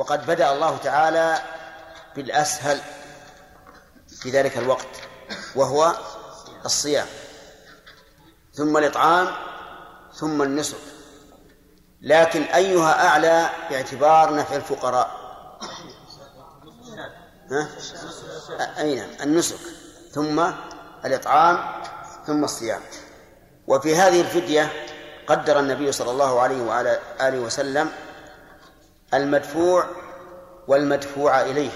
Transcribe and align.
وقد 0.00 0.26
بدأ 0.26 0.52
الله 0.52 0.76
تعالى 0.76 1.38
بالأسهل 2.16 2.80
في 4.20 4.30
ذلك 4.30 4.58
الوقت 4.58 4.88
وهو 5.54 5.94
الصيام 6.64 7.06
ثم 8.54 8.76
الإطعام 8.76 9.28
ثم 10.14 10.42
النسك. 10.42 10.76
لكن 12.00 12.42
أيها 12.42 13.06
أعلى 13.08 13.50
باعتبار 13.70 14.34
نفع 14.34 14.56
الفقراء. 14.56 15.10
ها؟ 17.50 17.68
أين؟ 18.78 19.20
النسك 19.22 19.58
ثم 20.12 20.50
الإطعام 21.04 21.82
ثم 22.26 22.44
الصيام. 22.44 22.80
وفي 23.66 23.96
هذه 23.96 24.20
الفدية 24.20 24.72
قدر 25.26 25.60
النبي 25.60 25.92
صلى 25.92 26.10
الله 26.10 26.40
عليه 26.40 26.62
وعلى 26.62 26.98
آله 27.20 27.38
وسلم 27.38 27.92
المدفوع 29.14 29.84
والمدفوع 30.68 31.40
إليه. 31.40 31.70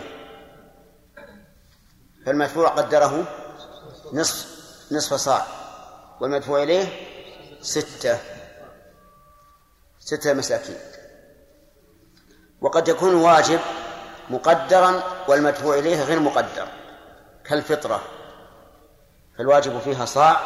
فالمدفوع 2.26 2.68
قدره 2.68 3.26
نصف 4.12 4.54
نصف 4.92 5.14
صاع 5.14 5.46
والمدفوع 6.20 6.62
إليه 6.62 6.86
ستة 7.60 8.18
ستة 9.98 10.32
مساكين. 10.32 10.78
وقد 12.60 12.88
يكون 12.88 13.14
واجب 13.14 13.60
مقدرا 14.30 15.02
والمدفوع 15.28 15.74
إليه 15.78 16.02
غير 16.02 16.20
مقدر 16.20 16.68
كالفطرة. 17.44 18.02
فالواجب 19.38 19.78
فيها 19.78 20.04
صاع 20.04 20.40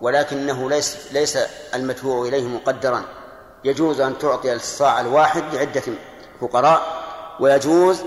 ولكنه 0.00 0.70
ليس 0.70 1.12
ليس 1.12 1.36
المدفوع 1.74 2.28
إليه 2.28 2.48
مقدرا. 2.48 3.04
يجوز 3.64 4.00
أن 4.00 4.18
تعطي 4.18 4.54
الصاع 4.54 5.00
الواحد 5.00 5.54
لعدة 5.54 5.82
فقراء 6.40 7.04
ويجوز 7.40 8.02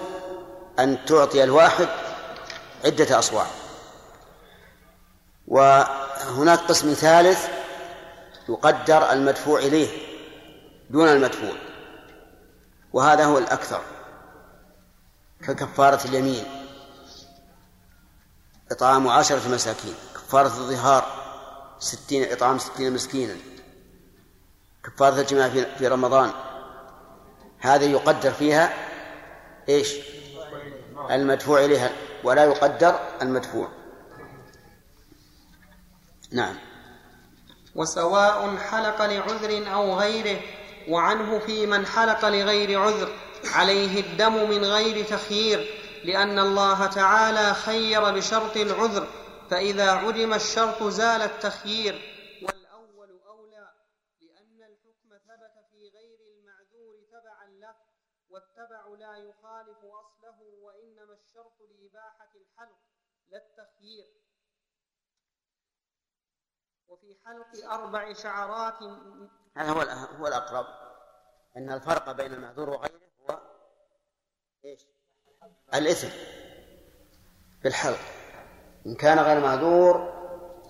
أن 0.80 1.06
تعطي 1.06 1.44
الواحد 1.44 1.88
عدة 2.86 3.20
أصواع. 3.20 3.46
وهناك 5.48 6.60
قسم 6.60 6.94
ثالث 6.94 7.48
يقدر 8.50 9.12
المدفوع 9.12 9.60
إليه 9.60 10.08
دون 10.90 11.08
المدفوع 11.08 11.54
وهذا 12.94 13.26
هو 13.26 13.38
الأكثر 13.38 13.82
ككفارة 15.48 16.08
اليمين. 16.08 16.44
إطعام 18.72 19.08
عشرة 19.08 19.48
مساكين 19.50 19.96
كفارة 20.16 20.48
الظهار 20.48 21.06
ستين 21.80 22.32
إطعام 22.32 22.58
ستين 22.60 22.94
مسكينا. 22.94 23.36
كفارة 24.88 25.22
الجماع 25.22 25.50
في 25.50 25.88
رمضان. 25.88 26.32
هذه 27.60 27.92
يقدر 27.92 28.32
فيها 28.32 28.74
إيش؟ 29.70 29.96
المدفوع 31.12 31.66
إليها 31.66 31.92
ولا 32.24 32.44
يقدر 32.44 33.00
المدفوع. 33.22 33.70
نعم. 36.32 36.56
وسواء 37.76 38.58
حلق 38.58 39.02
لعذر 39.02 39.74
أو 39.74 40.00
غيره 40.00 40.42
وعنه 40.90 41.40
في 41.40 41.66
من 41.66 41.86
حلق 41.86 42.26
لغير 42.26 42.82
عذر 42.82 43.10
عليه 43.46 44.02
الدم 44.02 44.50
من 44.50 44.66
غير 44.66 45.06
تخيير 45.06 45.68
لأن 46.04 46.40
الله 46.40 46.86
تعالى 46.86 47.54
خير 47.54 48.12
بشرط 48.12 48.58
العذر 48.58 49.08
فإذا 49.50 49.92
عدم 49.92 50.34
الشرط 50.34 50.84
زال 50.84 51.22
التخيير 51.22 51.94
والاول 52.44 53.20
اولى 53.28 53.72
لأن 54.22 54.64
الحكم 54.64 55.10
ثبت 55.28 55.66
في 55.72 55.90
غير 55.90 56.20
المعذور 56.20 56.96
تبعا 57.12 57.48
له 57.48 57.76
والتبع 58.30 58.88
لا 59.00 59.18
يخالف 59.18 59.78
اصله 59.78 60.40
وانما 60.62 61.14
الشرط 61.14 61.62
لاباحه 61.62 62.32
الحلق 62.36 62.78
لا 63.30 63.38
التخيير 63.38 64.08
وفي 66.88 67.16
حلق 67.28 67.72
أربع 67.74 68.14
شعرات 68.14 68.74
هذا 69.58 69.70
هو 69.70 69.82
هو 70.20 70.28
الأقرب. 70.28 70.66
أن 71.58 71.72
الفرق 71.72 72.12
بين 72.12 72.34
المعذور 72.34 72.70
وغيره 72.70 73.00
هو 73.30 73.40
إيش؟ 74.66 74.82
الإثم 75.74 76.08
بالحلق 77.64 78.00
إن 78.86 78.96
كان 78.96 79.20
غير 79.20 79.40
معذور 79.40 80.14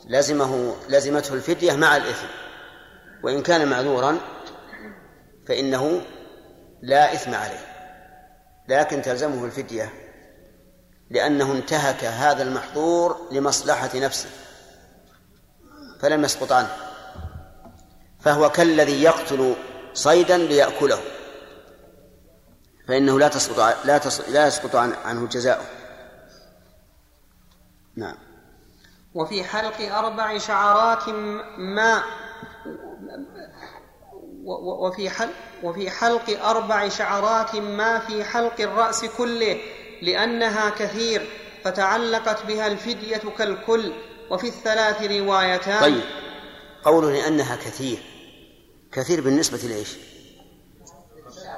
لزمه 0.05 0.75
لزمته 0.89 1.33
الفدية 1.33 1.73
مع 1.73 1.97
الإثم. 1.97 2.27
وإن 3.23 3.43
كان 3.43 3.69
معذورا 3.69 4.17
فإنه 5.47 6.01
لا 6.81 7.13
إثم 7.13 7.35
عليه. 7.35 7.65
لكن 8.67 9.01
تلزمه 9.01 9.45
الفدية 9.45 9.93
لأنه 11.09 11.51
انتهك 11.51 12.03
هذا 12.03 12.43
المحظور 12.43 13.27
لمصلحة 13.31 13.89
نفسه. 13.95 14.46
فلم 16.01 16.23
يسقط 16.23 16.51
عنه. 16.51 16.69
فهو 18.19 18.49
كالذي 18.49 19.03
يقتل 19.03 19.55
صيدا 19.93 20.37
ليأكله. 20.37 20.99
فإنه 22.87 23.19
لا 23.19 23.27
تسقط 23.27 23.59
لا 23.85 24.01
لا 24.29 24.47
يسقط 24.47 24.75
عنه 24.75 25.27
جزاؤه. 25.27 25.65
نعم. 27.95 28.17
وفي 29.13 29.43
حلق 29.43 29.95
أربع 29.95 30.37
شعرات 30.37 31.09
ما 31.57 32.03
وفي 34.83 35.09
حلق 35.09 35.33
وفي 35.63 35.89
حلق 35.89 36.45
أربع 36.45 36.89
شعرات 36.89 37.55
ما 37.55 37.99
في 37.99 38.23
حلق 38.23 38.61
الرأس 38.61 39.05
كله 39.05 39.57
لأنها 40.01 40.69
كثير 40.69 41.29
فتعلقت 41.63 42.45
بها 42.45 42.67
الفدية 42.67 43.21
كالكل 43.37 43.93
وفي 44.29 44.47
الثلاث 44.47 45.03
روايتان. 45.03 45.81
طيب. 45.81 46.03
قوله 46.83 47.11
لأنها 47.11 47.55
كثير. 47.55 47.97
كثير 48.91 49.21
بالنسبة 49.21 49.57
لإيش؟ 49.57 49.97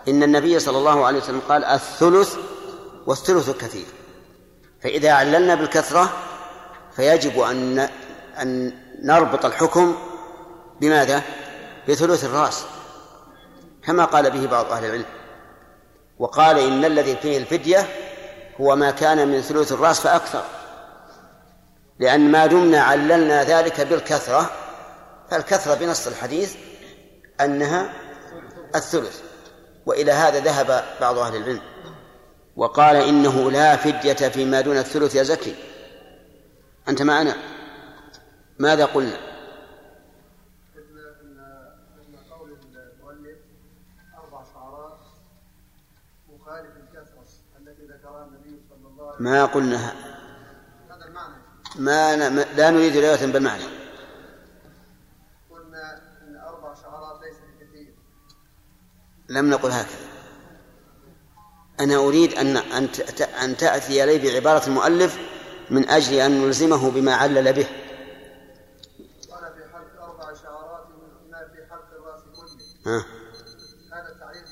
إن 0.07 0.23
النبي 0.23 0.59
صلى 0.59 0.77
الله 0.77 1.05
عليه 1.05 1.19
وسلم 1.19 1.41
قال 1.49 1.65
الثلث 1.65 2.35
والثلث 3.07 3.49
كثير. 3.49 3.85
فإذا 4.81 5.11
عللنا 5.11 5.55
بالكثرة 5.55 6.13
فيجب 6.95 7.39
أن 7.39 7.89
أن 8.41 8.73
نربط 9.03 9.45
الحكم 9.45 9.95
بماذا؟ 10.81 11.23
بثلث 11.89 12.23
الرأس. 12.23 12.65
كما 13.83 14.05
قال 14.05 14.31
به 14.31 14.45
بعض 14.45 14.71
أهل 14.71 14.85
العلم. 14.85 15.05
وقال 16.19 16.59
إن 16.59 16.85
الذي 16.85 17.15
فيه 17.15 17.37
الفدية 17.37 17.87
هو 18.61 18.75
ما 18.75 18.91
كان 18.91 19.27
من 19.27 19.41
ثلث 19.41 19.71
الرأس 19.71 19.99
فأكثر. 19.99 20.58
لأن 21.99 22.31
ما 22.31 22.45
دمنا 22.45 22.81
عللنا 22.81 23.43
ذلك 23.43 23.81
بالكثرة 23.81 24.51
فالكثرة 25.29 25.75
بنص 25.75 26.07
الحديث 26.07 26.55
أنها 27.41 27.93
الثلث 28.75 29.21
وإلى 29.85 30.11
هذا 30.11 30.39
ذهب 30.39 30.83
بعض 31.01 31.17
أهل 31.17 31.35
العلم. 31.35 31.61
وقال 32.55 32.95
إنه 32.95 33.51
لا 33.51 33.75
فدية 33.75 34.29
فيما 34.29 34.61
دون 34.61 34.77
الثلث 34.77 35.15
يا 35.15 35.23
زكي. 35.23 35.55
أنت 36.87 37.01
معنا؟ 37.01 37.35
ماذا 38.59 38.85
قلنا؟ 38.85 39.29
ما 49.19 49.45
قلنا؟ 49.45 50.08
ما 51.75 52.15
لا 52.55 52.69
نريد 52.69 52.97
رواية 52.97 53.25
بالمعنى 53.25 53.79
لم 59.29 59.49
نقل 59.49 59.71
هكذا 59.71 60.09
أنا 61.79 61.95
أريد 61.95 62.33
أن 62.33 62.57
أن 62.57 62.89
أن 63.43 63.57
تأتي 63.57 64.03
إلي 64.03 64.17
بعبارة 64.17 64.67
المؤلف 64.67 65.19
من 65.69 65.89
أجل 65.89 66.13
أن 66.13 66.45
نلزمه 66.45 66.91
بما 66.91 67.15
علل 67.15 67.53
به. 67.53 67.67
قال 69.31 69.53
في 69.53 69.63
حلق 69.73 70.03
أربع 70.03 70.33
شعرات 70.33 70.87
ما 71.31 71.47
في 71.53 71.69
حلق 71.69 71.87
الرأس 71.91 72.21
كله. 72.35 72.93
ها. 72.93 73.05
هذا 73.93 74.09
التعريف 74.09 74.43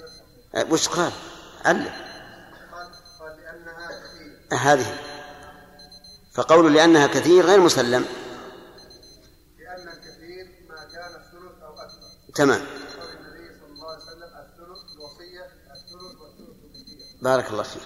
أه، 0.56 0.74
وش 0.74 0.88
قال؟ 0.88 1.12
علل. 1.66 1.90
قال 3.20 3.38
لأنها 3.38 3.90
كثير. 3.90 4.58
هذه. 4.60 5.07
فقول 6.38 6.74
لأنها 6.74 7.08
كثير 7.08 7.46
غير 7.46 7.60
مسلم. 7.60 8.06
لأن 9.60 9.88
الكثير 9.88 10.46
ما 10.70 10.76
كان 10.76 11.16
الثلث 11.16 11.64
أو 11.64 11.74
أكثر. 11.74 12.34
تمام. 12.36 12.62
بارك 17.22 17.50
الله 17.52 17.64
فيك 17.64 17.82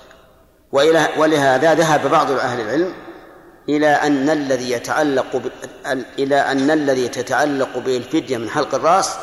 وإلى 0.71 1.07
ولهذا 1.17 1.73
ذهب 1.73 2.11
بعض 2.11 2.31
أهل 2.31 2.61
العلم 2.61 2.93
إلى 3.69 3.87
أن 3.87 4.29
الذي 4.29 4.71
يتعلق 4.71 5.35
ب... 5.35 5.51
إلى 6.19 6.35
أن 6.35 6.71
الذي 6.71 7.07
تتعلق 7.07 7.77
به 7.77 7.97
الفدية 7.97 8.37
من 8.37 8.49
حلق 8.49 8.75
الرأس 8.75 9.15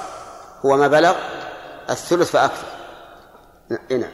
هو 0.67 0.77
ما 0.77 0.89
بلغ 0.89 1.17
الثلث 1.91 2.31
فأكثر 2.31 2.67
نعم 3.91 4.13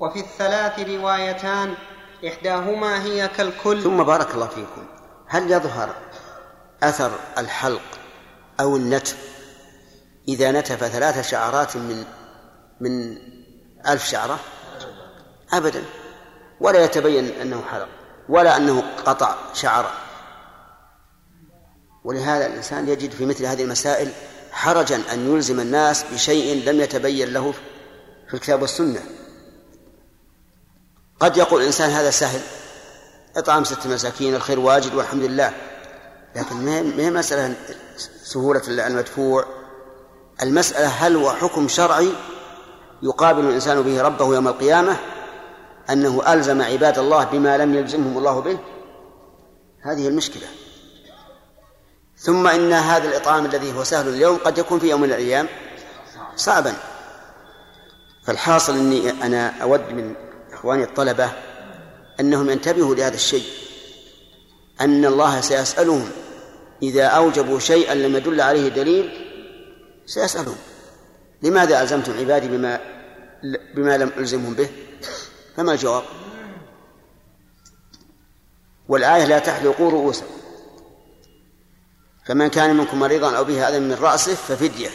وفي 0.00 0.20
الثلاث 0.20 0.78
روايتان 0.88 1.74
إحداهما 2.26 3.02
هي 3.02 3.28
كالكل. 3.28 3.82
ثم 3.82 4.02
بارك 4.02 4.34
الله 4.34 4.46
فيكم. 4.46 4.86
هل 5.26 5.50
يظهر 5.50 5.94
أثر 6.82 7.10
الحلق 7.38 7.82
أو 8.60 8.76
النتف؟ 8.76 9.16
إذا 10.28 10.52
نتف 10.52 10.84
ثلاث 10.84 11.30
شعرات 11.30 11.76
من 11.76 12.04
من 12.80 13.18
ألف 13.86 14.04
شعرة؟ 14.04 14.38
أبدا. 15.52 15.84
ولا 16.60 16.84
يتبين 16.84 17.40
أنه 17.40 17.62
حلق 17.62 17.88
ولا 18.28 18.56
أنه 18.56 18.82
قطع 19.06 19.34
شعر 19.54 19.90
ولهذا 22.04 22.46
الإنسان 22.46 22.88
يجد 22.88 23.10
في 23.10 23.26
مثل 23.26 23.46
هذه 23.46 23.62
المسائل 23.62 24.12
حرجا 24.52 25.02
أن 25.12 25.34
يلزم 25.34 25.60
الناس 25.60 26.04
بشيء 26.12 26.68
لم 26.70 26.80
يتبين 26.80 27.32
له 27.32 27.54
في 28.28 28.34
الكتاب 28.34 28.62
والسنة. 28.62 29.00
قد 31.20 31.36
يقول 31.36 31.60
الإنسان 31.60 31.90
هذا 31.90 32.10
سهل. 32.10 32.40
إطعام 33.36 33.64
ست 33.64 33.86
مساكين 33.86 34.34
الخير 34.34 34.60
واجد 34.60 34.94
والحمد 34.94 35.22
لله. 35.22 35.52
لكن 36.36 36.56
ما 36.56 37.02
هي 37.02 37.10
مسألة 37.10 37.54
سهولة 38.24 38.62
المدفوع؟ 38.68 39.44
المسألة 40.42 40.86
هل 40.86 41.16
هو 41.16 41.32
حكم 41.32 41.68
شرعي 41.68 42.12
يقابل 43.02 43.44
الإنسان 43.44 43.82
به 43.82 44.02
ربه 44.02 44.34
يوم 44.34 44.48
القيامة 44.48 44.96
أنه 45.90 46.32
ألزم 46.32 46.62
عباد 46.62 46.98
الله 46.98 47.24
بما 47.24 47.58
لم 47.58 47.74
يلزمهم 47.74 48.18
الله 48.18 48.40
به؟ 48.40 48.58
هذه 49.82 50.08
المشكلة. 50.08 50.46
ثم 52.18 52.46
إن 52.46 52.72
هذا 52.72 53.08
الإطعام 53.08 53.46
الذي 53.46 53.78
هو 53.78 53.84
سهل 53.84 54.08
اليوم 54.08 54.36
قد 54.36 54.58
يكون 54.58 54.78
في 54.78 54.90
يوم 54.90 55.00
من 55.00 55.08
الأيام 55.08 55.48
صعبا. 56.36 56.74
فالحاصل 58.26 58.74
أني 58.74 59.10
أنا 59.10 59.62
أود 59.62 59.92
من 59.92 60.14
إخواني 60.56 60.84
الطلبة 60.84 61.32
أنهم 62.20 62.50
ينتبهوا 62.50 62.94
لهذا 62.94 63.14
الشيء 63.14 63.44
أن 64.80 65.04
الله 65.04 65.40
سيسألهم 65.40 66.10
إذا 66.82 67.06
أوجبوا 67.06 67.58
شيئا 67.58 67.94
لم 67.94 68.16
يدل 68.16 68.40
عليه 68.40 68.68
دليل 68.68 69.26
سيسألهم. 70.06 70.56
لماذا 71.42 71.82
ألزمتم 71.82 72.18
عبادي 72.18 72.48
بما 72.48 72.80
بما 73.74 73.98
لم 73.98 74.12
ألزمهم 74.18 74.54
به؟ 74.54 74.68
فما 75.56 75.72
الجواب؟ 75.72 76.04
والآية 78.88 79.24
لا 79.24 79.38
تحلقوا 79.38 79.90
رؤوسكم 79.90 80.36
فمن 82.26 82.48
كان 82.48 82.76
منكم 82.76 82.98
مريضا 82.98 83.36
أو 83.36 83.44
به 83.44 83.68
أذى 83.68 83.80
من 83.80 83.94
رأسه 83.94 84.34
ففدية. 84.34 84.90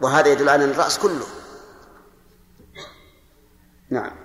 وهذا 0.00 0.28
يدل 0.32 0.48
على 0.48 0.64
الرأس 0.64 0.98
كله. 0.98 1.26
نعم. 3.90 4.21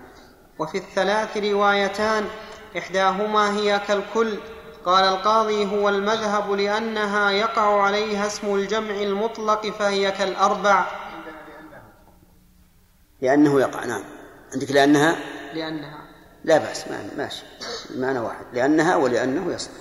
وفي 0.60 0.78
الثلاث 0.78 1.38
روايتان 1.38 2.26
إحداهما 2.78 3.58
هي 3.58 3.82
كالكل. 3.88 4.38
قال 4.86 5.04
القاضي 5.04 5.66
هو 5.66 5.90
المذهب 5.90 6.52
لأنها 6.52 7.32
يقع 7.32 7.82
عليها 7.82 8.28
اسم 8.28 8.56
الجمع 8.56 8.96
المطلق 8.96 9.68
فهي 9.70 10.12
كالأربع. 10.12 10.86
لأنه 13.22 13.62
يقع 13.62 13.86
نعم. 13.86 14.04
عندك 14.54 14.72
لأنها؟ 14.72 15.16
لأنها. 15.54 15.98
لا 16.44 16.58
بأس 16.58 16.86
ماشي. 17.18 17.44
معنى 17.96 18.20
واحد. 18.20 18.46
لأنها 18.54 18.96
ولأنه 18.96 19.54
يصح. 19.54 19.72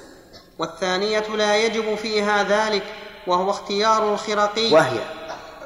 والثانية 0.58 1.37
لا 1.37 1.56
يجب 1.56 1.94
فيها 1.94 2.43
ذلك 2.43 2.84
وهو 3.26 3.50
اختيار 3.50 4.14
الخرقي. 4.14 4.73
وهي. 4.73 5.00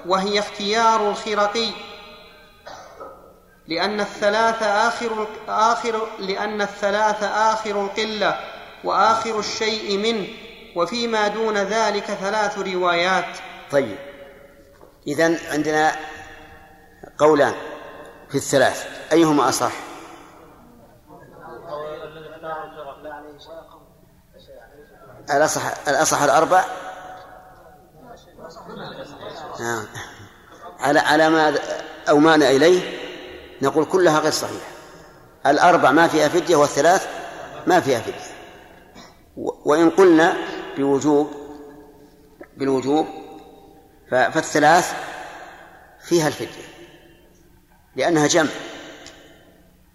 وهي 0.06 0.38
اختيار 0.38 1.10
الخرقي. 1.10 1.68
لأن 3.70 4.00
الثلاث 4.00 4.62
آخر 4.62 5.26
آخر 5.49 6.08
لأن 6.19 6.62
الثلاث 6.62 7.22
آخر 7.22 7.84
القلة 7.84 8.40
وآخر 8.84 9.38
الشيء 9.38 9.99
منه 9.99 10.28
وفيما 10.76 11.28
دون 11.28 11.58
ذلك 11.58 12.05
ثلاث 12.05 12.58
روايات. 12.58 13.38
طيب. 13.70 13.99
إذن 15.06 15.38
عندنا 15.50 15.93
قولان 17.19 17.55
في 18.28 18.34
الثلاث. 18.34 18.87
أيهما 19.12 19.49
أصح؟ 19.49 19.72
الأصح 25.31 25.88
الأصح 25.88 26.22
الأربع؟ 26.22 26.64
نعم 29.61 29.87
على 30.81 30.99
على 30.99 31.31
ما 31.31 31.58
أومانا 32.08 32.50
إليه؟ 32.50 33.00
نقول 33.62 33.84
كلها 33.84 34.18
غير 34.18 34.32
صحيحة. 34.32 34.70
الأربع 35.46 35.90
ما 35.90 36.08
فيها 36.08 36.28
فدية 36.28 36.56
والثلاث 36.56 37.08
ما 37.66 37.80
فيها 37.80 38.00
فدية. 38.00 38.34
وإن 39.36 39.90
قلنا 39.90 40.36
بوجوب 40.76 41.30
بالوجوب 42.56 43.06
فالثلاث 44.10 44.92
فيها 46.04 46.28
الفدية. 46.28 46.70
لأنها 47.96 48.26
جمع. 48.26 48.50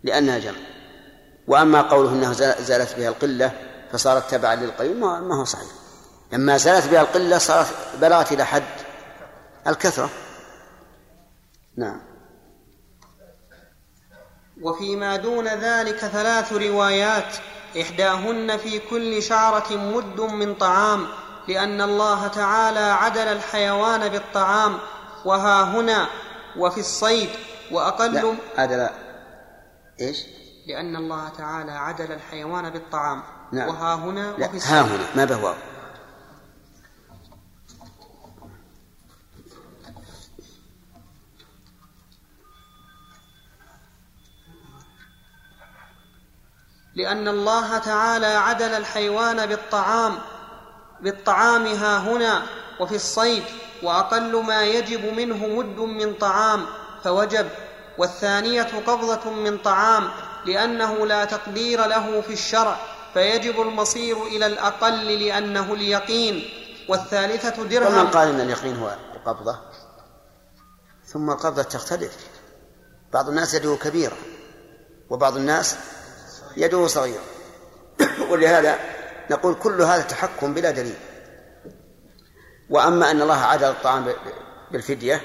لأنها 0.04 0.40
جمع. 0.40 0.60
وأما 1.48 1.82
قوله 1.82 2.10
أنها 2.10 2.34
زالت 2.62 2.96
بها 2.96 3.10
القلة 3.10 3.52
فصارت 3.92 4.32
تبعا 4.32 4.56
للقليل 4.56 5.00
ما 5.00 5.40
هو 5.40 5.44
صحيح. 5.44 5.68
لما 6.32 6.58
زالت 6.58 6.88
بها 6.88 7.02
القلة 7.02 7.38
صارت 7.38 7.68
بلغت 8.02 8.32
إلى 8.32 8.46
حد 8.46 8.64
الكثرة. 9.68 10.10
نعم. 11.78 12.15
وفيما 14.66 15.16
دون 15.16 15.48
ذلك 15.48 15.98
ثلاث 15.98 16.54
روايات 16.54 17.36
إحداهن 17.82 18.58
في 18.58 18.80
كل 18.80 19.24
شعرة 19.24 19.74
مد 19.74 20.22
من 20.22 20.56
طعام 20.56 21.08
لأن 21.48 21.82
الله 21.82 22.28
تعالى 22.28 22.80
عدل 22.80 23.28
الحيوان 23.28 24.10
بالطعام 24.10 24.78
وها 25.26 25.64
هنا 25.64 26.08
وفي 26.58 26.80
الصيد 26.80 27.30
وأقل 27.72 28.14
لا 28.14 28.36
عدل 28.58 28.90
إيش؟ 30.02 30.26
لأن 30.68 30.96
الله 30.96 31.30
تعالى 31.38 31.72
عدل 31.72 32.12
الحيوان 32.12 32.70
بالطعام 32.70 33.24
نعم. 33.52 33.70
وها 33.70 33.96
هنا 33.96 34.34
وفي 34.34 34.60
ها 34.68 34.82
هنا 34.82 35.06
ما 35.16 35.26
به 35.26 35.54
لأن 46.96 47.28
الله 47.28 47.78
تعالى 47.78 48.26
عدل 48.26 48.74
الحيوان 48.74 49.46
بالطعام 49.46 50.18
بالطعام 51.02 51.66
ها 51.66 51.98
هنا 51.98 52.44
وفي 52.80 52.96
الصيد 52.96 53.44
وأقل 53.84 54.44
ما 54.44 54.64
يجب 54.64 55.14
منه 55.14 55.48
مد 55.48 55.80
من 55.80 56.14
طعام 56.14 56.66
فوجب 57.04 57.48
والثانية 57.98 58.82
قبضة 58.88 59.32
من 59.32 59.58
طعام 59.58 60.10
لأنه 60.46 61.06
لا 61.06 61.26
تقدير 61.26 61.86
له 61.88 62.22
في 62.22 62.34
الشرع 62.34 62.78
فيجب 63.14 63.62
المصير 63.62 64.24
إلى 64.24 64.46
الأقل 64.46 65.20
لأنه 65.20 65.74
اليقين 65.74 66.50
والثالثة 66.90 67.64
درهم. 67.64 68.00
ومن 68.00 68.08
قال 68.08 68.28
إن 68.28 68.42
اليقين 68.42 68.76
هو 68.78 68.96
القبضة؟ 69.16 69.60
ثم 71.06 71.30
القبضة 71.30 71.64
تختلف 71.64 72.18
بعض 73.14 73.30
الناس 73.30 73.54
يده 73.54 73.76
كبيرة 73.76 74.18
وبعض 75.10 75.36
الناس 75.36 75.76
يده 76.58 76.88
صغيرة. 76.88 77.24
ولهذا 78.30 78.80
نقول 79.32 79.56
كل 79.56 79.82
هذا 79.82 80.02
تحكم 80.02 80.54
بلا 80.54 80.72
دليل. 80.72 80.96
وأما 82.70 83.12
أن 83.12 83.22
الله 83.22 83.42
عدل 83.42 83.68
الطعام 83.68 84.14
بالفدية 84.72 85.22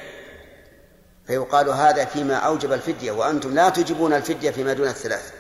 فيقال 1.27 1.69
هذا 1.69 2.05
فيما 2.05 2.35
أوجب 2.35 2.73
الفدية 2.73 3.13
وأنتم 3.13 3.55
لا 3.55 3.69
تجبون 3.69 4.13
الفدية 4.13 4.51
فيما 4.51 4.73
دون 4.73 4.89
الثلاث. 4.89 5.33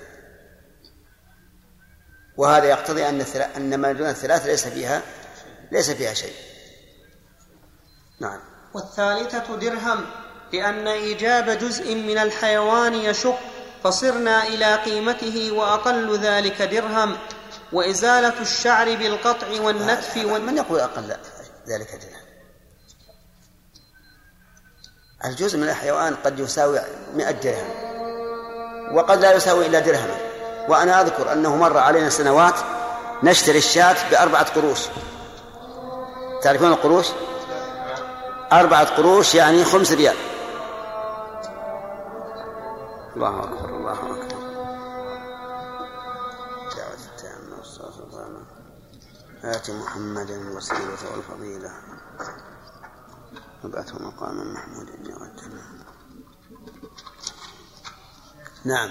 وهذا 2.37 2.65
يقتضي 2.65 3.09
أن 3.09 3.21
أن 3.57 3.75
ما 3.75 3.93
دون 3.93 4.09
الثلاث 4.09 4.47
ليس 4.47 4.69
فيها 4.69 5.03
ليس 5.73 5.91
فيها 5.91 6.15
شيء. 6.15 6.35
نعم. 8.21 8.41
والثالثة 8.75 9.57
درهم 9.57 10.07
لأن 10.53 10.89
إيجاب 10.89 11.51
جزء 11.51 11.95
من 11.95 12.19
الحيوان 12.19 12.95
يشق 12.95 13.39
فصرنا 13.85 14.47
إلى 14.47 14.75
قيمته 14.75 15.53
وأقل 15.53 16.19
ذلك 16.19 16.63
درهم. 16.63 17.17
وإزالة 17.73 18.41
الشعر 18.41 18.95
بالقطع 18.95 19.47
والنتف 19.61 20.17
وال... 20.17 20.43
من 20.43 20.57
يقول 20.57 20.81
أقل 20.81 21.17
ذلك 21.69 21.89
درهم؟ 21.93 22.21
الجزء 25.25 25.59
من 25.59 25.69
الحيوان 25.69 26.17
قد 26.25 26.39
يساوي 26.39 26.81
مئة 27.15 27.31
درهم 27.31 27.69
وقد 28.97 29.21
لا 29.21 29.33
يساوي 29.33 29.67
إلا 29.67 29.79
درهما 29.79 30.17
وأنا 30.69 31.01
أذكر 31.01 31.33
أنه 31.33 31.57
مر 31.57 31.79
علينا 31.79 32.11
سنوات 32.11 32.55
نشتري 33.23 33.59
الشاة 33.59 33.97
بأربعة 34.11 34.55
قروش. 34.55 34.81
تعرفون 36.43 36.69
القروش؟ 36.73 37.07
أربعة 38.53 38.97
قروش 38.97 39.35
يعني 39.35 39.65
خمس 39.65 39.93
ريال. 39.93 40.17
الله 43.21 43.45
أكبر 43.45 43.77
الله 43.77 43.93
أكبر. 43.93 44.39
دعوة 46.77 47.05
التامة 47.13 47.57
والصلاة 47.57 48.01
والسلام 48.05 48.47
آت 49.45 49.71
محمدا 49.71 50.37
الوسيلة 50.37 51.13
والفضيلة. 51.13 51.71
وابعثه 53.65 54.03
مقاما 54.03 54.45
محمودا 54.45 54.93
يوجه 54.93 55.49
نعم. 58.65 58.91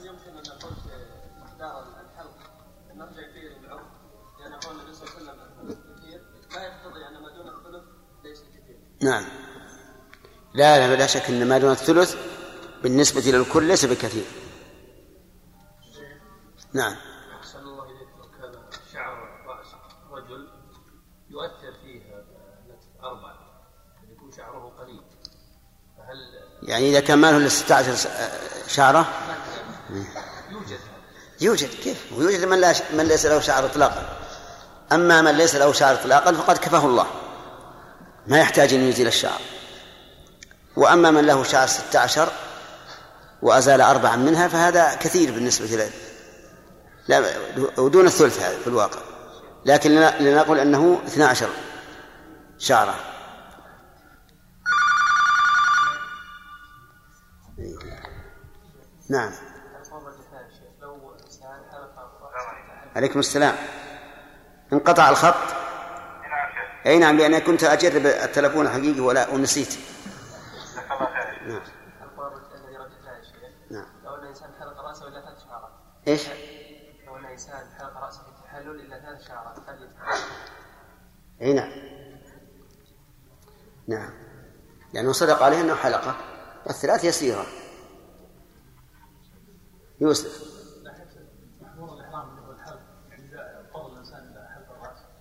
يمكن 0.00 0.28
ان 0.28 0.38
الحلق 2.04 2.36
نرجع 2.94 3.26
لأن 4.40 4.54
قول 4.54 4.80
النبي 4.80 4.94
صلى 4.94 5.08
الله 5.08 5.32
عليه 5.32 5.42
وسلم 5.42 5.96
كثير 5.96 6.20
لا 6.54 6.62
يقتضي 6.62 7.06
ان 7.08 7.22
ما 7.22 7.28
دون 7.36 7.48
الثلث 7.48 7.84
ليس. 8.24 8.42
نعم 9.02 9.24
لا 10.54 10.96
لا 10.96 11.06
شك 11.06 11.22
إن 11.22 11.48
ما 11.48 11.58
دون 11.58 11.70
الثلث 11.70 12.31
بالنسبة 12.82 13.20
للكل 13.20 13.62
ليس 13.62 13.84
بكثير. 13.84 14.24
نعم. 16.72 16.96
أحسن 17.40 17.58
الله 17.58 17.84
إليك 17.84 18.08
كان 18.40 18.52
شعر 18.92 19.14
رأس 19.46 19.66
رجل 20.10 20.48
يؤثر 21.30 21.72
فيه 21.82 22.00
نتف 22.68 23.04
أربعة 23.04 23.38
يكون 24.12 24.32
شعره 24.36 24.72
قليل. 24.78 25.02
فهل 25.98 26.16
يعني 26.62 26.90
إذا 26.90 27.00
كان 27.00 27.18
ماله 27.18 27.36
إلا 27.36 27.48
16 27.48 28.10
شعرة؟ 28.68 29.08
يوجد 30.50 30.78
يوجد 31.40 31.68
كيف؟ 31.68 32.12
ويوجد 32.12 32.44
من, 32.44 32.60
لا 32.60 32.74
من 32.92 33.04
ليس 33.04 33.26
له 33.26 33.40
شعر 33.40 33.66
إطلاقا. 33.66 34.18
أما 34.92 35.22
من 35.22 35.36
ليس 35.36 35.54
له 35.54 35.72
شعر 35.72 35.94
إطلاقا 35.94 36.32
فقد 36.32 36.58
كفاه 36.58 36.86
الله. 36.86 37.06
ما 38.26 38.38
يحتاج 38.38 38.74
أن 38.74 38.88
يزيل 38.88 39.06
الشعر. 39.06 39.40
وأما 40.76 41.10
من 41.10 41.26
له 41.26 41.42
شعر 41.42 41.66
16 41.66 42.32
وأزال 43.42 43.80
أربعا 43.80 44.16
منها 44.16 44.48
فهذا 44.48 44.94
كثير 44.94 45.32
بالنسبة 45.32 45.66
له 45.66 45.90
لا 47.08 47.22
ودون 47.78 48.06
الثلث 48.06 48.42
في 48.42 48.66
الواقع. 48.66 49.00
لكن 49.64 49.90
لنقول 50.20 50.58
أنه 50.58 51.02
12 51.06 51.48
شعرة. 52.58 52.94
نعم. 59.10 59.32
عليكم 62.96 63.18
السلام. 63.18 63.54
انقطع 64.72 65.10
الخط. 65.10 65.34
أي 66.86 66.98
نعم 66.98 67.16
لأني 67.16 67.40
كنت 67.40 67.64
أجرب 67.64 68.06
التلفون 68.06 68.68
حقيقي 68.68 69.00
ولا 69.00 69.28
ونسيت. 69.28 69.78
نعم 71.46 71.62
الذي 72.72 72.76
رجحناه 72.76 73.16
يا 73.18 73.22
شيخ 73.22 73.70
نعم 73.70 73.86
لو 74.04 74.14
ان 74.14 74.22
الانسان 74.22 74.50
حلق 74.60 74.80
راسه 74.80 75.08
الا 75.08 75.20
ثلاث 75.20 75.44
شعرات 75.44 75.82
إيش؟ 76.08 76.28
لو 77.06 77.16
ان 77.16 77.24
الانسان 77.24 77.66
حلق 77.78 77.96
رأسه 77.96 78.20
إلا 78.80 78.98
ثلاث 79.00 79.28
شعرات. 79.28 79.58
هل؟ 79.68 79.88
إي 81.42 81.52
نعم. 81.52 81.72
نعم. 83.86 84.12
لأنه 84.92 85.12
صدق 85.12 85.42
عليه 85.42 85.60
أنه 85.60 85.74
حلقة. 85.74 86.16
والثلاث 86.66 87.04
يسيرة. 87.04 87.46
يوسف. 90.00 90.52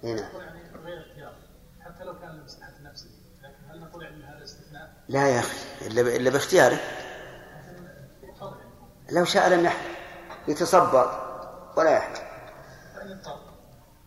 نعم. 0.03 0.17
اختيار 0.99 1.33
حتى 1.81 2.03
لو 2.03 2.19
كان 2.19 2.29
لمصلحه 2.39 2.73
نفسه 2.81 3.09
لكن 3.43 3.69
هل 3.71 3.79
نقول 3.79 4.05
هذا 4.23 4.43
استثناء؟ 4.43 4.93
لا 5.07 5.27
يا 5.27 5.39
أخي 5.39 5.87
إلا 5.87 6.01
ب- 6.01 6.07
إلا 6.07 6.29
باختياره. 6.29 6.79
لو 9.11 9.25
شاء 9.25 9.49
لم 9.49 9.65
يحلق. 9.65 10.00
يتصبر 10.47 11.11
ولا 11.77 11.97
اضطر 11.97 12.31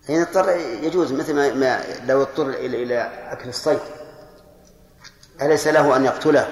حين 0.06 0.20
اضطر 0.20 0.48
يجوز 0.56 1.12
مثل 1.12 1.34
ما, 1.34 1.54
ما 1.54 1.84
لو 2.06 2.22
اضطر 2.22 2.48
إلى 2.48 2.82
إلى 2.82 3.00
أكل 3.32 3.48
الصيد. 3.48 3.80
أليس 5.42 5.66
له 5.66 5.96
أن 5.96 6.04
يقتله 6.04 6.48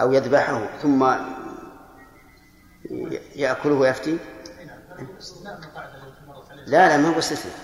أو 0.00 0.12
يذبحه 0.12 0.66
ثم 0.82 1.14
يأكله 3.34 3.74
ويفتي؟ 3.74 4.18
لا 6.66 6.88
لا 6.88 6.96
ما 6.96 7.14
هو 7.14 7.18
استثناء. 7.18 7.54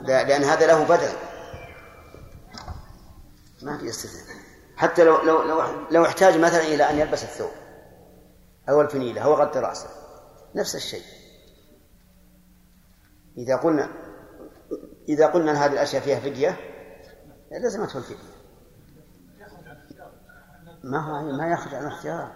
لا 0.00 0.24
لأن 0.24 0.44
هذا 0.44 0.66
له 0.66 0.84
بدل. 0.84 1.12
ما 3.62 3.78
في 3.78 3.88
استثناء. 3.88 4.36
حتى 4.76 5.04
لو 5.04 5.22
لو 5.22 5.62
لو 5.90 6.06
احتاج 6.06 6.38
مثلا 6.38 6.62
إلى 6.62 6.90
أن 6.90 6.98
يلبس 6.98 7.22
الثوب 7.22 7.50
أو 8.68 8.80
الفنيلة 8.80 9.22
أو 9.22 9.32
يغطي 9.32 9.58
رأسه. 9.58 10.01
نفس 10.54 10.76
الشيء. 10.76 11.04
إذا 13.38 13.56
قلنا 13.56 13.88
إذا 15.08 15.26
قلنا 15.26 15.50
أن 15.50 15.56
هذه 15.56 15.72
الأشياء 15.72 16.02
فيها 16.02 16.20
فدية 16.20 16.56
لزمته 17.50 17.98
الفدية. 17.98 18.32
ما 20.84 20.98
هو 20.98 21.32
ما 21.32 21.48
يخرج 21.48 21.74
عن 21.74 21.82
الاختيار. 21.82 22.32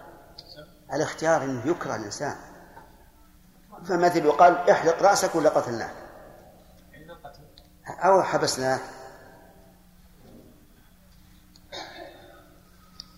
الاختيار 0.93 1.43
إنه 1.43 1.67
يكره 1.67 1.95
الإنسان. 1.95 2.35
فمثل 3.85 4.25
يقال 4.25 4.69
احلق 4.69 5.03
رأسك 5.03 5.35
ولا 5.35 5.49
قتلناك. 5.49 5.93
أو 7.87 8.23
حبسناك. 8.23 8.81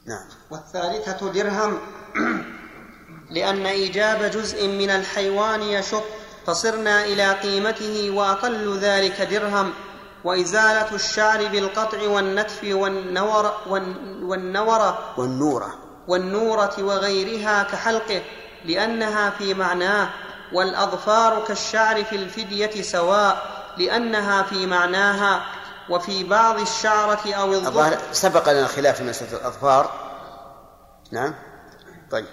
نعم. 0.05 0.27
والثالثة 0.51 1.31
درهم. 1.31 1.79
لأن 3.29 3.65
إيجاب 3.65 4.23
جزء 4.23 4.67
من 4.67 4.89
الحيوان 4.89 5.61
يشق 5.61 6.03
فصرنا 6.47 7.03
إلى 7.05 7.31
قيمته 7.33 8.11
وأقل 8.11 8.77
ذلك 8.79 9.21
درهم. 9.21 9.73
وإزالة 10.23 10.95
الشعر 10.95 11.47
بالقطع 11.47 12.07
والنتف 12.07 12.59
والنور 12.63 13.51
والن- 13.69 14.23
والنورة 14.23 15.13
والنورة 15.17 15.73
والنورة 16.07 16.75
وغيرها 16.79 17.63
كحلقه 17.63 18.21
لأنها 18.65 19.29
في 19.29 19.53
معناه. 19.53 20.09
والأظفار 20.53 21.43
كالشعر 21.47 22.03
في 22.03 22.15
الفدية 22.15 22.81
سواء 22.81 23.41
لأنها 23.77 24.43
في 24.43 24.65
معناها. 24.65 25.41
وفي 25.89 26.23
بعض 26.23 26.59
الشعرة 26.59 27.33
أو 27.33 27.53
الظاهر 27.53 27.97
سبق 28.11 28.51
لنا 28.51 28.67
خلاف 28.67 28.97
في 28.97 29.03
مسألة 29.03 29.37
الأظفار. 29.37 29.91
نعم؟ 31.11 31.35
طيب. 32.11 32.25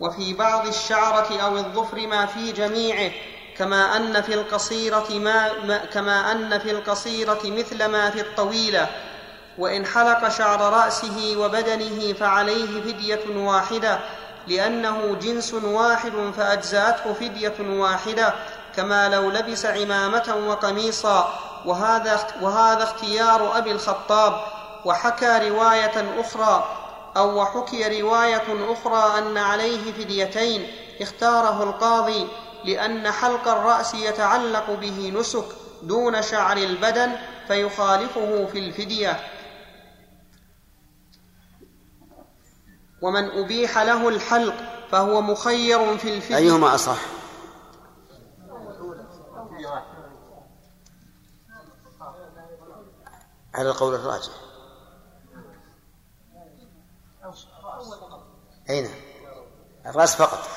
وفي 0.00 0.34
بعض 0.34 0.66
الشعرة 0.66 1.40
أو 1.40 1.56
الظفر 1.56 2.06
ما 2.06 2.26
في 2.26 2.52
جميعه 2.52 3.10
كما 3.58 3.96
أن 3.96 4.22
في 4.22 4.34
القصيرة 4.34 5.06
ما, 5.10 5.52
ما 5.64 5.78
كما 5.78 6.32
أن 6.32 6.58
في 6.58 6.70
القصيرة 6.70 7.40
مثل 7.44 7.84
ما 7.84 8.10
في 8.10 8.20
الطويلة. 8.20 8.88
وإن 9.58 9.86
حلق 9.86 10.28
شعر 10.28 10.60
رأسه 10.72 11.36
وبدنه 11.38 12.12
فعليه 12.12 12.82
فدية 12.82 13.36
واحدة 13.36 13.98
لأنه 14.46 15.14
جنس 15.22 15.54
واحد 15.54 16.12
فأجزأته 16.36 17.12
فدية 17.12 17.54
واحدة 17.60 18.34
كما 18.76 19.08
لو 19.08 19.30
لبس 19.30 19.66
عمامة 19.66 20.36
وقميصا. 20.48 21.38
وهذا 21.64 22.26
وهذا 22.42 22.82
اختيار 22.82 23.58
أبي 23.58 23.72
الخطاب. 23.72 24.40
وحكى 24.84 25.48
رواية 25.48 26.20
أخرى 26.20 26.85
أو 27.16 27.40
وحكي 27.42 28.00
رواية 28.02 28.72
أخرى 28.72 29.18
أن 29.18 29.36
عليه 29.36 29.92
فديتين 29.92 30.66
اختاره 31.00 31.62
القاضي 31.62 32.28
لأن 32.64 33.10
حلق 33.10 33.48
الرأس 33.48 33.94
يتعلق 33.94 34.70
به 34.70 35.12
نسك 35.14 35.44
دون 35.82 36.22
شعر 36.22 36.56
البدن 36.56 37.16
فيخالفه 37.46 38.46
في 38.46 38.58
الفدية. 38.58 39.20
ومن 43.02 43.30
أبيح 43.30 43.78
له 43.78 44.08
الحلق 44.08 44.54
فهو 44.90 45.20
مخير 45.20 45.98
في 45.98 46.16
الفدية. 46.16 46.36
أيهما 46.36 46.74
أصح؟ 46.74 46.98
على 53.54 53.68
القول 53.68 53.94
الراجح. 53.94 54.45
أي 58.70 58.82
نعم. 58.82 58.92
الرأس 59.86 60.16
فقط. 60.16 60.48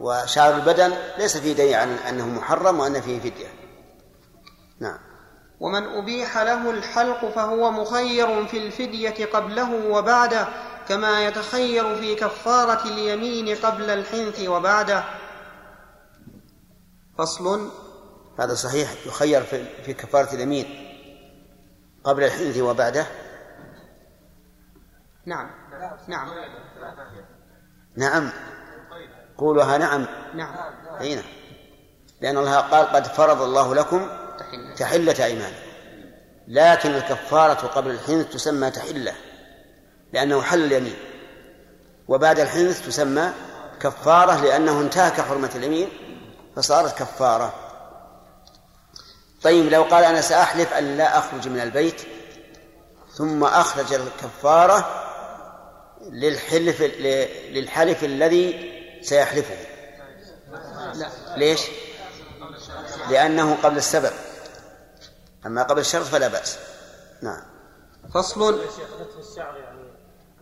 وشعر 0.00 0.54
البدن 0.54 0.92
ليس 1.18 1.36
فيه 1.36 1.52
دليل 1.52 1.74
عن 1.74 1.88
أنه 1.88 2.28
محرم 2.28 2.80
وأن 2.80 3.00
فيه 3.00 3.20
فدية. 3.20 3.48
نعم. 4.80 4.98
ومن 5.60 5.84
أبيح 5.84 6.38
له 6.38 6.70
الحلق 6.70 7.28
فهو 7.28 7.70
مخير 7.70 8.46
في 8.46 8.58
الفدية 8.58 9.26
قبله 9.26 9.86
وبعده 9.90 10.48
كما 10.88 11.26
يتخير 11.26 11.96
في 11.96 12.14
كفارة 12.14 12.88
اليمين 12.88 13.56
قبل 13.56 13.90
الحنث 13.90 14.48
وبعده. 14.48 15.04
فصل. 17.18 17.70
هذا 18.38 18.54
صحيح. 18.54 19.06
يخير 19.06 19.42
في 19.42 19.82
في 19.82 19.94
كفارة 19.94 20.34
اليمين 20.34 20.66
قبل 22.04 22.24
الحنث 22.24 22.58
وبعده. 22.58 23.06
نعم. 25.26 25.50
نعم. 26.08 26.28
نعم. 27.96 28.30
قولها 29.38 29.78
نعم. 29.78 30.06
نعم. 30.34 30.54
أين؟ 31.00 31.22
لأن 32.20 32.36
الله 32.36 32.56
قال 32.56 32.86
قد 32.86 33.06
فرض 33.06 33.42
الله 33.42 33.74
لكم 33.74 34.08
تحلة. 34.38 34.74
تحلة 34.74 35.24
أيمان 35.24 35.52
لكن 36.48 36.90
الكفارة 36.90 37.66
قبل 37.66 37.90
الحنث 37.90 38.32
تسمى 38.32 38.70
تحلة 38.70 39.12
لأنه 40.12 40.42
حل 40.42 40.64
اليمين. 40.64 40.96
وبعد 42.08 42.38
الحنث 42.38 42.86
تسمى 42.86 43.32
كفارة 43.80 44.40
لأنه 44.40 44.80
انتهك 44.80 45.20
حرمة 45.20 45.50
اليمين 45.54 45.88
فصارت 46.56 46.98
كفارة. 46.98 47.54
طيب 49.42 49.72
لو 49.72 49.82
قال 49.82 50.04
أنا 50.04 50.20
سأحلف 50.20 50.72
أن 50.72 50.96
لا 50.96 51.18
أخرج 51.18 51.48
من 51.48 51.60
البيت 51.60 52.02
ثم 53.14 53.44
أخرج 53.44 53.92
الكفارة 53.92 55.04
للحلف 56.10 56.82
للحلف 57.50 58.04
الذي 58.04 58.72
سيحلفه. 59.02 59.56
لا 60.94 61.08
ليش؟ 61.36 61.60
لأنه 63.10 63.54
قبل 63.54 63.76
السبب. 63.76 64.12
أما 65.46 65.62
قبل 65.62 65.80
الشرط 65.80 66.04
فلا 66.04 66.28
بأس. 66.28 66.58
نعم. 67.22 67.42
فصل. 68.14 68.60
يا 68.60 68.66
شيخ 68.66 69.00
نتف 69.00 69.30
الشعر 69.30 69.56
يعني 69.56 69.82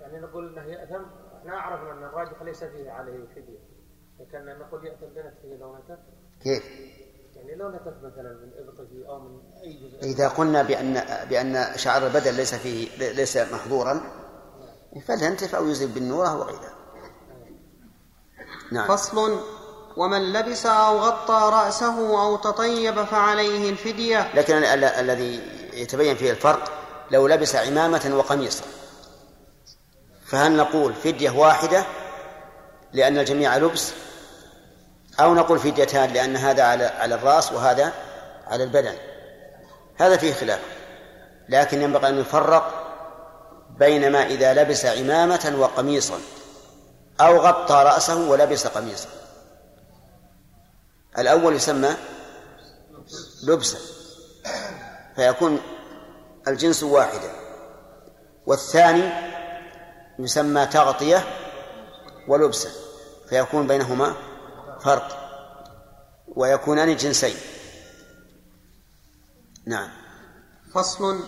يعني 0.00 0.21
نقول 0.21 0.59
إنه 0.59 0.73
يأثم. 0.73 1.04
إحنا 1.38 1.57
عرفنا 1.57 1.92
أن 1.92 2.04
الراجح 2.04 2.42
ليس 2.42 2.64
فيه 2.64 2.90
عليه 2.90 3.26
فدية. 3.35 3.59
لكن 4.21 4.59
نقول 4.59 4.87
يأثم 4.87 5.07
بنتفه 5.07 5.57
لو 5.61 5.76
نتف 5.76 5.99
كيف؟ 6.42 6.62
يعني 7.37 7.54
لو 7.54 7.71
نتف 7.71 7.97
مثلا 8.02 8.33
من 8.33 8.50
ابطه 8.59 9.09
أو 9.09 9.19
من 9.19 9.40
أي 9.62 9.73
جزء. 9.73 10.11
إذا 10.11 10.28
قلنا 10.28 10.62
بأن 10.62 11.04
بأن 11.31 11.66
شعر 11.76 12.07
البدن 12.07 12.31
ليس 12.31 12.54
فيه 12.54 12.88
ليس 13.12 13.37
محظورا 13.37 14.22
فلينتف 15.01 15.55
أو 15.55 15.69
يزيل 15.69 15.89
بالنورة 15.89 16.37
وغيرها 16.37 16.75
نعم. 18.73 18.89
فصل. 18.89 19.41
ومن 19.97 20.33
لبس 20.33 20.67
أو 20.67 20.99
غطى 20.99 21.51
رأسه 21.53 22.23
أو 22.23 22.37
تطيب 22.37 23.05
فعليه 23.05 23.71
الفدية. 23.71 24.31
لكن 24.35 24.57
ال- 24.57 24.65
ال- 24.65 24.85
الذي 24.85 25.41
يتبين 25.73 26.17
فيه 26.17 26.31
الفرق 26.31 26.73
لو 27.11 27.27
لبس 27.27 27.57
عمامة 27.57 28.11
وقميصا 28.15 28.65
فهل 30.27 30.57
نقول 30.57 30.95
فدية 30.95 31.31
واحدة 31.31 31.85
لأن 32.93 33.19
الجميع 33.19 33.57
لبس؟ 33.57 33.93
أو 35.21 35.35
نقول 35.35 35.59
فديتان 35.59 36.11
لأن 36.13 36.37
هذا 36.37 36.63
على 36.63 36.85
على 36.85 37.15
الرأس 37.15 37.53
وهذا 37.53 37.93
على 38.47 38.65
البدن؟ 38.65 38.95
هذا 39.97 40.17
فيه 40.17 40.33
خلاف. 40.35 40.61
لكن 41.49 41.83
ينبغي 41.83 42.09
أن 42.09 42.19
يفرق 42.21 42.82
بين 43.79 44.12
ما 44.12 44.26
إذا 44.26 44.55
لبس 44.55 44.85
عمامة 44.85 45.55
وقميصا 45.59 46.21
أو 47.21 47.38
غطى 47.38 47.75
رأسه 47.75 48.31
ولبس 48.31 48.67
قميصا. 48.67 49.09
الأول 51.19 51.55
يسمى 51.55 51.97
لبسا 53.43 53.79
فيكون 55.17 55.61
الجنس 56.49 56.83
واحدا. 56.83 57.33
والثاني 58.47 59.12
يسمى 60.19 60.67
تغطية 60.67 61.25
ولبسا 62.29 62.71
فيكون 63.29 63.67
بينهما 63.67 64.17
فرق 64.81 65.19
ويكونان 66.29 66.97
جنسين. 66.97 67.37
نعم. 69.67 69.91
فصل 70.75 71.21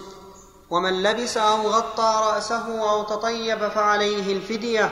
ومن 0.74 1.02
لبس 1.02 1.36
أو 1.36 1.68
غطى 1.68 2.22
رأسه 2.26 2.90
أو 2.90 3.02
تطيب 3.02 3.68
فعليه 3.68 4.32
الفدية 4.32 4.90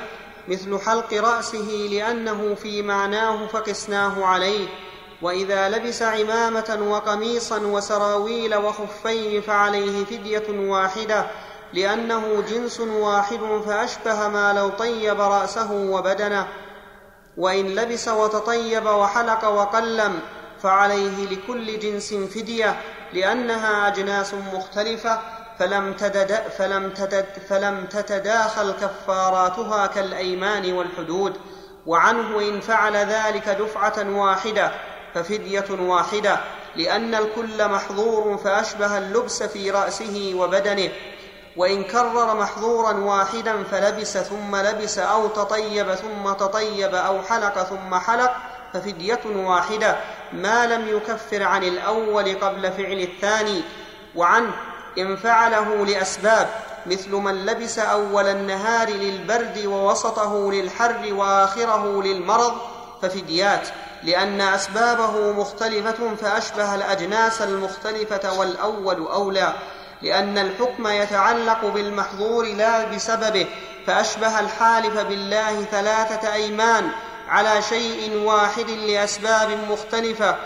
مثل 0.49 0.79
حلق 0.79 1.15
رأسه 1.15 1.89
لأنه 1.91 2.55
في 2.55 2.83
معناه 2.83 3.47
فقسناه 3.47 4.25
عليه. 4.25 4.67
وإذا 5.23 5.69
لبس 5.69 6.03
عمامة 6.03 6.79
وقميصا 6.89 7.59
وسراويل 7.59 8.55
وخفين 8.55 9.41
فعليه 9.41 10.05
فدية 10.05 10.71
واحدة 10.71 11.27
لأنه 11.73 12.45
جنس 12.51 12.81
واحد 12.81 13.41
فأشبه 13.67 14.29
ما 14.29 14.53
لو 14.53 14.69
طيب 14.69 15.21
رأسه 15.21 15.73
وبدنه. 15.73 16.49
وإن 17.37 17.67
لبس 17.67 18.09
وتطيب 18.09 18.87
وحلق 18.87 19.45
وقلم 19.49 20.21
فعليه 20.63 21.27
لكل 21.31 21.79
جنس 21.79 22.15
فدية 22.15 22.81
لأنها 23.13 23.89
أجناس 23.89 24.35
مختلفة 24.55 25.42
فلم, 25.59 25.93
تدد 25.93 26.43
فلم, 26.59 26.91
تدد 26.91 27.27
فلم 27.49 27.87
تتداخل 27.87 28.73
كفاراتها 28.73 29.87
كالأيمان 29.87 30.73
والحدود. 30.73 31.37
وعنه 31.87 32.41
إن 32.41 32.61
فعل 32.61 32.97
ذلك 32.97 33.49
دفعة 33.49 34.19
واحدة 34.19 34.73
ففدية 35.15 35.65
واحدة 35.71 36.41
لأن 36.77 37.15
الكل 37.15 37.69
محظور 37.69 38.37
فأشبه 38.37 38.99
اللبس 38.99 39.43
في 39.43 39.71
رأسه 39.71 40.33
وبدنه. 40.37 40.89
وإن 41.57 41.85
كرر 41.85 42.35
محظورا 42.35 42.93
واحدا 42.93 43.65
فلبس 43.65 44.19
ثم 44.19 44.57
لبس 44.57 44.99
أو 44.99 45.29
تطيب 45.29 45.95
ثم 45.95 46.33
تطيب 46.33 46.95
أو 46.95 47.23
حلق 47.23 47.63
ثم 47.63 47.95
حلق 47.95 48.37
ففدية 48.73 49.21
واحدة. 49.27 49.97
ما 50.33 50.67
لم 50.67 50.89
يكفر 50.97 51.43
عن 51.43 51.65
الأول 51.65 52.35
قبل 52.35 52.73
فعل 52.73 53.01
الثاني. 53.01 53.63
وعنه 54.15 54.53
إن 54.99 55.17
فعله 55.17 55.87
لأسباب 55.87 56.49
مثل 56.87 57.11
من 57.13 57.47
لبس 57.47 57.79
أول 57.79 58.27
النهار 58.27 58.91
للبرد 58.91 59.67
ووسطه 59.67 60.53
للحر 60.53 61.13
وآخره 61.13 62.03
للمرض 62.03 62.55
ففديات 63.03 63.69
لأن 64.03 64.41
أسبابه 64.41 65.33
مختلفة 65.33 66.15
فأشبه 66.15 66.75
الأجناس 66.75 67.43
المختلفة 67.43 68.39
والأول 68.39 69.07
أولى 69.07 69.53
لأن 70.03 70.39
الحكم 70.39 70.87
يتعلق 70.87 71.65
بالمحظور 71.65 72.45
لا 72.45 72.85
بسببه 72.85 73.47
فأشبه 73.87 74.41
الحالف 74.41 74.99
بالله 74.99 75.65
ثلاثة 75.65 76.33
أيمان 76.35 76.91
على 77.29 77.63
شيء 77.63 78.23
واحد 78.25 78.71
لأسباب 78.71 79.51
مختلفة 79.71 80.37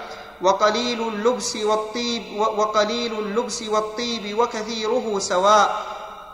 وقليل 0.42 1.08
اللبس 1.08 1.56
والطيب 1.56 2.40
وقليل 2.40 3.12
اللبس 3.18 3.62
والطيب 3.62 4.38
وكثيره 4.38 5.18
سواء. 5.18 5.82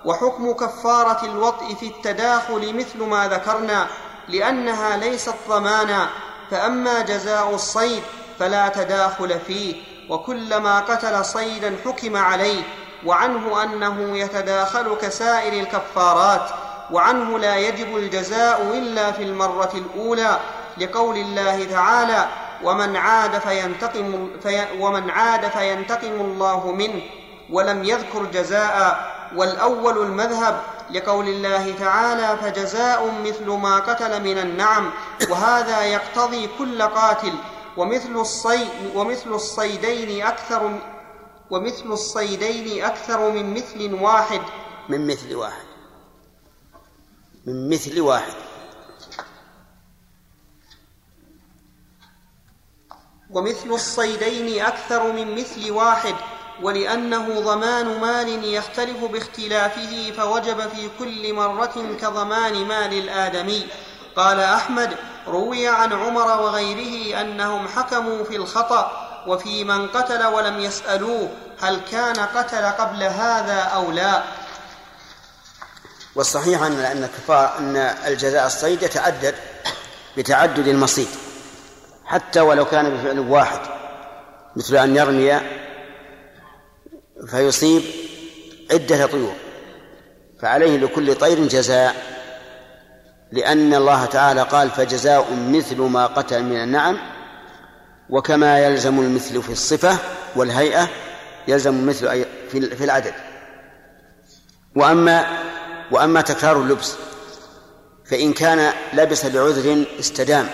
وحكم 0.04 0.52
كفارة 0.52 1.24
الوطء 1.24 1.74
في 1.74 1.86
التداخل 1.86 2.76
مثل 2.76 3.02
ما 3.02 3.28
ذكرنا 3.28 3.86
لأنها 4.28 4.96
ليست 4.96 5.34
ضمانا 5.48 6.08
فأما 6.50 7.00
جزاء 7.00 7.54
الصيد 7.54 8.02
فلا 8.38 8.68
تداخل 8.68 9.40
فيه. 9.40 9.74
وكلما 10.08 10.80
قتل 10.80 11.24
صيدا 11.24 11.76
حكم 11.84 12.16
عليه. 12.16 12.62
وعنه 13.06 13.62
أنه 13.62 14.18
يتداخل 14.18 14.96
كسائر 15.02 15.52
الكفارات. 15.62 16.50
وعنه 16.90 17.38
لا 17.38 17.56
يجب 17.56 17.96
الجزاء 17.96 18.62
إلا 18.62 19.12
في 19.12 19.22
المرة 19.22 19.72
الأولى. 19.74 20.40
لقول 20.78 21.16
الله 21.16 21.64
تعالى 21.64 22.28
ومن 22.64 22.96
عاد 22.96 23.38
فينتقم 23.38 24.30
في 24.42 24.66
ومن 24.80 25.10
عاد 25.10 25.48
فينتقم 25.48 26.20
الله 26.20 26.72
منه 26.72 27.02
ولم 27.50 27.84
يذكر 27.84 28.24
جزاء 28.24 29.12
والأول 29.36 29.98
المذهب 29.98 30.62
لقول 30.90 31.28
الله 31.28 31.74
تعالى 31.78 32.38
فجزاء 32.42 33.20
مثل 33.24 33.46
ما 33.50 33.78
قتل 33.78 34.22
من 34.22 34.38
النعم 34.38 34.90
وهذا 35.30 35.82
يقتضي 35.84 36.48
كل 36.58 36.82
قاتل 36.82 37.32
ومثل 37.76 38.12
الصيد 38.16 38.68
ومثل 38.94 39.30
الصيدين 39.30 40.26
أكثر 40.26 40.78
ومثل 41.50 41.92
الصيدين 41.92 42.84
أكثر 42.84 43.30
من 43.30 43.54
مثل 43.54 43.94
واحد. 43.94 44.40
من 44.88 45.06
مثل 45.06 45.34
واحد. 45.34 45.66
من 47.46 47.68
مثل 47.68 48.00
واحد. 48.00 48.51
ومثل 53.32 53.70
الصيدين 53.70 54.64
أكثر 54.64 55.12
من 55.12 55.34
مثل 55.34 55.70
واحد 55.70 56.14
ولأنه 56.62 57.40
ضمان 57.40 58.00
مال 58.00 58.54
يختلف 58.54 59.04
باختلافه 59.04 60.12
فوجب 60.16 60.60
في 60.68 60.90
كل 60.98 61.32
مرة 61.32 61.96
كضمان 62.00 62.64
مال 62.64 62.92
الآدمي. 62.92 63.66
قال 64.16 64.40
أحمد 64.40 64.96
روي 65.28 65.68
عن 65.68 65.92
عمر 65.92 66.42
وغيره 66.42 67.20
أنهم 67.20 67.68
حكموا 67.68 68.24
في 68.24 68.36
الخطأ 68.36 69.08
وفي 69.26 69.64
من 69.64 69.88
قتل 69.88 70.24
ولم 70.24 70.60
يسألوه 70.60 71.28
هل 71.60 71.80
كان 71.92 72.16
قتل 72.16 72.64
قبل 72.64 73.02
هذا 73.02 73.60
أو 73.60 73.90
لا. 73.90 74.22
والصحيح 76.14 76.62
أن 76.62 77.04
الكفار 77.04 77.58
أن 77.58 77.76
الجزاء 78.06 78.46
الصيد 78.46 78.82
يتعدد 78.82 79.34
بتعدد 80.16 80.68
المصيد. 80.68 81.08
حتى 82.04 82.40
ولو 82.40 82.64
كان 82.64 82.90
بفعل 82.90 83.18
واحد 83.18 83.60
مثل 84.56 84.76
أن 84.76 84.96
يرمي 84.96 85.40
فيصيب 87.26 87.82
عدة 88.72 89.06
طيور 89.06 89.34
فعليه 90.40 90.76
لكل 90.76 91.14
طير 91.14 91.46
جزاء 91.46 91.94
لأن 93.32 93.74
الله 93.74 94.04
تعالى 94.04 94.42
قال 94.42 94.70
فجزاء 94.70 95.26
مثل 95.48 95.80
ما 95.80 96.06
قتل 96.06 96.42
من 96.42 96.56
النعم 96.56 96.98
وكما 98.10 98.58
يلزم 98.58 99.00
المثل 99.00 99.42
في 99.42 99.52
الصفة 99.52 99.98
والهيئة 100.36 100.88
يلزم 101.48 101.74
المثل 101.74 102.24
في 102.50 102.84
العدد. 102.84 103.14
وأما 104.76 105.26
وأما 105.90 106.20
تكرار 106.20 106.56
اللبس 106.56 106.94
فإن 108.04 108.32
كان 108.32 108.72
لبس 108.92 109.24
لعذر 109.24 109.84
استدام. 110.00 110.48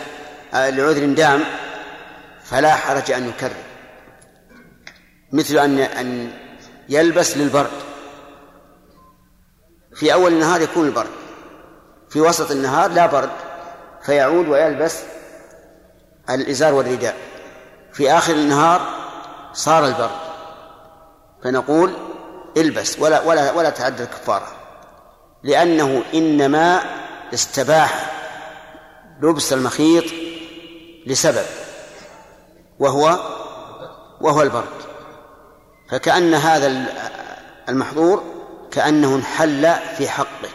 لعذر 0.53 1.15
دام 1.15 1.45
فلا 2.45 2.75
حرج 2.75 3.11
أن 3.11 3.29
يكرر. 3.29 3.53
مثل 5.33 5.59
أن 5.59 5.79
أن 5.79 6.31
يلبس 6.89 7.37
للبرد. 7.37 7.71
في 9.95 10.13
أول 10.13 10.33
النهار 10.33 10.61
يكون 10.61 10.87
البرد. 10.87 11.11
في 12.11 12.21
وسط 12.21 12.51
النهار 12.51 12.91
لا 12.91 13.07
برد 13.07 13.31
فيعود 14.03 14.49
ويلبس 14.49 15.03
الإزار 16.31 16.75
والرداء. 16.75 17.17
في 17.93 18.13
آخر 18.13 18.33
النهار 18.33 18.81
صار 19.53 19.87
البرد. 19.87 20.19
فنقول 21.45 21.93
البس 22.57 22.99
ولا 22.99 23.21
ولا 23.21 23.53
ولا 23.53 23.71
تعد 23.71 24.01
الكفارة. 24.01 24.49
لأنه 25.43 26.03
إنما 26.15 26.81
استباح 27.35 28.11
لبس 29.23 29.53
المخيط 29.53 30.05
لسبب 31.09 31.47
وهو 32.79 33.19
وهو 34.21 34.43
البرد. 34.43 34.79
فكأن 35.91 36.35
هذا 36.35 36.87
المحظور 37.69 38.23
كأنه 38.71 39.15
انحل 39.15 39.75
في 39.97 40.09
حقه 40.09 40.49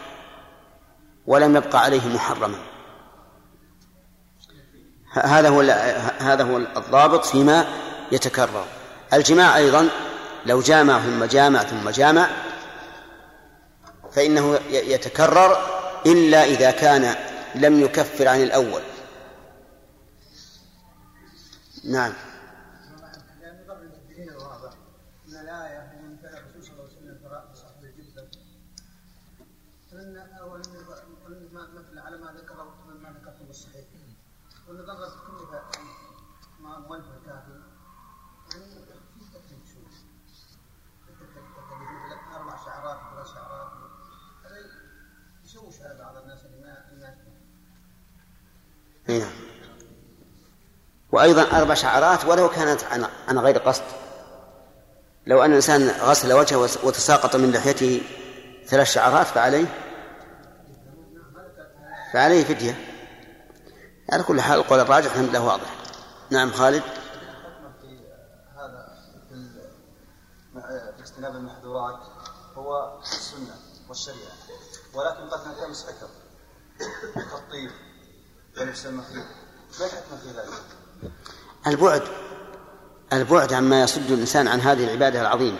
ولم 1.26 1.56
يبقى 1.56 1.82
عليه 1.82 2.08
محرما. 2.08 2.58
هذا 5.12 5.48
هو 5.48 5.60
هذا 6.18 6.44
هو 6.44 6.56
الضابط 6.56 7.24
فيما 7.24 7.66
يتكرر. 8.12 8.64
الجماع 9.12 9.56
أيضا 9.56 9.88
لو 10.46 10.60
جامع 10.60 11.00
ثم 11.00 11.24
جامع 11.24 11.62
ثم 11.62 11.90
جامع 11.90 12.28
فإنه 14.12 14.58
يتكرر 14.70 15.56
إلا 16.06 16.44
إذا 16.44 16.70
كان 16.70 17.14
لم 17.54 17.80
يكفر 17.80 18.28
عن 18.28 18.42
الأول. 18.42 18.82
نعم. 21.84 22.12
مثل 31.74 31.98
على 31.98 32.18
ما 32.18 32.32
ذكر 32.32 32.64
ما 33.02 33.10
ذكرتم 33.10 33.50
الصحيح 33.50 33.84
والنظر 34.68 35.08
كلها 35.26 35.70
مع 36.60 36.78
مؤلف 36.78 37.06
الكافي 37.06 37.62
يعني 38.52 38.64
في 39.14 39.24
تكليف 39.34 39.74
شوي 39.74 39.84
أربع 42.34 42.56
شعرات 42.64 43.14
ثلاث 43.14 43.34
شعرات 43.34 43.72
هذا 44.44 44.56
يشوش 45.44 45.80
على 45.80 45.98
بعض 45.98 46.16
الناس 46.16 46.44
اللي 46.44 46.60
ما 46.60 46.92
الناس 46.92 47.14
نعم. 49.08 49.43
وأيضا 51.14 51.42
أربع 51.42 51.74
شعرات 51.74 52.24
ولو 52.24 52.48
كانت 52.48 52.84
عن, 53.28 53.38
غير 53.38 53.58
قصد. 53.58 53.82
لو 55.26 55.42
أن 55.42 55.50
الإنسان 55.50 55.88
غسل 55.88 56.32
وجهه 56.32 56.58
وتساقط 56.58 57.36
من 57.36 57.52
لحيته 57.52 58.02
ثلاث 58.66 58.92
شعرات 58.92 59.26
فعليه 59.26 59.66
فعليه 62.12 62.44
فدية. 62.44 62.78
على 64.12 64.22
كل 64.22 64.40
حال 64.40 64.58
القول 64.58 64.80
الراجح 64.80 65.12
الحمد 65.12 65.28
لله 65.28 65.44
واضح. 65.44 65.74
نعم 66.30 66.50
خالد. 66.50 66.82
هذا 68.56 68.94
في 70.96 71.02
اجتناب 71.02 71.36
المحظورات 71.36 72.00
هو 72.56 72.98
السنة 73.02 73.54
والشريعة 73.88 74.32
ولكن 74.94 75.28
قد 75.28 75.48
نلتمس 75.48 75.86
حكم 75.86 76.08
كالطيب 77.14 77.70
ولبس 78.60 78.86
المخيط 78.86 79.24
ما 79.80 79.86
الحكمة 79.86 80.18
في 80.18 80.28
ذلك؟ 80.28 80.83
البعد 81.66 82.02
البعد 83.12 83.52
عما 83.52 83.82
يصد 83.82 84.10
الإنسان 84.10 84.48
عن 84.48 84.60
هذه 84.60 84.84
العبادة 84.84 85.20
العظيمة. 85.20 85.58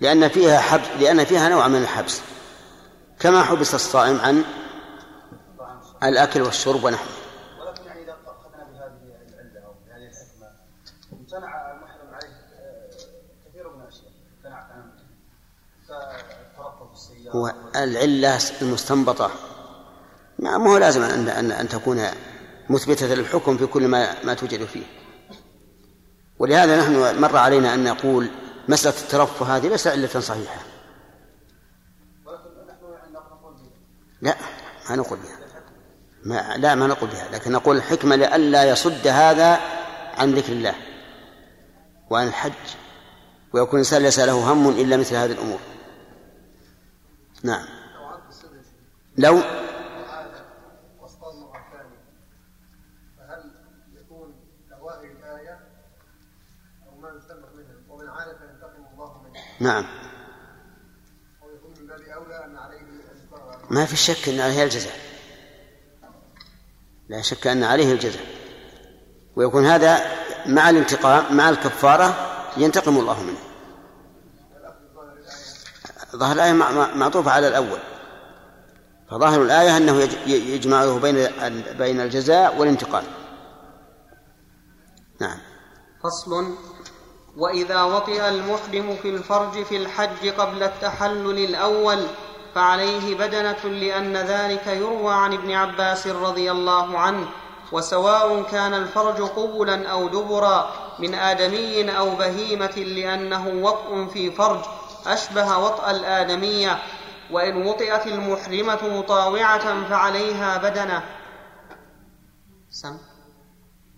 لأن 0.00 0.28
فيها 0.28 0.60
حبس 0.60 0.86
لأن 1.00 1.24
فيها 1.24 1.48
نوع 1.48 1.68
من 1.68 1.82
الحبس. 1.82 2.20
كما 3.20 3.42
حبس 3.42 3.74
الصائم 3.74 4.20
عن 4.20 4.44
الأكل 6.02 6.42
والشرب 6.42 6.84
ونحوه. 6.84 7.08
ولكن 7.60 7.84
يعني 7.86 8.02
إذا 8.02 8.16
أخذنا 8.26 8.64
بهذه 8.64 9.16
العلة 9.34 9.66
أو 9.66 9.74
بهذه 9.86 10.10
الحكمة 10.10 10.48
امتنع 11.12 11.72
المحرم 11.72 12.14
عليه 12.14 12.28
آه، 12.28 12.90
كثير 13.48 13.68
من 13.68 13.82
الأشياء. 13.82 14.12
امتنع 14.36 14.56
عن 14.56 14.92
السيارة. 16.92 17.36
هو 17.36 17.54
العلة 17.76 18.38
المستنبطة. 18.62 19.30
ما 20.38 20.70
هو 20.70 20.78
لازم 20.78 21.02
أن 21.02 21.28
أن 21.28 21.52
أن 21.52 21.68
تكون 21.68 22.00
مثبتة 22.70 23.14
للحكم 23.14 23.56
في 23.56 23.66
كل 23.66 23.88
ما 23.88 24.24
ما 24.24 24.34
توجد 24.34 24.64
فيه. 24.64 24.84
ولهذا 26.38 26.80
نحن 26.80 27.20
مر 27.20 27.36
علينا 27.36 27.74
أن 27.74 27.84
نقول 27.84 28.28
مسألة 28.68 28.96
الترفه 29.02 29.56
هذه 29.56 29.68
ليس 29.68 29.86
علة 29.86 30.06
صحيحة. 30.20 30.60
لا 34.22 34.36
ما 34.90 34.96
نقول 34.96 35.18
بها. 35.18 35.38
ما 36.24 36.56
لا 36.56 36.74
ما 36.74 36.86
نقول 36.86 37.10
بها. 37.10 37.28
لكن 37.32 37.52
نقول 37.52 37.76
الحكمة 37.76 38.16
لئلا 38.16 38.64
يصد 38.64 39.06
هذا 39.06 39.60
عن 40.18 40.34
ذكر 40.34 40.52
الله 40.52 40.74
وعن 42.10 42.26
الحج. 42.26 42.52
ويكون 43.52 43.72
الإنسان 43.72 44.02
ليس 44.02 44.18
له 44.18 44.52
هم 44.52 44.68
إلا 44.68 44.96
مثل 44.96 45.14
هذه 45.14 45.32
الأمور. 45.32 45.58
نعم. 47.42 47.64
لو 49.18 49.40
نعم. 59.62 59.84
ما 63.70 63.86
في 63.86 63.96
شك 63.96 64.28
أن 64.28 64.40
عليه 64.40 64.64
الجزاء 64.64 64.96
لا 67.08 67.22
شك 67.22 67.46
أن 67.46 67.64
عليه 67.64 67.92
الجزاء 67.92 68.26
ويكون 69.36 69.66
هذا 69.66 70.00
مع 70.46 70.70
الانتقام 70.70 71.36
مع 71.36 71.48
الكفارة 71.50 72.14
ينتقم 72.56 72.98
الله 72.98 73.22
منه. 73.22 73.38
ظاهر 76.16 76.32
الآية 76.32 76.52
معطوفة 76.94 77.30
على 77.30 77.48
الأول. 77.48 77.78
فظاهر 79.10 79.42
الآية 79.42 79.76
أنه 79.76 80.08
يجمعه 80.26 80.98
بين 80.98 81.28
بين 81.78 82.00
الجزاء 82.00 82.58
والانتقام. 82.58 83.04
نعم. 85.20 85.38
فصل 86.02 86.56
وإذا 87.36 87.82
وطئ 87.82 88.28
المحرم 88.28 88.96
في 89.02 89.08
الفرج 89.08 89.62
في 89.62 89.76
الحج 89.76 90.28
قبل 90.28 90.62
التحلل 90.62 91.44
الأول 91.44 92.06
فعليه 92.54 93.14
بدنة 93.14 93.64
لأن 93.64 94.16
ذلك 94.16 94.66
يروى 94.66 95.14
عن 95.14 95.32
ابن 95.32 95.52
عباس 95.52 96.06
رضي 96.06 96.50
الله 96.50 96.98
عنه 96.98 97.28
وسواء 97.72 98.42
كان 98.42 98.74
الفرج 98.74 99.22
قبلا 99.22 99.88
أو 99.88 100.08
دبرا 100.08 100.70
من 100.98 101.14
آدمي 101.14 101.98
أو 101.98 102.10
بهيمة 102.16 102.76
لأنه 102.76 103.48
وطء 103.48 104.06
في 104.06 104.30
فرج 104.30 104.60
أشبه 105.06 105.58
وطء 105.58 105.90
الآدمية. 105.90 106.78
وإن 107.30 107.66
وطئت 107.66 108.06
المحرمة 108.06 108.98
مطاوعة 108.98 109.88
فعليها 109.88 110.58
بدنة. 110.58 111.02
سم. 112.70 112.98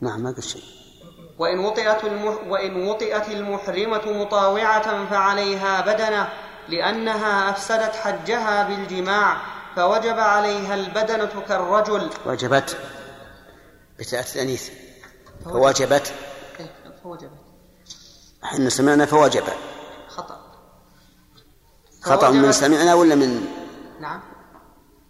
نعم 0.01 0.23
ما 0.23 0.31
قلت 0.31 0.41
شيء. 0.41 0.84
وإن 1.39 1.59
وطئت, 1.59 2.05
المح 2.05 2.35
وإن 2.49 2.87
وطئت 2.87 3.29
المحرمة 3.29 4.13
مطاوعة 4.13 5.11
فعليها 5.11 5.81
بدنة 5.81 6.29
لأنها 6.69 7.51
أفسدت 7.51 7.97
حجها 7.97 8.69
بالجماع 8.69 9.37
فوجب 9.77 10.19
عليها 10.19 10.75
البدنة 10.75 11.43
كالرجل 11.49 12.11
وجبت. 12.27 12.77
بتاء 13.99 14.27
الأنيث 14.35 14.71
فوجبت. 15.45 16.15
إيه، 16.61 16.71
فوجبت. 17.03 17.31
إحنا 18.45 18.71
سمعنا 18.71 19.07
فوجب. 19.07 19.45
خطأ. 20.09 20.41
خطأ 22.03 22.31
من 22.31 22.53
سمعنا 22.53 22.95
ولا 22.95 23.15
من؟ 23.15 23.47
نعم. 24.01 24.21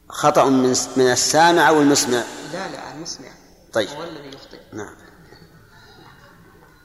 خطأ 0.09 0.45
من 0.45 0.77
من 0.97 1.13
السامع 1.13 1.69
أو 1.69 1.81
المسمع؟ 1.81 2.23
لا 2.53 2.69
لا 2.69 2.93
المسمع. 2.93 3.29
طيب. 3.73 3.89
هو 3.89 4.03
الذي 4.03 4.29
يخطئ. 4.29 4.59
نعم. 4.73 5.04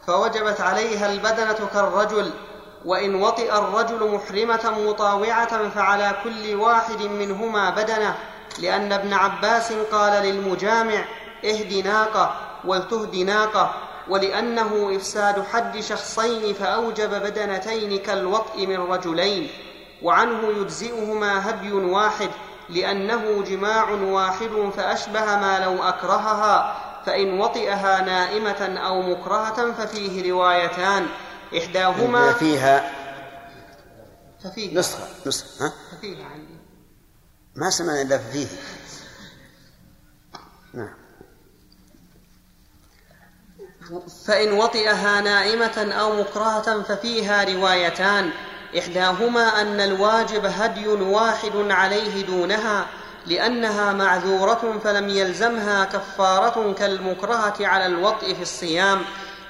فوجبت 0.09 0.61
عليها 0.61 1.11
البدنة 1.11 1.67
كالرجل 1.73 2.31
وإن 2.85 3.15
وطئ 3.15 3.57
الرجل 3.57 4.11
محرمة 4.11 4.73
مطاوعة 4.87 5.69
فعلى 5.69 6.15
كل 6.23 6.55
واحد 6.55 7.01
منهما 7.01 7.69
بدنة 7.69 8.15
لأن 8.59 8.91
ابن 8.91 9.13
عباس 9.13 9.73
قال 9.91 10.23
للمجامع 10.25 11.05
اهد 11.45 11.73
ناقة 11.87 12.35
ولتهد 12.65 13.15
ناقة 13.15 13.73
ولأنه 14.09 14.95
إفساد 14.95 15.43
حد 15.53 15.79
شخصين 15.79 16.53
فأوجب 16.53 17.09
بدنتين 17.09 17.99
كالوطء 17.99 18.67
من 18.67 18.77
رجلين 18.91 19.49
وعنه 20.03 20.47
يجزئهما 20.47 21.49
هدي 21.49 21.71
واحد 21.71 22.29
لأنه 22.69 23.43
جماع 23.47 23.89
واحد 23.91 24.71
فأشبه 24.77 25.25
ما 25.25 25.59
لو 25.65 25.83
أكرهها. 25.83 26.88
فإن 27.05 27.39
وطئها 27.39 28.01
نائمة 28.01 28.79
أو 28.85 29.01
مكرهة 29.01 29.71
ففيه 29.71 30.31
روايتان. 30.31 31.07
إحداهما 31.57 32.33
فيها 32.33 32.91
ففيه. 34.43 34.79
نسخة 34.79 35.07
نسخة 35.25 35.65
ها؟ 35.65 35.73
ففيه 35.91 36.25
عندي. 36.25 36.59
ما 37.55 37.69
سمعنا 37.69 38.01
إلا 38.01 38.17
فيه 38.17 38.47
نعم. 40.73 40.93
فإن 44.25 44.53
وطئها 44.53 45.21
نائمة 45.21 45.93
أو 45.99 46.21
مكرهة 46.21 46.83
ففيها 46.83 47.43
روايتان. 47.43 48.29
إحداهما 48.77 49.61
أن 49.61 49.79
الواجب 49.79 50.45
هدي 50.45 50.87
واحد 50.87 51.55
عليه 51.55 52.25
دونها 52.25 52.87
لأنها 53.29 53.93
معذورة 53.93 54.79
فلم 54.83 55.09
يلزمها 55.09 55.85
كفارة 55.85 56.73
كالمكرهة 56.73 57.55
على 57.59 57.85
الوطء 57.85 58.33
في 58.33 58.41
الصيام 58.41 59.01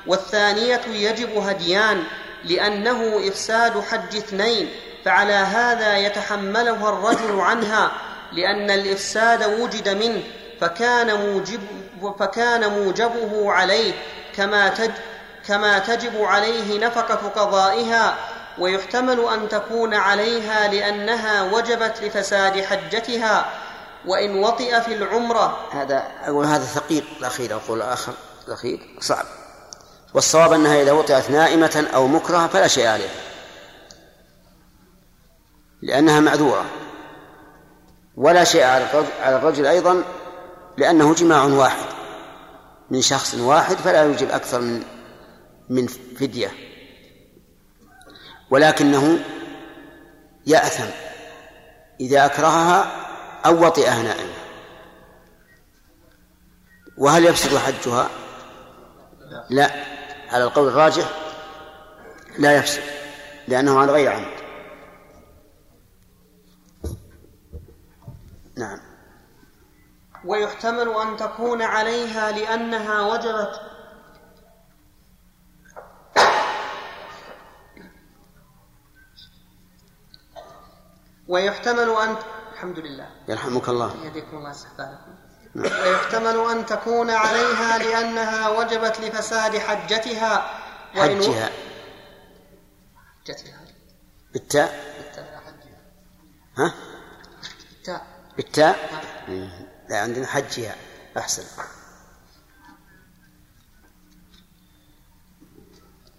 والثانية 0.07 0.81
يجب 0.87 1.37
هديان 1.37 2.03
لأنه 2.45 3.27
إفساد 3.27 3.79
حج 3.79 4.15
اثنين 4.17 4.69
فعلى 5.05 5.33
هذا 5.33 5.97
يتحملها 5.97 6.89
الرجل 6.89 7.39
عنها 7.39 7.91
لأن 8.31 8.71
الإفساد 8.71 9.61
وجد 9.61 9.89
منه 9.89 10.23
فكان 10.61 11.15
موجب 11.15 11.61
فكان 12.19 12.69
موجبه 12.69 13.51
عليه 13.51 13.93
كما 14.35 14.67
تج 14.69 14.91
كما 15.47 15.79
تجب 15.79 16.21
عليه 16.21 16.79
نفقة 16.79 17.29
قضائها 17.35 18.15
ويحتمل 18.59 19.27
أن 19.33 19.49
تكون 19.49 19.93
عليها 19.93 20.67
لأنها 20.67 21.43
وجبت 21.43 22.03
لفساد 22.03 22.63
حجتها. 22.63 23.45
وإن 24.05 24.43
وطئ 24.43 24.81
في 24.81 24.93
العمرة. 24.93 25.67
هذا 25.71 26.11
أقول 26.21 26.45
هذا 26.45 26.63
ثقيل. 26.63 27.03
الأخير 27.19 27.55
أقول 27.55 27.77
الآخر 27.77 28.13
الأخير 28.47 28.95
صعب. 28.99 29.25
والصواب 30.13 30.53
أنها 30.53 30.81
إذا 30.81 30.91
وطئت 30.91 31.31
نائمة 31.31 31.87
أو 31.93 32.07
مكرهة 32.07 32.47
فلا 32.47 32.67
شيء 32.67 32.87
عليها. 32.87 33.21
لأنها 35.81 36.19
معذورة. 36.19 36.65
ولا 38.17 38.43
شيء 38.43 38.63
على 38.63 38.87
الرجل, 39.25 39.65
أيضا 39.65 40.03
لأنه 40.77 41.13
جماع 41.13 41.43
واحد. 41.43 41.85
من 42.89 43.01
شخص 43.01 43.35
واحد 43.35 43.75
فلا 43.75 44.03
يوجب 44.03 44.31
أكثر 44.31 44.61
من 44.61 44.83
من 45.69 45.87
فدية. 45.87 46.51
ولكنه 48.49 49.19
يأثم. 50.45 50.89
إذا 52.01 52.25
أكرهها 52.25 53.08
أو 53.45 53.65
وطئها 53.65 54.03
نائمة 54.03 54.33
وهل 56.97 57.25
يفسد 57.25 57.57
حجها؟ 57.57 58.09
لا. 59.49 59.71
على 60.29 60.43
القول 60.43 60.67
الراجح 60.67 61.09
لا 62.37 62.57
يفسد 62.57 62.83
لأنه 63.47 63.79
على 63.79 63.91
غير 63.91 64.11
عمد. 64.11 64.39
نعم. 68.57 68.79
ويحتمل 70.25 70.89
أن 70.89 71.17
تكون 71.17 71.61
عليها 71.61 72.31
لأنها 72.31 73.01
وجبت. 73.01 73.61
ويحتمل 81.27 81.89
أن 81.89 82.15
الحمد 82.59 82.79
لله 82.79 83.09
يرحمك 83.27 83.69
الله. 83.69 84.05
يهديكم 84.05 84.37
الله 84.37 84.51
استحبابكم 84.51 85.15
ويحتمل 85.55 86.51
أن 86.51 86.65
تكون 86.65 87.09
عليها 87.09 87.77
لأنها 87.77 88.49
وجبت 88.49 88.99
لفساد 88.99 89.57
حجتها. 89.57 90.59
وإن 90.95 91.21
حجها. 91.21 91.49
حجتها. 93.23 93.59
بالتاء. 94.33 94.69
ها؟ 96.57 96.73
بالتاء. 97.71 98.07
بالتاء؟ 98.37 98.75
لا 99.89 99.99
عندنا 99.99 100.27
حجها. 100.27 100.75
أحسن. 101.17 101.43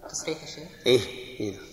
تصحيح 0.08 0.42
يا 0.42 0.46
شيخ؟ 0.46 0.68
إيه, 0.86 1.00
إيه. 1.40 1.69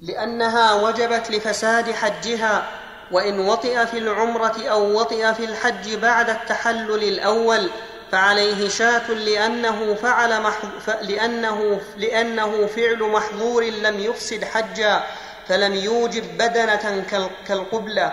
لأنها 0.00 0.74
وجبت 0.74 1.30
لفساد 1.30 1.92
حجها 1.92 2.66
وإن 3.12 3.38
وطئ 3.38 3.86
في 3.86 3.98
العمرة 3.98 4.68
أو 4.68 5.00
وطئ 5.00 5.34
في 5.34 5.44
الحج 5.44 5.94
بعد 5.94 6.30
التحلل 6.30 7.04
الأول 7.04 7.70
فعليه 8.12 8.68
شاة 8.68 9.10
لأنه 9.10 9.94
فعل 9.94 10.42
محظ... 10.42 10.90
لأنه 11.02 11.80
لأنه 11.96 12.66
فعل 12.66 12.98
محظور 12.98 13.64
لم 13.64 14.00
يفسد 14.00 14.44
حجا 14.44 15.04
فلم 15.48 15.74
يوجب 15.74 16.38
بدنة 16.38 17.04
كال... 17.10 17.30
كالقبلة. 17.48 18.12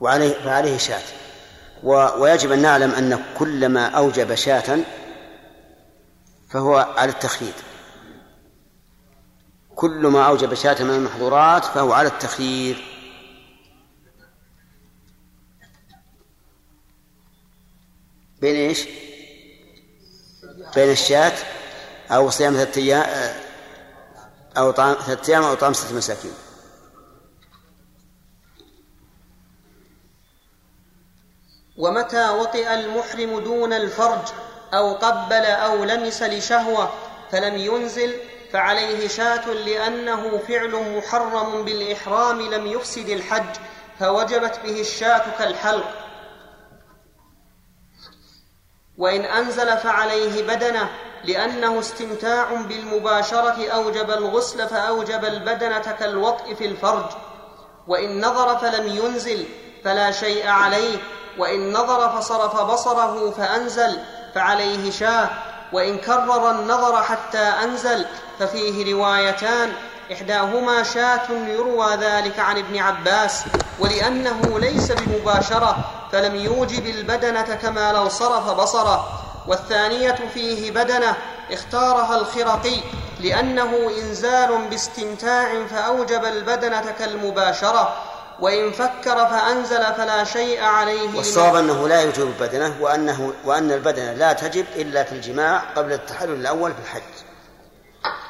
وعليه 0.00 0.34
فعليه 0.34 0.78
شاة. 0.78 1.02
و... 1.82 2.08
ويجب 2.18 2.52
أن 2.52 2.62
نعلم 2.62 2.90
أن 2.90 3.24
كل 3.38 3.68
ما 3.68 3.86
أوجب 3.86 4.34
شاة 4.34 4.78
فهو 6.48 6.76
على 6.76 7.12
التخيير. 7.12 7.54
كل 9.76 10.06
ما 10.06 10.26
أوجب 10.26 10.54
شاة 10.54 10.84
من 10.84 10.90
المحظورات 10.90 11.64
فهو 11.64 11.92
على 11.92 12.08
التخيير. 12.08 12.84
بين 18.40 18.56
إيش؟ 18.56 18.84
بين 20.74 20.90
الشاة 20.90 21.36
أو 22.10 22.30
صيام 22.30 22.54
ثلاثة 22.54 22.80
أيام 22.80 23.34
أو 24.56 24.70
طعام 24.70 24.94
ثلاثة 24.94 25.32
أيام 25.32 25.44
أو 25.44 25.54
طعام 25.54 25.72
ستة 25.72 25.96
مساكين. 25.96 26.32
ومتى 31.76 32.30
وطئ 32.30 32.74
المحرم 32.74 33.38
دون 33.38 33.72
الفرج؟ 33.72 34.28
أو 34.74 34.94
قبل 34.94 35.44
أو 35.44 35.84
لمس 35.84 36.22
لشهوة 36.22 36.90
فلم 37.32 37.56
ينزل 37.56 38.14
فعليه 38.52 39.08
شاة 39.08 39.48
لأنه 39.48 40.38
فعل 40.48 40.96
محرم 40.96 41.64
بالإحرام 41.64 42.40
لم 42.40 42.66
يفسد 42.66 43.08
الحج 43.08 43.56
فوجبت 44.00 44.60
به 44.64 44.80
الشاة 44.80 45.22
كالحلق. 45.38 45.90
وإن 48.98 49.20
أنزل 49.24 49.76
فعليه 49.76 50.42
بدنة 50.42 50.88
لأنه 51.24 51.80
استمتاع 51.80 52.54
بالمباشرة 52.54 53.68
أوجب 53.68 54.10
الغسل 54.10 54.68
فأوجب 54.68 55.24
البدنة 55.24 55.96
كالوطء 55.98 56.54
في 56.54 56.66
الفرج. 56.66 57.06
وإن 57.88 58.20
نظر 58.20 58.58
فلم 58.58 58.86
ينزل 58.86 59.46
فلا 59.84 60.10
شيء 60.10 60.46
عليه 60.48 60.98
وإن 61.38 61.72
نظر 61.72 62.08
فصرف 62.08 62.60
بصره 62.60 63.30
فأنزل 63.30 63.98
فعليه 64.38 64.90
شاه 64.90 65.28
وإن 65.72 65.98
كرر 65.98 66.50
النظر 66.50 67.02
حتى 67.02 67.38
أنزل 67.38 68.06
ففيه 68.38 68.94
روايتان 68.94 69.72
إحداهما 70.12 70.82
شاة 70.82 71.30
يروى 71.30 71.94
ذلك 71.94 72.38
عن 72.38 72.58
ابن 72.58 72.78
عباس 72.78 73.44
ولأنه 73.78 74.58
ليس 74.58 74.92
بمباشرة 74.92 75.76
فلم 76.12 76.36
يوجب 76.36 76.86
البدنة 76.86 77.42
كما 77.42 77.92
لو 77.92 78.08
صرف 78.08 78.50
بصره 78.50 79.08
والثانية 79.46 80.18
فيه 80.34 80.70
بدنة 80.70 81.16
اختارها 81.52 82.16
الخرقي 82.20 82.76
لأنه 83.20 83.90
إنزال 83.98 84.68
باستمتاع 84.70 85.66
فأوجب 85.66 86.24
البدنة 86.24 86.94
كالمباشرة. 86.98 87.96
وإن 88.40 88.72
فكر 88.72 89.16
فأنزل 89.16 89.84
فلا 89.94 90.24
شيء 90.24 90.62
عليه 90.62 91.16
والصواب 91.16 91.54
أنه 91.54 91.88
لا 91.88 92.02
يوجب 92.02 92.26
البدنة 92.26 92.76
وأنه 92.80 93.32
وأن 93.44 93.72
البدنة 93.72 94.12
لا 94.12 94.32
تجب 94.32 94.66
إلا 94.76 95.02
في 95.02 95.12
الجماع 95.12 95.58
قبل 95.58 95.92
التحلل 95.92 96.34
الأول 96.34 96.72
في 96.74 96.78
الحج. 96.80 97.02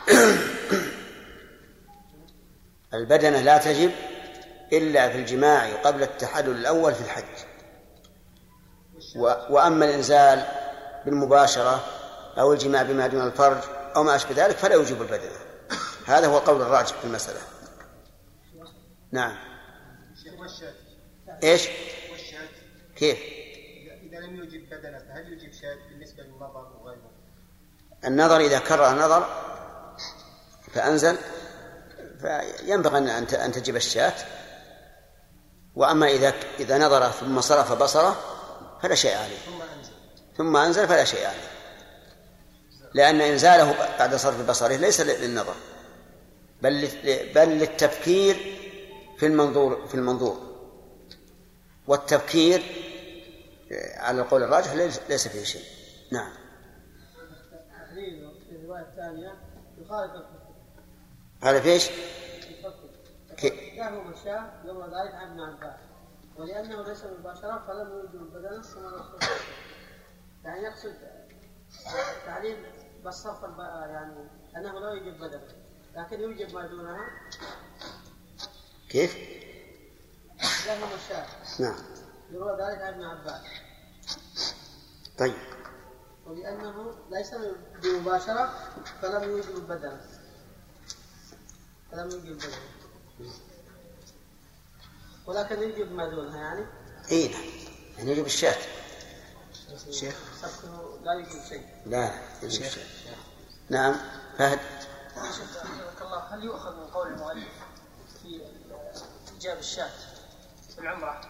البدنة 2.95 3.41
لا 3.41 3.59
تجب 3.59 3.93
إلا 4.73 5.09
في 5.09 5.19
الجماع 5.19 5.73
قبل 5.85 6.03
التحلل 6.03 6.51
الأول 6.51 6.95
في 6.95 7.01
الحج. 7.01 7.25
وأما 9.51 9.85
الإنزال 9.85 10.47
بالمباشرة 11.05 11.85
أو 12.39 12.53
الجماع 12.53 12.83
بما 12.83 13.07
دون 13.07 13.27
الفرج 13.27 13.59
أو 13.97 14.03
ما 14.03 14.17
أشبه 14.17 14.47
ذلك 14.47 14.57
فلا 14.57 14.75
يوجب 14.75 15.03
البدنة 15.03 15.39
هذا 16.07 16.27
هو 16.27 16.39
القول 16.39 16.63
الراجح 16.63 16.93
في 16.93 17.05
المسألة. 17.05 17.41
نعم. 19.13 19.48
إيش؟ 21.43 21.69
كيف؟ 22.97 23.19
إذا 24.03 24.19
لم 24.19 24.37
يوجب 24.37 24.71
بدنة 24.71 24.99
فهل 24.99 25.33
يوجب 25.33 25.53
شاة 25.53 25.77
بالنسبة 25.91 26.23
للنظر 26.23 26.73
وغيره؟ 26.81 27.11
النظر 28.05 28.41
إذا 28.41 28.59
كرر 28.59 28.91
النظر 28.93 29.27
فأنزل 30.73 31.17
فينبغي 32.21 32.99
أن 32.99 33.09
أن 33.25 33.53
تجب 33.53 33.77
الشاة 33.77 34.15
وأما 35.75 36.07
إذا 36.09 36.35
إذا 36.61 36.79
نظر 36.79 37.11
ثم 37.11 37.41
صرف 37.41 37.73
بصره 37.73 38.17
فلا 38.83 38.95
شيء 38.95 39.17
عليه 39.17 39.39
ثم 40.37 40.57
أنزل 40.57 40.89
فلا 40.89 41.05
شيء 41.05 41.27
عليه 41.27 41.49
لأن 42.95 43.21
إنزاله 43.21 43.97
بعد 43.99 44.15
صرف 44.15 44.49
بصره 44.51 44.77
ليس 44.77 45.01
للنظر 45.01 45.55
بل 46.63 46.89
بل 47.35 47.49
للتفكير 47.49 48.58
في 49.19 49.27
المنظور 49.27 49.87
في 49.87 49.95
المنظور. 49.95 50.49
والتفكير 51.87 52.63
على 53.97 54.21
القول 54.21 54.43
الراجح 54.43 54.73
ليس 55.09 55.29
فيه 55.29 55.45
شيء. 55.45 55.65
نعم. 56.13 56.33
هذا 61.43 61.61
في 61.61 61.69
إيش؟ 61.69 61.91
له 63.77 64.03
مشاه 64.03 64.51
قبل 64.63 64.83
ذلك 64.83 65.15
عن 65.15 65.41
ابن 65.41 65.73
ولأنه 66.37 66.83
ليس 66.83 67.05
مباشرة 67.05 67.65
فلم 67.67 67.93
يوجد 67.93 68.15
البدن 68.15 68.63
ثم 68.63 68.81
يعني 70.45 70.63
يقصد 70.63 70.95
تعليل 72.27 72.57
بالصرف 73.05 73.43
يعني 73.43 74.29
أنه 74.57 74.81
لا 74.81 74.91
يوجد 74.91 75.19
بدن 75.21 75.41
لكن 75.97 76.21
يوجد 76.21 76.55
ما 76.55 76.67
دونها. 76.67 77.07
كيف؟ 78.89 79.17
له 80.67 80.87
مشاه 80.87 81.27
نعم. 81.59 81.77
يروى 82.31 82.53
ذلك 82.53 82.83
عن 82.83 82.93
ابن 82.93 83.05
عباس. 83.05 83.43
طيب. 85.19 85.35
ولأنه 86.27 86.95
ليس 87.11 87.31
بمباشرة 87.83 88.73
فلم 89.03 89.23
يوجد 89.23 89.49
البدن 89.49 90.01
فلم 91.93 92.11
يوجد 92.11 92.25
البدن 92.27 92.53
ولكن 95.27 95.63
يجب 95.63 95.93
ما 95.93 96.09
دونها 96.11 96.39
يعني. 96.39 96.67
اي 97.11 97.29
نعم. 97.29 97.45
يعني 97.99 98.11
يجب 98.11 98.27
الشاة. 98.27 98.57
شيخ. 99.91 100.15
لا 101.03 101.15
يجب 101.15 101.45
شيء. 101.49 101.67
لا 101.87 102.23
يجب 102.43 102.63
الشاة. 102.63 102.85
نعم. 103.69 103.97
فهد. 104.39 104.61
شيخ 105.15 106.03
الله 106.03 106.19
هل 106.19 106.45
يؤخذ 106.45 106.77
من 106.77 106.87
قول 106.87 107.09
المؤلف 107.13 107.49
في 108.23 108.41
إيجاب 109.39 109.59
الشاة 109.59 109.91
في 110.75 110.81
العمرة 110.81 111.21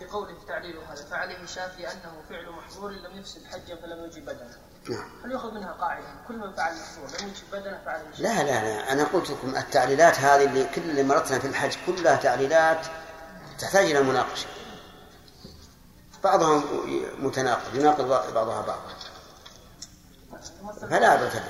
بقوله 0.00 0.34
في 0.40 0.46
تعليله 0.46 0.92
هذا 0.92 1.04
فعليه 1.04 1.46
شاة 1.46 1.70
لأنه 1.78 2.22
فعل 2.28 2.50
محظور 2.50 2.90
لم 2.90 3.18
يفسد 3.20 3.44
حجا 3.44 3.76
فلم 3.76 4.04
يجب 4.04 4.24
بدنه. 4.24 4.56
نعم. 4.90 5.10
هل 5.24 5.32
يؤخذ 5.32 5.50
منها 5.54 5.72
قاعدة؟ 5.72 6.06
كل 6.28 6.34
من 6.34 6.52
فعل 6.52 6.74
محظور 6.74 7.20
لم 7.20 7.28
يجب 7.28 7.50
بدنه 7.52 7.80
فعليه 7.84 8.12
شاة. 8.12 8.22
لا 8.22 8.42
لا 8.42 8.64
لا. 8.64 8.92
أنا 8.92 9.04
قلت 9.04 9.30
لكم 9.30 9.56
التعليلات 9.56 10.18
هذه 10.18 10.44
اللي 10.44 10.64
كل 10.64 10.82
اللي 10.82 11.02
مرتنا 11.02 11.38
في 11.38 11.46
الحج 11.46 11.76
كلها 11.86 12.16
تعليلات 12.16 12.86
تحتاج 13.58 13.84
إلى 13.84 14.02
مناقشة. 14.02 14.46
بعضها 16.24 16.62
متناقض 17.18 17.74
يناقض 17.74 18.08
بعضها 18.34 18.62
بعضا. 18.62 18.94
فلا 20.80 21.16
له. 21.16 21.44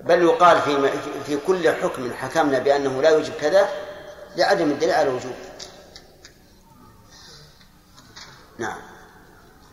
بل 0.00 0.22
يقال 0.22 0.62
في 0.62 0.90
في 1.24 1.36
كل 1.36 1.70
حكم 1.70 2.12
حكمنا 2.12 2.58
بأنه 2.58 3.02
لا 3.02 3.10
يوجب 3.10 3.34
كذا 3.34 3.87
لعدم 4.38 4.70
الدليل 4.70 4.94
على 4.94 5.08
الوجوب. 5.08 5.34
نعم. 8.58 8.78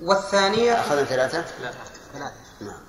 والثانية 0.04 0.80
أخذنا 0.80 1.04
ثلاثة؟ 1.04 1.38
لا 1.38 1.72
ثلاثة. 2.14 2.32
نعم. 2.62 2.80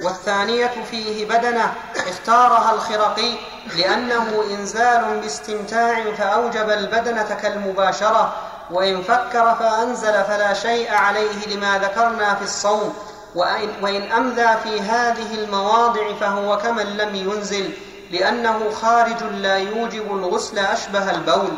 والثانية 0.00 0.84
فيه 0.90 1.24
بدنة 1.24 1.74
اختارها 1.96 2.74
الخرقي 2.74 3.34
لأنه 3.76 4.44
إنزال 4.50 5.20
باستمتاع 5.20 6.14
فأوجب 6.14 6.70
البدنة 6.70 7.34
كالمباشرة 7.42 8.36
وإن 8.70 9.02
فكر 9.02 9.54
فأنزل 9.54 10.24
فلا 10.24 10.52
شيء 10.54 10.94
عليه 10.94 11.46
لما 11.46 11.78
ذكرنا 11.78 12.34
في 12.34 12.44
الصوم 12.44 12.94
وإن, 13.34 13.68
وإن 13.82 14.12
أمذى 14.12 14.56
في 14.62 14.80
هذه 14.80 15.34
المواضع 15.34 16.14
فهو 16.14 16.58
كمن 16.58 16.96
لم 16.96 17.14
ينزل. 17.14 17.87
لأنه 18.10 18.70
خارج 18.70 19.22
لا 19.22 19.56
يوجب 19.56 20.12
الغسل 20.12 20.58
أشبه 20.58 21.10
البول. 21.10 21.52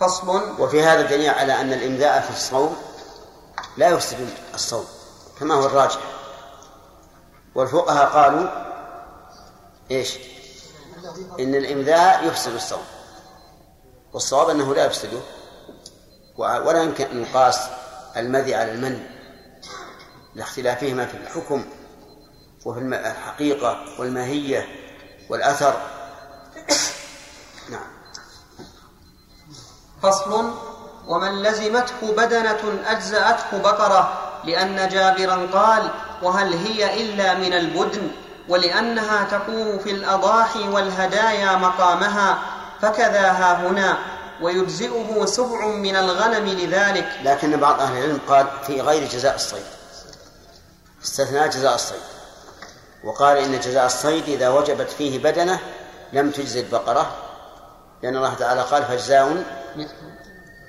فصل. 0.00 0.60
وفي 0.60 0.82
هذا 0.82 1.02
دليل 1.02 1.30
على 1.30 1.60
أن 1.60 1.72
الإمذاء 1.72 2.20
في 2.20 2.30
الصوم 2.30 2.76
لا 3.76 3.88
يفسد 3.88 4.28
الصوم 4.54 4.84
كما 5.40 5.54
هو 5.54 5.66
الراجح. 5.66 6.00
والفقهاء 7.54 8.06
قالوا 8.06 8.48
إيش؟ 9.90 10.18
إن 11.40 11.54
الامذاء 11.54 12.26
يفسد 12.26 12.54
الصوم. 12.54 12.84
والصواب 14.12 14.48
أنه 14.48 14.74
لا 14.74 14.84
يفسده 14.84 15.20
ولا 16.36 16.82
يمكن 16.82 17.04
أن 17.04 17.22
يقاس 17.22 17.60
المذي 18.16 18.54
على 18.54 18.72
المن. 18.72 19.06
لاختلافهما 20.34 21.06
في 21.06 21.16
الحكم 21.16 21.64
وفي 22.64 22.80
الحقيقة 22.80 23.84
والماهية. 23.98 24.89
والأثر. 25.30 25.74
نعم. 27.70 27.86
فصل. 30.02 30.50
ومن 31.06 31.42
لزمته 31.42 32.12
بدنة 32.16 32.82
أجزأته 32.86 33.58
بقرة 33.58 34.18
لأن 34.44 34.88
جابرا 34.88 35.48
قال 35.52 35.90
وهل 36.22 36.52
هي 36.54 37.02
إلا 37.02 37.34
من 37.34 37.52
البدن؟ 37.52 38.10
ولأنها 38.48 39.24
تقوم 39.24 39.78
في 39.78 39.90
الأضاحي 39.90 40.68
والهدايا 40.68 41.56
مقامها 41.56 42.38
فكذا 42.82 43.30
ها 43.30 43.68
هنا. 43.68 43.98
ويجزئه 44.42 45.26
سبع 45.26 45.66
من 45.66 45.96
الغنم 45.96 46.46
لذلك. 46.46 47.20
لكن 47.24 47.56
بعض 47.56 47.80
أهل 47.80 47.96
العلم 47.96 48.20
قال 48.28 48.46
في 48.66 48.80
غير 48.80 49.08
جزاء 49.08 49.34
الصيد. 49.34 49.66
استثناء 51.04 51.48
جزاء 51.48 51.74
الصيد. 51.74 52.19
وقال 53.04 53.36
إن 53.36 53.60
جزاء 53.60 53.86
الصيد 53.86 54.28
إذا 54.28 54.48
وجبت 54.48 54.90
فيه 54.90 55.18
بدنة 55.18 55.60
لم 56.12 56.30
تجزي 56.30 56.60
البقرة 56.60 57.16
لأن 58.02 58.16
الله 58.16 58.34
تعالى 58.34 58.62
قال 58.62 58.84
فجزاء 58.84 59.44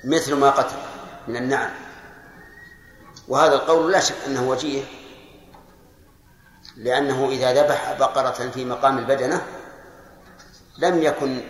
مثل 0.04 0.34
ما 0.34 0.50
قتل 0.50 0.76
من 1.28 1.36
النعم. 1.36 1.70
وهذا 3.28 3.54
القول 3.54 3.92
لا 3.92 4.00
شك 4.00 4.14
أنه 4.26 4.48
وجيه 4.48 4.84
لأنه 6.76 7.28
إذا 7.28 7.62
ذبح 7.62 7.92
بقرة 7.98 8.50
في 8.50 8.64
مقام 8.64 8.98
البدنة 8.98 9.46
لم 10.78 11.02
يكن 11.02 11.40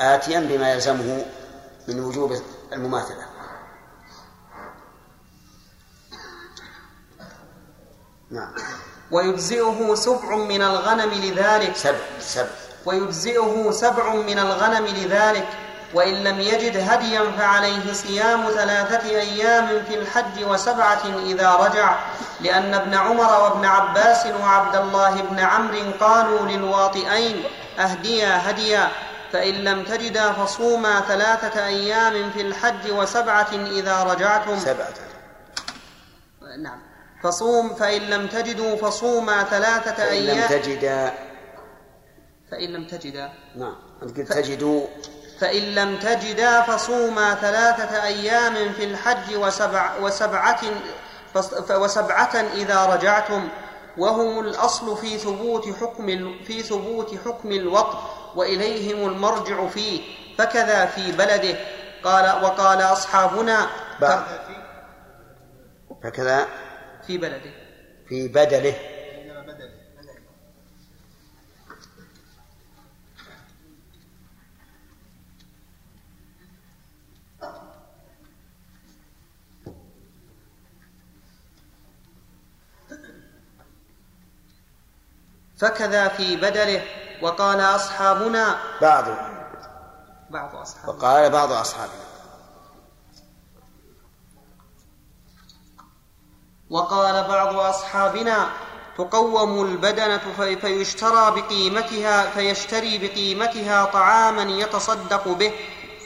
آتيا 0.00 0.40
بما 0.40 0.72
يلزمه 0.72 1.24
من 1.88 2.00
وجوب 2.00 2.42
المماثلة. 2.72 3.26
نعم. 8.30 8.54
ويجزئه 9.10 9.94
سبع 9.94 10.36
من 10.36 10.62
الغنم 10.62 11.10
لذلك. 11.10 11.76
سبع 11.76 11.98
سبع. 12.20 12.48
ويجزئه 12.86 13.70
سبع 13.70 14.14
من 14.14 14.38
الغنم 14.38 14.86
لذلك. 14.86 15.48
وإن 15.94 16.14
لم 16.14 16.40
يجد 16.40 16.76
هديا 16.90 17.30
فعليه 17.38 17.92
صيام 17.92 18.46
ثلاثة 18.50 19.08
أيام 19.08 19.84
في 19.88 19.94
الحج 19.94 20.44
وسبعة 20.44 21.02
إذا 21.26 21.54
رجع. 21.54 21.98
لأن 22.40 22.74
ابن 22.74 22.94
عمر 22.94 23.42
وابن 23.42 23.64
عباس 23.64 24.26
وعبد 24.26 24.76
الله 24.76 25.22
بن 25.30 25.38
عمرو 25.38 25.90
قالوا 26.00 26.46
للواطئين 26.46 27.44
أهديا 27.78 28.50
هديا. 28.50 28.88
فإن 29.32 29.54
لم 29.54 29.84
تجدا 29.84 30.32
فصوما 30.32 31.00
ثلاثة 31.00 31.66
أيام 31.66 32.30
في 32.30 32.40
الحج 32.40 32.90
وسبعة 32.90 33.48
إذا 33.52 34.02
رجعتم. 34.02 34.58
سبعة. 34.58 34.94
نعم. 36.62 36.85
فصوم 37.26 37.74
فإن 37.74 38.02
لم 38.02 38.26
تجدوا 38.26 38.76
فصوما 38.76 39.42
ثلاثة 39.42 39.94
فإن 39.94 40.08
أيام. 40.08 40.38
لم 40.38 40.46
تجدا 40.48 41.12
فإن 42.50 42.72
لم 42.72 42.86
تجدا 42.86 43.32
نعم 43.56 43.76
أنت 44.02 44.18
قلت 44.18 44.32
تجدوا. 44.32 44.86
فإن 45.40 45.62
لم 45.62 45.96
تجدا 45.96 46.60
فصوما 46.60 47.34
ثلاثة 47.34 48.02
أيام 48.02 48.72
في 48.72 48.84
الحج 48.84 49.36
وسبع 49.36 49.96
وسبعة 50.00 50.60
وسبعة 51.70 52.36
إذا 52.54 52.84
رجعتم 52.86 53.48
وهم 53.98 54.40
الأصل 54.40 54.96
في 54.96 55.18
ثبوت 55.18 55.68
حكم 55.80 56.06
في 56.44 56.62
ثبوت 56.62 57.14
حكم 57.24 57.52
الوطء 57.52 57.98
وإليهم 58.36 59.08
المرجع 59.08 59.66
فيه. 59.66 60.00
فكذا 60.38 60.86
في 60.86 61.12
بلده. 61.12 61.56
قال 62.04 62.44
وقال 62.44 62.80
أصحابنا 62.82 63.66
فكذا. 66.02 66.46
في 67.06 67.18
بلده. 67.18 67.50
في 68.08 68.28
بدله. 68.28 68.74
فكذا 85.56 86.08
في 86.08 86.36
بدله 86.36 86.82
وقال 87.22 87.60
أصحابنا. 87.60 88.56
بعض. 88.82 89.04
بعض 90.30 90.56
أصحابنا. 90.56 90.92
وقال 90.92 91.30
بعض 91.30 91.52
أصحابنا. 91.52 92.05
وقال 96.70 97.24
بعض 97.28 97.54
أصحابنا 97.56 98.48
تقوم 98.98 99.62
البدنة 99.64 100.20
في- 100.36 100.56
فيشترى 100.56 101.30
بقيمتها 101.40 102.30
فيشتري 102.30 102.98
بقيمتها 102.98 103.84
طعاما 103.84 104.42
يتصدق 104.42 105.28
به 105.28 105.52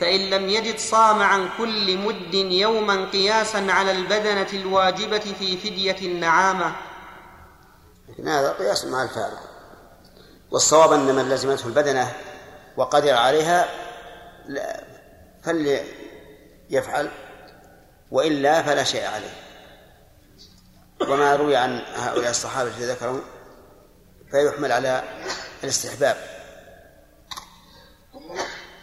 فإن 0.01 0.19
لم 0.29 0.49
يجد 0.49 0.77
صام 0.79 1.21
عن 1.21 1.49
كل 1.57 1.97
مد 1.97 2.33
يوما 2.33 3.05
قياسا 3.13 3.67
على 3.69 3.91
البدنة 3.91 4.47
الواجبة 4.53 5.19
في 5.39 5.57
فدية 5.57 5.97
النعامة. 6.01 6.75
هذا 8.25 8.51
قياس 8.59 8.85
مع 8.85 9.03
الفارق. 9.03 9.39
والصواب 10.51 10.93
أن 10.93 11.15
من 11.15 11.29
لزمته 11.29 11.65
البدنة 11.67 12.13
وقدر 12.77 13.13
عليها 13.13 13.65
فليفعل 15.43 17.11
وإلا 18.11 18.61
فلا 18.63 18.83
شيء 18.83 19.05
عليه. 19.05 19.33
وما 21.09 21.35
روي 21.35 21.55
عن 21.55 21.81
هؤلاء 21.95 22.29
الصحابة 22.29 22.69
الذين 22.69 22.89
ذكروا 22.89 23.21
فيحمل 24.31 24.71
على 24.71 25.03
الاستحباب. 25.63 26.17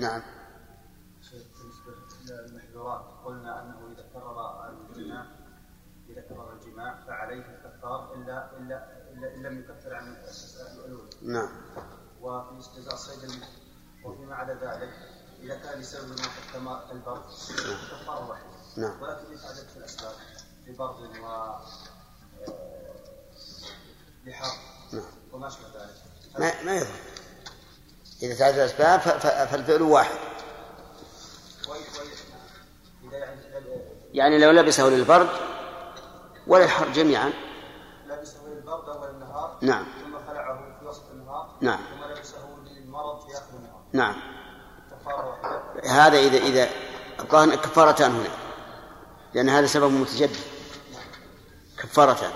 نعم. 0.00 0.22
بالنسبة 1.30 1.92
للمحذورات 2.24 3.04
قلنا 3.24 3.62
أنه 3.62 3.92
إذا 3.92 4.04
كرر 4.12 4.70
الجماع 4.70 5.26
إذا 6.08 6.20
كرر 6.20 6.52
الجماع 6.52 7.04
فعليه 7.06 7.44
الكفار 7.44 8.14
إلا 8.14 8.56
إلا 8.58 8.88
إلا 9.12 9.34
إن 9.34 9.42
لم 9.42 9.58
يكفر 9.58 9.94
عن 9.94 10.16
الأولى 10.86 11.10
نعم. 11.22 11.48
وفي 12.20 12.58
استجزاء 12.58 12.96
صيد 12.96 13.30
المحرم 13.30 13.68
وفيما 14.04 14.34
عدا 14.34 14.54
ذلك 14.54 14.92
إذا 15.42 15.58
كان 15.58 15.80
لسبب 15.80 16.16
كما 16.52 16.92
البرد 16.92 17.22
كفارة 17.90 18.28
واحدة 18.28 18.46
نعم. 18.76 19.02
ولكن 19.02 19.32
يتعدد 19.32 19.68
في 19.68 19.76
الأسباب 19.76 20.14
لبرد 20.66 21.18
و 21.18 21.56
نعم. 24.92 25.04
وما 25.32 25.46
أشبه 25.46 25.66
ذلك. 25.74 25.94
ما 26.38 26.62
ما 26.64 26.76
يضر 26.76 26.86
إذا 28.22 28.34
تعدد 28.34 28.58
الأسباب 28.58 29.00
فالفعل 29.00 29.82
واحد. 29.82 30.18
يعني 34.12 34.38
لو 34.38 34.50
لبسه 34.50 34.88
للبرد 34.88 35.28
وللحر 36.46 36.88
جميعا. 36.88 37.32
لبسه 38.06 38.38
للبرد 38.46 38.88
أول 38.88 39.10
النهار 39.10 39.58
نعم. 39.62 39.84
ثم 40.04 40.28
خلعه 40.28 40.78
في 40.80 40.86
وسط 40.86 41.02
النهار 41.12 41.56
نعم. 41.60 41.78
ثم 41.78 42.04
لبسه 42.04 42.36
للمرض 42.64 43.20
في 43.20 43.32
آخر 43.32 43.56
النهار. 43.56 43.82
نعم. 43.92 44.16
هذا 45.84 46.18
إذا 46.18 46.36
إذا 46.36 46.70
الظاهر 47.20 47.56
كفارتان 47.56 48.10
هنا. 48.10 48.28
لأن 49.34 49.48
هذا 49.48 49.66
سبب 49.66 49.90
متجدد. 49.90 50.36
كفارتان. 51.78 52.32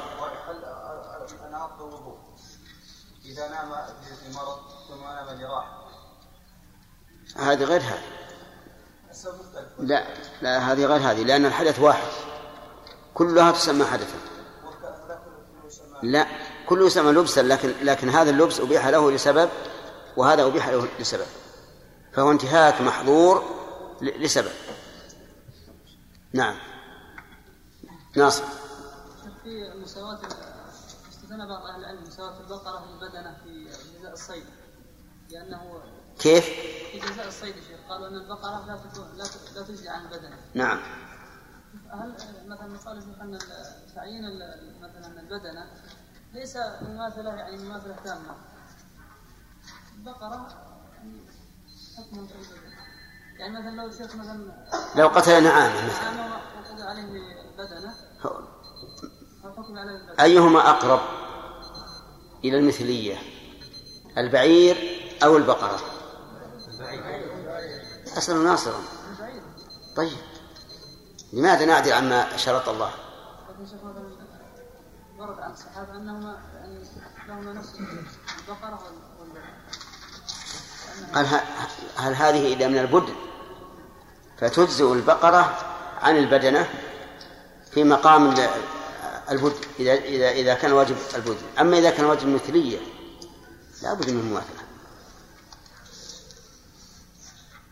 هذه 7.36 7.64
غير 7.64 7.80
هذه. 7.80 8.02
لا 9.78 10.04
لا 10.42 10.72
هذه 10.72 10.84
غير 10.84 11.10
هذه 11.10 11.22
لأن 11.22 11.46
الحدث 11.46 11.80
واحد. 11.80 12.08
كلها 13.14 13.52
تسمى 13.52 13.84
حدثا. 13.84 14.18
لا 16.02 16.26
كله 16.66 16.86
يسمى 16.86 17.12
لبسا 17.12 17.40
لكن 17.40 17.74
لكن 17.82 18.08
هذا 18.08 18.30
اللبس 18.30 18.60
أبيح 18.60 18.86
له 18.86 19.10
لسبب 19.10 19.48
وهذا 20.16 20.46
أبيح 20.46 20.68
له 20.68 20.88
لسبب. 21.00 21.26
فهو 22.12 22.30
انتهاك 22.30 22.80
محظور 22.80 23.44
لسبب. 24.00 24.52
نعم. 26.32 26.56
ناصر. 28.16 28.44
في 29.42 29.72
مساواة 29.82 30.20
استثنى 31.08 31.46
بعض 31.48 31.62
أهل 31.62 31.80
العلم 31.80 32.02
مساواة 32.02 32.40
البقرة 32.40 32.84
البدنة 32.84 33.36
في 33.44 33.68
جزاء 33.98 34.12
الصيد 34.12 34.44
لأنه 35.30 35.82
كيف؟ 36.18 36.44
في 36.92 36.98
جزاء 36.98 37.28
الصيد 37.28 37.56
يا 37.56 37.60
شيخ 37.62 37.80
قالوا 37.88 38.08
أن 38.08 38.14
البقرة 38.14 38.66
لا 38.66 38.76
تكون 38.76 39.08
لا 39.16 39.24
تجزي 39.62 39.88
عن 39.88 40.02
البدنة 40.04 40.36
نعم. 40.54 40.80
هل 41.90 42.14
مثلا 42.46 42.78
قال 42.78 42.98
ال- 43.34 43.38
تعيين 43.94 44.22
مثلا 44.82 45.20
البدنة 45.20 45.66
ليس 46.32 46.56
مماثلة 46.82 47.30
يعني 47.34 47.58
مماثلة 47.58 47.96
تامة. 48.04 48.34
البقرة 49.98 50.48
يعني 50.96 51.20
حكم 51.96 52.28
يعني 53.38 53.58
مثلا 53.58 53.70
لو 53.76 53.86
الشيخ 53.88 54.16
مثلا 54.16 54.52
لو 54.96 55.08
قتل 55.08 55.44
نعامة 55.44 55.86
مثلا 55.86 56.26
وقضى 56.60 56.82
عليه 56.82 57.02
البدنة 57.50 57.94
أيهما 60.20 60.70
أقرب 60.70 61.00
إلى 62.44 62.58
المثلية 62.58 63.16
البعير 64.18 64.76
أو 65.24 65.36
البقرة؟ 65.36 65.80
أسأل 68.18 68.44
ناصرا. 68.44 68.80
طيب. 69.96 70.16
لماذا 71.32 71.64
نعدل 71.64 71.92
عما 71.92 72.36
شرط 72.36 72.68
الله؟ 72.68 72.90
قال 81.14 81.26
هل 81.96 82.14
هذه 82.14 82.54
إلا 82.54 82.68
من 82.68 82.78
البدن؟ 82.78 83.14
فتجزئ 84.38 84.92
البقرة 84.92 85.58
عن 86.02 86.16
البدنة 86.16 86.68
في 87.70 87.84
مقام 87.84 88.30
ال- 88.30 88.50
البدن 89.30 89.54
إذا 89.80 89.92
إذا 89.94 90.30
إذا 90.30 90.54
كان 90.54 90.72
واجب 90.72 90.96
البدن. 91.14 91.46
أما 91.60 91.78
إذا 91.78 91.90
كان 91.90 92.04
واجب 92.04 92.22
المثلية 92.22 92.78
لا 93.82 93.94
بد 93.94 94.10
من 94.10 94.20
المماثلة 94.20 94.62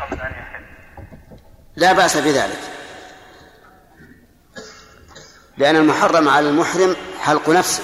قبل 0.00 0.20
أن 0.20 0.32
يحل؟ 0.32 0.64
لا 1.76 1.92
بأس 1.92 2.16
بذلك. 2.16 2.58
لأن 5.56 5.76
المحرم 5.76 6.28
على 6.28 6.48
المحرم 6.48 6.96
حلق 7.20 7.48
نفسه 7.48 7.82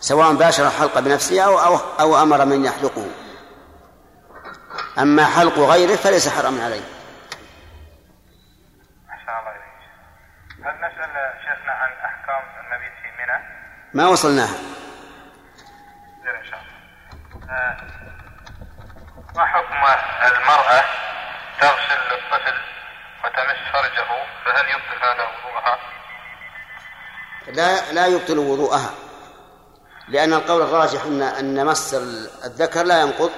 سواء 0.00 0.34
باشر 0.34 0.66
الحلق 0.66 0.98
بنفسه 0.98 1.40
أو 1.40 1.58
أو, 1.58 1.76
أو 1.76 2.22
أمر 2.22 2.44
من 2.44 2.64
يحلقه. 2.64 3.06
أما 4.98 5.26
حلق 5.26 5.58
غيره 5.58 5.96
فليس 5.96 6.28
حراما 6.28 6.64
عليه 6.64 6.80
أحسن 9.10 9.28
الله 9.28 9.50
إليك 9.50 9.78
هل 10.66 10.76
نسأل 10.76 11.12
شيخنا 11.42 11.72
عن 11.72 11.90
أحكام 12.04 12.42
المبيت 12.64 12.92
في 13.02 13.08
منى 13.18 13.38
ما 13.94 14.08
وصلناها؟ 14.08 14.58
ما 19.36 19.46
حكم 19.46 19.74
المرأة 20.26 20.84
تغسل 21.60 22.00
الطفل 22.12 22.54
وتمس 23.24 23.58
فرجه؟ 23.72 24.08
فهل 24.44 24.64
يبطل 24.70 25.02
هذا 25.02 25.28
وضوءها؟ 25.28 25.78
لا 27.48 27.92
لا 27.92 28.06
يبطل 28.06 28.38
وضوءها. 28.38 28.90
لأن 30.08 30.32
القول 30.34 30.62
الراجح 30.62 31.02
أن 31.02 31.22
أن 31.22 31.66
مس 31.66 31.94
الذكر 32.44 32.82
لا 32.82 33.00
ينقض 33.00 33.30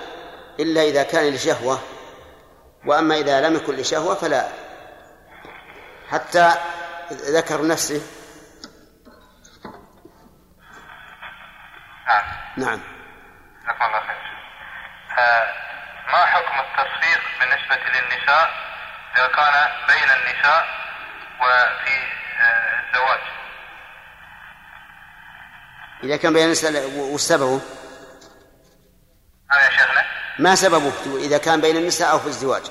إلا 0.61 0.83
إذا 0.83 1.03
كان 1.03 1.35
لشهوة. 1.35 1.79
وأما 2.87 3.15
إذا 3.15 3.41
لم 3.49 3.57
يكن 3.57 3.77
لشهوة 3.77 4.15
فلا. 4.15 4.49
حتى 6.11 6.53
ذكر 7.13 7.67
نفسه 7.67 8.03
نعم. 12.57 12.81
جزاكم 13.63 13.85
الله 13.85 14.01
خير. 14.01 14.17
آه، 15.19 15.55
ما 16.13 16.27
حكم 16.27 16.61
التصفيق 16.61 17.21
بالنسبة 17.41 17.77
للنساء 17.77 18.51
إذا 19.17 19.27
كان 19.27 19.71
بين 19.89 20.11
النساء 20.11 20.67
وفي 21.41 21.97
آه، 22.41 22.81
الزواج؟ 22.81 23.21
إذا 26.05 26.17
كان 26.17 26.33
بين 26.33 26.45
النساء 26.47 26.91
وش 26.97 27.21
سببه؟ 27.21 27.61
يا 29.53 29.71
شيخنا. 29.71 30.05
ما 30.39 30.55
سببه؟ 30.55 31.17
إذا 31.27 31.39
كان 31.39 31.61
بين 31.61 31.77
النساء 31.77 32.11
أو 32.11 32.19
في 32.19 32.27
الزواج؟ 32.27 32.63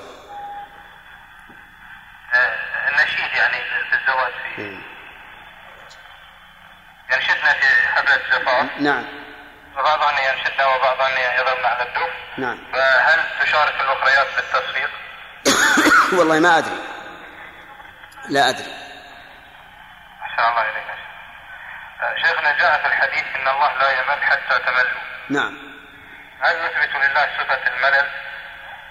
آه، 2.34 2.88
النشيد 2.88 3.32
يعني 3.36 3.56
في 3.90 3.96
الزواج 3.96 4.32
فيه 4.56 4.80
ينشدنا 7.12 7.52
في 7.52 7.88
حفلة 7.88 8.16
الزفاف. 8.16 8.80
نعم. 8.80 9.19
وبعضهن 9.78 10.14
ينشدن 10.24 10.64
وبعضهن 10.64 11.16
يضربن 11.38 11.64
على 11.64 11.82
الدف. 11.82 12.10
نعم. 12.38 12.58
فهل 12.72 13.20
تشارك 13.42 13.74
الأخريات 13.74 14.26
بالتصفيق؟ 14.36 14.90
والله 16.18 16.38
ما 16.38 16.58
أدري. 16.58 16.80
لا 18.28 18.48
أدري. 18.48 18.72
أحسن 20.22 20.50
الله 20.50 20.62
إليك. 20.62 20.90
آه، 22.02 22.26
شيخنا 22.26 22.58
جاء 22.58 22.80
في 22.82 22.86
الحديث 22.86 23.24
إن 23.36 23.48
الله 23.48 23.78
لا 23.80 23.90
يمل 23.90 24.22
حتى 24.22 24.58
تملوا. 24.66 25.00
نعم. 25.30 25.58
هل 26.40 26.56
نثبت 26.56 26.96
لله 26.96 27.28
صفة 27.38 27.74
الملل؟ 27.74 28.08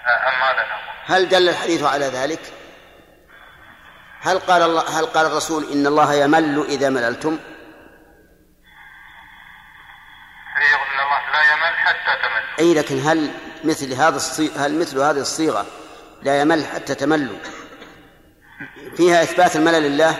آه، 0.06 0.28
أم 0.28 0.40
ماذا 0.40 0.66
نقول؟ 0.66 1.16
هل 1.16 1.28
دل 1.28 1.48
الحديث 1.48 1.82
على 1.82 2.04
ذلك؟ 2.04 2.40
هل 4.22 4.38
قال 4.38 4.62
الله 4.62 5.00
هل 5.00 5.06
قال 5.06 5.26
الرسول 5.26 5.72
إن 5.72 5.86
الله 5.86 6.14
يمل 6.14 6.66
إذا 6.68 6.88
مللتم؟ 6.88 7.38
الله 10.66 11.30
لا 11.32 11.52
يمل 11.52 11.78
حتى 11.78 12.22
تملوا 12.22 12.58
أي 12.58 12.74
لكن 12.74 13.08
هل 13.08 13.30
مثل 13.64 13.92
هذا 13.92 14.16
الصيغة 14.16 14.66
هل 14.66 14.78
مثل 14.78 14.98
هذه 14.98 15.20
الصيغة 15.20 15.66
لا 16.22 16.40
يمل 16.40 16.66
حتى 16.66 16.94
تملوا؟ 16.94 17.38
فيها 18.96 19.22
إثبات 19.22 19.56
الملل 19.56 19.82
لله؟ 19.82 20.10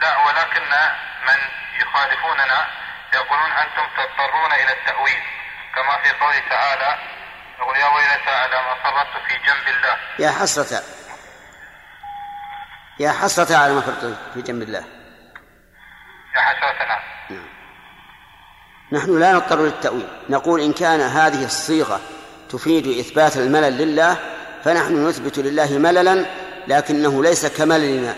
لا 0.00 0.26
ولكن 0.26 0.62
من 1.28 1.38
يخالفوننا 1.80 2.66
يقولون 3.14 3.50
أنتم 3.50 3.82
تضطرون 3.96 4.52
إلى 4.52 4.72
التأويل 4.72 5.22
كما 5.74 6.02
في 6.02 6.10
قوله 6.20 6.42
تعالى 6.50 6.98
يقول 7.58 7.76
يا 7.76 7.86
ويلتى 7.86 8.30
على 8.30 8.56
ما 8.56 8.74
فرطت 8.74 9.28
في 9.28 9.34
جنب 9.34 9.76
الله. 9.76 9.96
يا 10.18 10.30
حسرة. 10.30 10.82
يا 13.00 13.12
حسرة 13.12 13.56
على 13.56 13.72
ما 13.72 13.80
فرطت 13.80 14.18
في 14.34 14.42
جنب 14.42 14.62
الله. 14.62 14.84
يا 16.36 16.40
حسرتنا 16.40 17.17
نحن 18.92 19.18
لا 19.18 19.32
نضطر 19.32 19.62
للتأويل. 19.62 20.06
نقول 20.30 20.60
إن 20.60 20.72
كان 20.72 21.00
هذه 21.00 21.44
الصيغة 21.44 22.00
تفيد 22.48 22.86
إثبات 22.86 23.36
الملل 23.36 23.78
لله 23.78 24.16
فنحن 24.64 25.06
نثبت 25.06 25.38
لله 25.38 25.78
مللا 25.78 26.26
لكنه 26.68 27.22
ليس 27.22 27.46
كمللنا. 27.46 28.16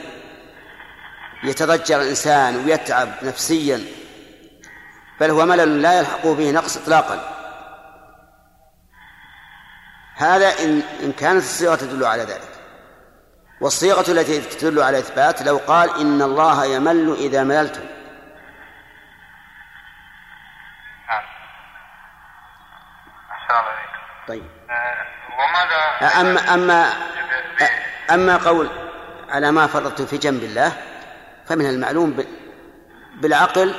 يتضجر 1.45 2.01
الإنسان 2.01 2.57
ويتعب 2.57 3.09
نفسيا 3.23 3.85
بل 5.21 5.31
هو 5.31 5.47
ملل 5.47 5.83
لا 5.83 5.99
يلحق 5.99 6.27
به 6.27 6.51
نقص 6.51 6.77
إطلاقا. 6.77 7.37
هذا 10.17 10.49
إن 10.49 10.83
إن 11.03 11.13
كانت 11.13 11.43
الصيغة 11.43 11.75
تدل 11.75 12.05
على 12.05 12.23
ذلك. 12.23 12.51
والصيغة 13.61 14.11
التي 14.13 14.41
تدل 14.41 14.83
على 14.83 14.99
إثبات 14.99 15.43
لو 15.43 15.57
قال 15.57 16.01
إن 16.01 16.23
الله 16.23 16.65
يمل 16.65 17.17
إذا 17.21 17.45
مللتم. 17.45 17.85
إليك 23.51 24.29
طيب. 24.29 24.45
وماذا؟ 25.39 26.21
أما 26.21 26.55
أما 26.55 26.93
أما 28.11 28.37
قول 28.37 28.71
على 29.29 29.51
ما 29.53 29.67
فرطت 29.67 30.03
في 30.03 30.19
جنب 30.19 30.43
الله 30.43 30.73
فمن 31.49 31.67
المعلوم 31.67 32.11
بال- 32.11 32.27
بالعقل 33.15 33.75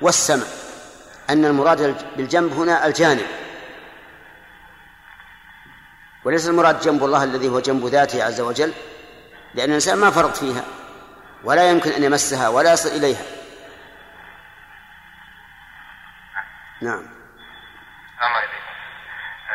والسمع 0.00 0.46
أن 1.30 1.44
المراد 1.44 1.96
بالجنب 2.16 2.52
هنا 2.52 2.86
الجانب. 2.86 3.26
وليس 6.24 6.48
المراد 6.48 6.80
جنب 6.80 7.04
الله 7.04 7.24
الذي 7.24 7.48
هو 7.48 7.60
جنب 7.60 7.86
ذاته 7.86 8.24
عز 8.24 8.40
وجل 8.40 8.72
لأن 9.54 9.68
الإنسان 9.68 9.98
ما 9.98 10.10
فرط 10.10 10.36
فيها 10.36 10.64
ولا 11.44 11.70
يمكن 11.70 11.90
أن 11.90 12.02
يمسها 12.04 12.48
ولا 12.48 12.72
يصل 12.72 12.88
إليها. 12.88 13.22
نعم. 16.82 17.02
آه، 18.22 18.42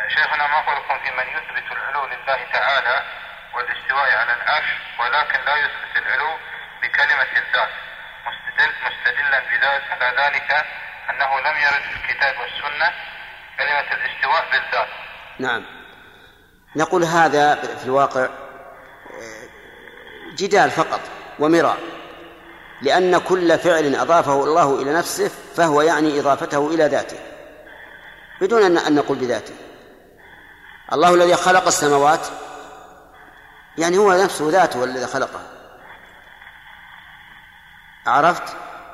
شيخنا 0.08 0.46
ما 0.46 0.60
قولكم 0.60 0.98
في 1.04 1.10
من 1.10 1.26
يثبت 1.36 1.72
العلو 1.72 2.06
لله 2.06 2.38
تعالى 2.52 3.02
والاستواء 3.54 4.16
على 4.16 4.32
العرش 4.32 4.70
ولكن 5.00 5.40
لا 5.46 5.56
يثبت 5.56 5.96
العلو 5.96 6.32
بكلمة 6.82 7.30
الذات. 7.36 7.72
مستدل 8.26 8.72
مستدلا 8.86 9.40
بذلك 9.40 9.84
على 9.90 10.16
ذلك 10.22 10.66
أنه 11.10 11.40
لم 11.40 11.56
يرد 11.56 11.82
في 11.82 12.10
الكتاب 12.10 12.34
والسنة 12.38 12.92
كلمة 13.58 13.94
الاستواء 13.94 14.44
بالذات. 14.52 14.88
نعم. 15.38 15.64
نقول 16.76 17.04
هذا 17.04 17.54
في 17.54 17.84
الواقع 17.84 18.24
آه، 18.24 18.28
جدال 20.36 20.70
فقط 20.70 21.00
ومراء 21.38 21.78
لأن 22.82 23.18
كل 23.18 23.58
فعل 23.58 23.94
أضافه 23.94 24.44
الله 24.44 24.82
إلى 24.82 24.92
نفسه 24.92 25.30
فهو 25.56 25.82
يعني 25.82 26.20
إضافته 26.20 26.74
إلى 26.74 26.84
ذاته 26.84 27.18
بدون 28.40 28.78
أن 28.78 28.94
نقول 28.94 29.18
بذاته. 29.18 29.65
الله 30.92 31.14
الذي 31.14 31.36
خلق 31.36 31.66
السماوات 31.66 32.26
يعني 33.78 33.98
هو 33.98 34.12
نفسه 34.12 34.50
ذاته 34.50 34.84
الذي 34.84 35.06
خلقها 35.06 35.42
عرفت؟ 38.06 38.42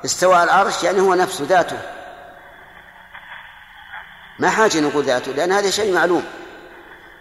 استوى 0.05 0.35
على 0.35 0.43
العرش 0.43 0.83
يعني 0.83 0.99
هو 0.99 1.13
نفسه 1.13 1.45
ذاته. 1.45 1.79
ما 4.39 4.49
حاجة 4.49 4.79
نقول 4.79 5.03
ذاته 5.03 5.31
لأن 5.31 5.51
هذا 5.51 5.69
شيء 5.69 5.93
معلوم. 5.93 6.25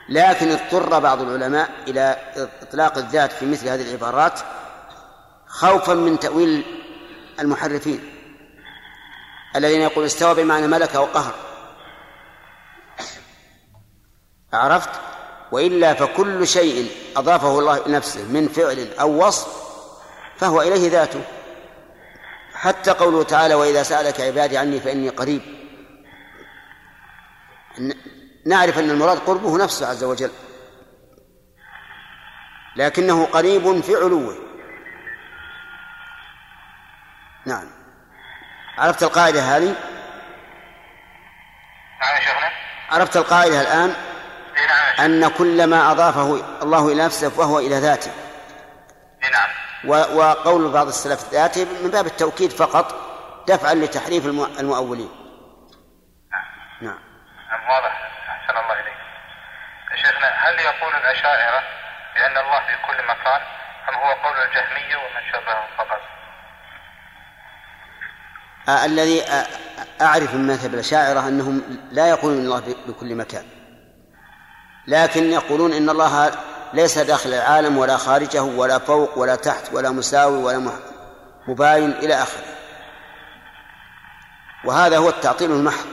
لكن 0.09 0.51
اضطر 0.51 0.99
بعض 0.99 1.23
العلماء 1.23 1.70
إلى 1.89 2.16
إطلاق 2.62 2.99
الذات 2.99 3.33
في 3.33 3.47
مثل 3.47 3.68
هذه 3.68 3.83
العبارات 3.83 4.41
خوفا 5.47 5.95
من 5.95 6.18
تأويل 6.18 6.64
المحرفين 7.41 8.14
الذين 9.57 9.81
يقول 9.81 10.05
استوى 10.05 10.35
بمعنى 10.35 10.66
ملك 10.66 10.95
وقهر. 10.95 11.35
عرفت؟ 14.55 14.90
وإلا 15.53 15.94
فكل 15.94 16.46
شيء 16.46 16.90
أضافه 17.16 17.59
الله 17.59 17.88
نفسه 17.88 18.24
من 18.24 18.48
فعل 18.48 18.88
أو 19.00 19.26
وصف 19.26 19.48
فهو 20.36 20.62
إليه 20.62 20.90
ذاته. 20.90 21.24
حتى 22.55 22.90
قوله 22.90 23.22
تعالى 23.22 23.55
وإذا 23.55 23.82
سألك 23.82 24.20
عبادي 24.20 24.59
عني 24.59 24.80
فإني 24.80 25.09
قريب. 25.09 25.42
نعرف 28.46 28.78
أن 28.78 28.90
المراد 28.90 29.18
قربه 29.18 29.59
نفسه 29.59 29.88
عز 29.88 30.05
وجل. 30.05 30.30
لكنه 32.76 33.24
قريب 33.26 33.80
في 33.80 33.94
علوه. 33.94 34.36
نعم. 37.46 37.68
عرفت 38.78 39.03
القاعدة 39.03 39.40
هذه؟ 39.40 39.76
نعم 42.00 42.53
عرفت 42.90 43.16
القاعدة 43.16 43.61
الآن؟ 43.61 44.11
أن 45.00 45.28
كل 45.28 45.66
ما 45.66 45.90
أضافه 45.90 46.42
الله 46.62 46.92
إلى 46.92 47.04
نفسه 47.04 47.28
فهو 47.28 47.58
إلى 47.58 47.78
ذاته. 47.78 48.10
نعم. 49.32 49.50
وقول 50.18 50.70
بعض 50.70 50.86
السلف 50.86 51.32
ذاته 51.32 51.64
من 51.64 51.90
باب 51.90 52.06
التوكيد 52.06 52.50
فقط 52.50 52.94
دفعا 53.48 53.74
لتحريف 53.74 54.26
المؤولين. 54.26 55.10
نعم. 56.80 56.98
نعم. 57.50 57.70
واضح. 57.70 58.10
أحسن 58.28 58.58
الله 58.58 58.80
إليك. 58.80 58.94
شيخنا 59.96 60.28
هل 60.28 60.58
يقول 60.58 60.94
الأشاعرة 60.94 61.62
بأن 62.14 62.36
الله 62.38 62.60
في 62.60 62.76
كل 62.86 63.04
مكان 63.04 63.40
أم 63.88 63.94
هو 63.94 64.12
قول 64.12 64.36
الجهمية 64.36 64.96
ومن 64.96 65.22
شبههم 65.32 65.66
فقط؟ 65.78 66.00
آه، 68.68 68.84
الذي 68.84 69.22
آه، 69.22 69.46
أعرف 70.00 70.34
من 70.34 70.46
مذهب 70.46 70.74
الأشاعرة 70.74 71.28
أنهم 71.28 71.62
لا 71.92 72.08
يقولون 72.08 72.38
الله 72.38 72.76
بكل 72.86 73.14
مكان. 73.14 73.44
لكن 74.87 75.30
يقولون 75.30 75.72
إن 75.72 75.91
الله 75.91 76.30
ليس 76.74 76.99
داخل 76.99 77.35
العالم 77.35 77.78
ولا 77.78 77.97
خارجه 77.97 78.43
ولا 78.43 78.78
فوق 78.78 79.18
ولا 79.18 79.35
تحت 79.35 79.72
ولا 79.72 79.91
مساوي 79.91 80.43
ولا 80.43 80.70
مباين 81.49 81.91
إلى 81.91 82.14
آخره. 82.14 82.45
وهذا 84.64 84.99
هو 84.99 85.09
التعطيل 85.09 85.51
المحض. 85.51 85.87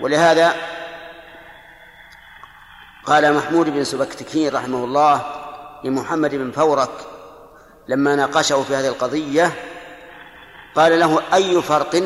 ولهذا 0.00 0.54
قال 3.06 3.34
محمود 3.34 3.70
بن 3.70 3.84
سبكتكين 3.84 4.54
رحمه 4.54 4.84
الله 4.84 5.22
لمحمد 5.84 6.34
بن 6.34 6.50
فورك 6.50 6.90
لما 7.88 8.16
ناقشه 8.16 8.62
في 8.62 8.76
هذه 8.76 8.88
القضية 8.88 9.52
قال 10.74 11.00
له 11.00 11.22
أي 11.34 11.62
فرق 11.62 12.02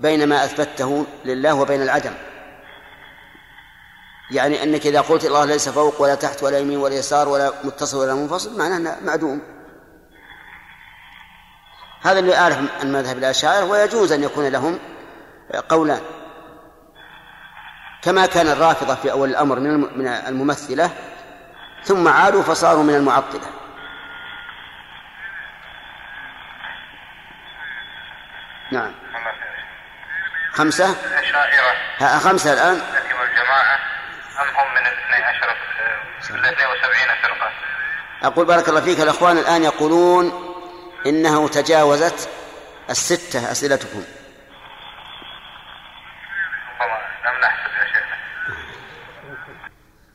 بين 0.00 0.28
ما 0.28 0.44
أثبته 0.44 1.06
لله 1.24 1.54
وبين 1.54 1.82
العدم؟ 1.82 2.12
يعني 4.30 4.62
أنك 4.62 4.86
إذا 4.86 5.00
قلت 5.00 5.24
الله 5.24 5.44
ليس 5.44 5.68
فوق 5.68 6.00
ولا 6.02 6.14
تحت 6.14 6.42
ولا 6.42 6.58
يمين 6.58 6.78
ولا 6.78 6.94
يسار 6.94 7.28
ولا 7.28 7.52
متصل 7.64 7.96
ولا 7.96 8.14
منفصل 8.14 8.58
معناه 8.58 8.76
أنه 8.76 8.96
معدوم. 9.02 9.42
هذا 12.02 12.18
اللي 12.18 12.36
أعرف 12.38 12.58
عن 12.80 12.92
مذهب 12.92 13.18
الأشاعرة 13.18 13.64
ويجوز 13.64 14.12
أن 14.12 14.22
يكون 14.22 14.48
لهم 14.48 14.78
قولان. 15.68 16.00
كما 18.02 18.26
كان 18.26 18.46
الرافضة 18.48 18.94
في 18.94 19.10
أول 19.12 19.28
الأمر 19.30 19.60
من 19.60 19.70
الم- 19.70 19.90
من 19.98 20.06
الممثلة 20.06 20.90
ثم 21.84 22.08
عادوا 22.08 22.42
فصاروا 22.42 22.82
من 22.82 22.94
المعطلة. 22.94 23.46
نعم. 28.72 28.92
خمسة. 30.52 30.94
خمسة 32.18 32.52
الآن 32.52 32.74
التي 32.76 33.14
والجماعة 33.14 33.76
أم 34.42 34.48
هم 34.56 34.74
من 34.74 34.86
الاثني 34.86 35.24
عشر 35.24 35.44
الاثني 35.44 36.15
وسبعين 36.15 36.15
فرقة. 36.26 36.40
أقول 38.22 38.46
بارك 38.46 38.68
الله 38.68 38.80
فيك 38.80 39.00
الأخوان 39.00 39.38
الآن 39.38 39.64
يقولون 39.64 40.54
إنه 41.06 41.48
تجاوزت 41.48 42.28
الستة 42.90 43.52
أسئلتكم. 43.52 44.04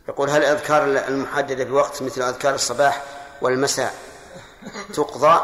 يقول 0.10 0.30
هل 0.30 0.38
الأذكار 0.44 0.84
المحددة 0.84 1.64
بوقت 1.64 2.02
مثل 2.04 2.22
أذكار 2.22 2.56
الصباح 2.56 3.02
والمساء 3.42 3.94
تقضى؟ 4.94 5.42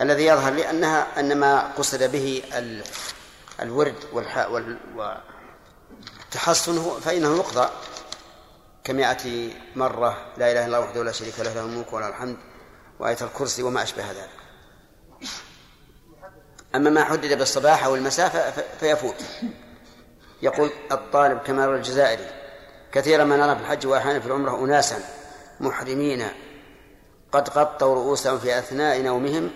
الذي 0.00 0.26
يظهر 0.26 0.52
لي 0.52 0.70
أنها 0.70 1.20
أن 1.20 1.40
ما 1.40 1.72
قصد 1.78 2.12
به 2.12 2.42
ال- 2.54 2.84
الورد 3.62 3.94
والح- 4.12 4.48
وال- 4.48 4.78
هو- 6.78 7.00
فإنه 7.00 7.36
يقضى 7.36 7.68
كمئة 8.84 9.50
مرة 9.76 10.32
لا 10.36 10.52
إله 10.52 10.66
إلا 10.66 10.66
الله 10.66 10.80
وحده 10.80 11.02
لا 11.02 11.12
شريك 11.12 11.40
له 11.40 11.52
له 11.52 11.60
الملك 11.64 11.92
وله 11.92 12.08
الحمد 12.08 12.36
وآية 13.00 13.16
الكرسي 13.22 13.62
وما 13.62 13.82
أشبه 13.82 14.10
ذلك. 14.10 14.30
أما 16.74 16.90
ما 16.90 17.04
حدد 17.04 17.38
بالصباح 17.38 17.84
أو 17.84 17.94
المساء 17.94 18.50
فيفوت. 18.80 19.14
يقول 20.42 20.70
الطالب 20.92 21.38
كما 21.38 21.64
الجزائري 21.64 22.30
كثيرا 22.92 23.24
ما 23.24 23.36
نرى 23.36 23.56
في 23.56 23.62
الحج 23.62 23.86
وأحيانا 23.86 24.20
في 24.20 24.26
العمرة 24.26 24.64
أناسا 24.64 24.98
محرمين 25.60 26.28
قد 27.32 27.48
غطوا 27.48 27.94
رؤوسهم 27.94 28.38
في 28.38 28.58
أثناء 28.58 29.02
نومهم 29.02 29.50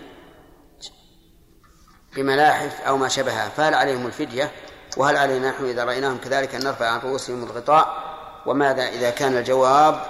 بملاحف 2.15 2.81
أو 2.81 2.97
ما 2.97 3.07
شبهها 3.07 3.49
فهل 3.49 3.73
عليهم 3.73 4.05
الفدية؟ 4.07 4.51
وهل 4.97 5.17
علينا 5.17 5.49
نحن 5.49 5.65
إذا 5.65 5.83
رأيناهم 5.83 6.17
كذلك 6.17 6.55
أن 6.55 6.63
نرفع 6.63 6.87
عن 6.87 6.99
رؤوسهم 6.99 7.43
الغطاء؟ 7.43 8.03
وماذا 8.45 8.87
إذا 8.89 9.09
كان 9.09 9.37
الجواب 9.37 10.05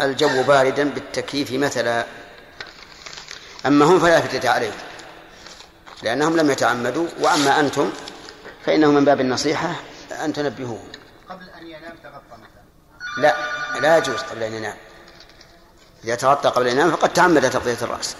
الجو 0.00 0.42
باردا 0.42 0.90
بالتكييف 0.90 1.52
مثلا؟ 1.52 2.06
أما 3.66 3.84
هم 3.84 4.00
فلا 4.00 4.20
فدية 4.20 4.50
عليهم 4.50 4.74
لأنهم 6.02 6.36
لم 6.36 6.50
يتعمدوا 6.50 7.06
وأما 7.20 7.60
أنتم 7.60 7.92
فإنه 8.66 8.90
من 8.90 9.04
باب 9.04 9.20
النصيحة 9.20 9.74
أن 10.24 10.32
تنبهوهم. 10.32 10.88
قبل 11.28 11.50
أن 11.60 11.66
ينام 11.66 11.96
تغطى 12.02 12.42
مثلا. 12.42 13.22
لا 13.22 13.36
لا 13.80 13.98
يجوز 13.98 14.16
قبل 14.16 14.42
أن 14.42 14.52
ينام. 14.52 14.76
إذا 16.04 16.14
تغطى 16.14 16.48
قبل 16.48 16.68
أن 16.68 16.72
ينام 16.72 16.90
فقد 16.90 17.12
تعمد 17.12 17.50
تغطية 17.50 17.78
الرأس 17.82 18.16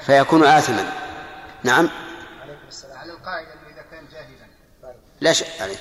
فيكون 0.00 0.44
آثما. 0.44 0.92
نعم 1.62 1.90
عليكم 2.42 2.68
السلام 2.68 2.98
على 2.98 3.12
القاعدة 3.12 3.52
أنه 3.52 3.74
إذا 3.74 3.84
كان 3.90 4.04
جاهلا 4.12 4.50
لا 5.20 5.32
شيء 5.32 5.48
عليه 5.60 5.76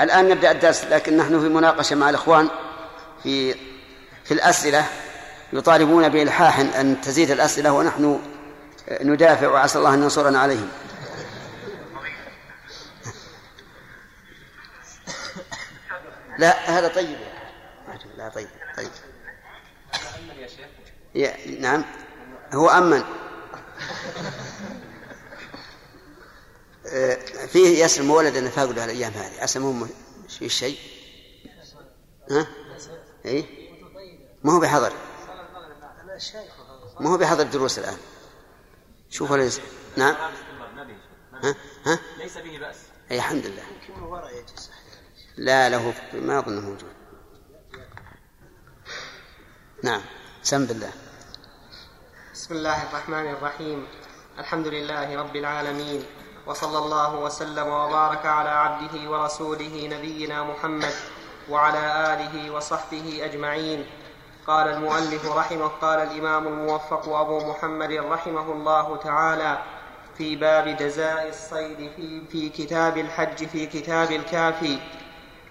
الآن 0.00 0.28
نبدأ 0.28 0.50
الدرس 0.50 0.84
لكن 0.84 1.16
نحن 1.16 1.40
في 1.40 1.48
مناقشة 1.48 1.96
مع 1.96 2.10
الإخوان 2.10 2.48
في 3.22 3.54
في 4.24 4.34
الأسئلة 4.34 4.86
يطالبون 5.52 6.08
بإلحاح 6.08 6.58
أن 6.58 7.00
تزيد 7.00 7.30
الأسئلة 7.30 7.72
ونحن 7.72 8.20
ندافع 9.00 9.48
وعسى 9.48 9.78
الله 9.78 9.94
أن 9.94 10.02
ينصرنا 10.02 10.38
عليهم. 10.38 10.68
لا 16.38 16.78
هذا 16.78 16.88
طيب 16.88 17.18
لا 18.16 18.28
طيب 18.28 18.48
طيب. 18.76 18.90
يا 21.14 21.60
نعم. 21.60 21.84
هو 22.54 22.68
أمن. 22.68 23.04
آه، 26.86 27.14
فيه 27.46 27.84
يسلم 27.84 28.10
ولد 28.10 28.36
نفاقده 28.36 28.84
الأيام 28.84 29.12
هذه. 29.12 29.44
أسلمهم 29.44 29.88
في 30.28 30.48
شيء 30.48 30.78
ها؟ 32.30 32.46
إيه؟ 33.24 33.44
ما 34.44 34.52
هو 34.52 34.60
بحضر. 34.60 34.92
ما 37.00 37.10
هو 37.10 37.18
بحضر 37.18 37.42
دروس 37.42 37.78
الآن. 37.78 37.98
شوفوا 39.10 39.36
ليس. 39.36 39.60
نعم. 39.96 40.14
ها؟ 41.42 41.54
ها؟ 41.86 41.98
ليس 42.18 42.38
به 42.38 42.58
بأس. 42.58 42.76
أي 43.10 43.16
الحمد 43.16 43.46
لله. 43.46 43.62
لا 45.36 45.68
له 45.68 45.94
ما 46.14 46.38
أظنه 46.38 46.60
موجود. 46.60 46.92
نعم 49.82 50.00
سم 50.42 50.66
بالله 50.66 50.92
بسم 52.34 52.54
الله 52.54 52.82
الرحمن 52.82 53.26
الرحيم. 53.30 53.86
الحمد 54.38 54.66
لله 54.66 55.16
رب 55.16 55.36
العالمين 55.36 56.04
وصلى 56.46 56.78
الله 56.78 57.14
وسلم 57.16 57.68
وبارك 57.68 58.26
على 58.26 58.48
عبده 58.48 59.10
ورسوله 59.10 59.88
نبينا 59.92 60.44
محمد 60.44 60.94
وعلى 61.50 62.14
آله 62.14 62.50
وصحبه 62.50 63.24
أجمعين. 63.24 63.86
قال 64.46 64.68
المؤلف 64.68 65.26
رحمه 65.26 65.68
قال 65.68 65.98
الإمام 65.98 66.46
الموفق 66.46 67.08
أبو 67.08 67.50
محمد 67.50 67.92
رحمه 67.92 68.52
الله 68.52 68.96
تعالى 68.96 69.62
في 70.18 70.36
باب 70.36 70.76
جزاء 70.76 71.28
الصيد 71.28 71.90
في, 71.96 72.22
في 72.30 72.48
كتاب 72.48 72.98
الحج 72.98 73.46
في 73.46 73.66
كتاب 73.66 74.12
الكافي. 74.12 74.78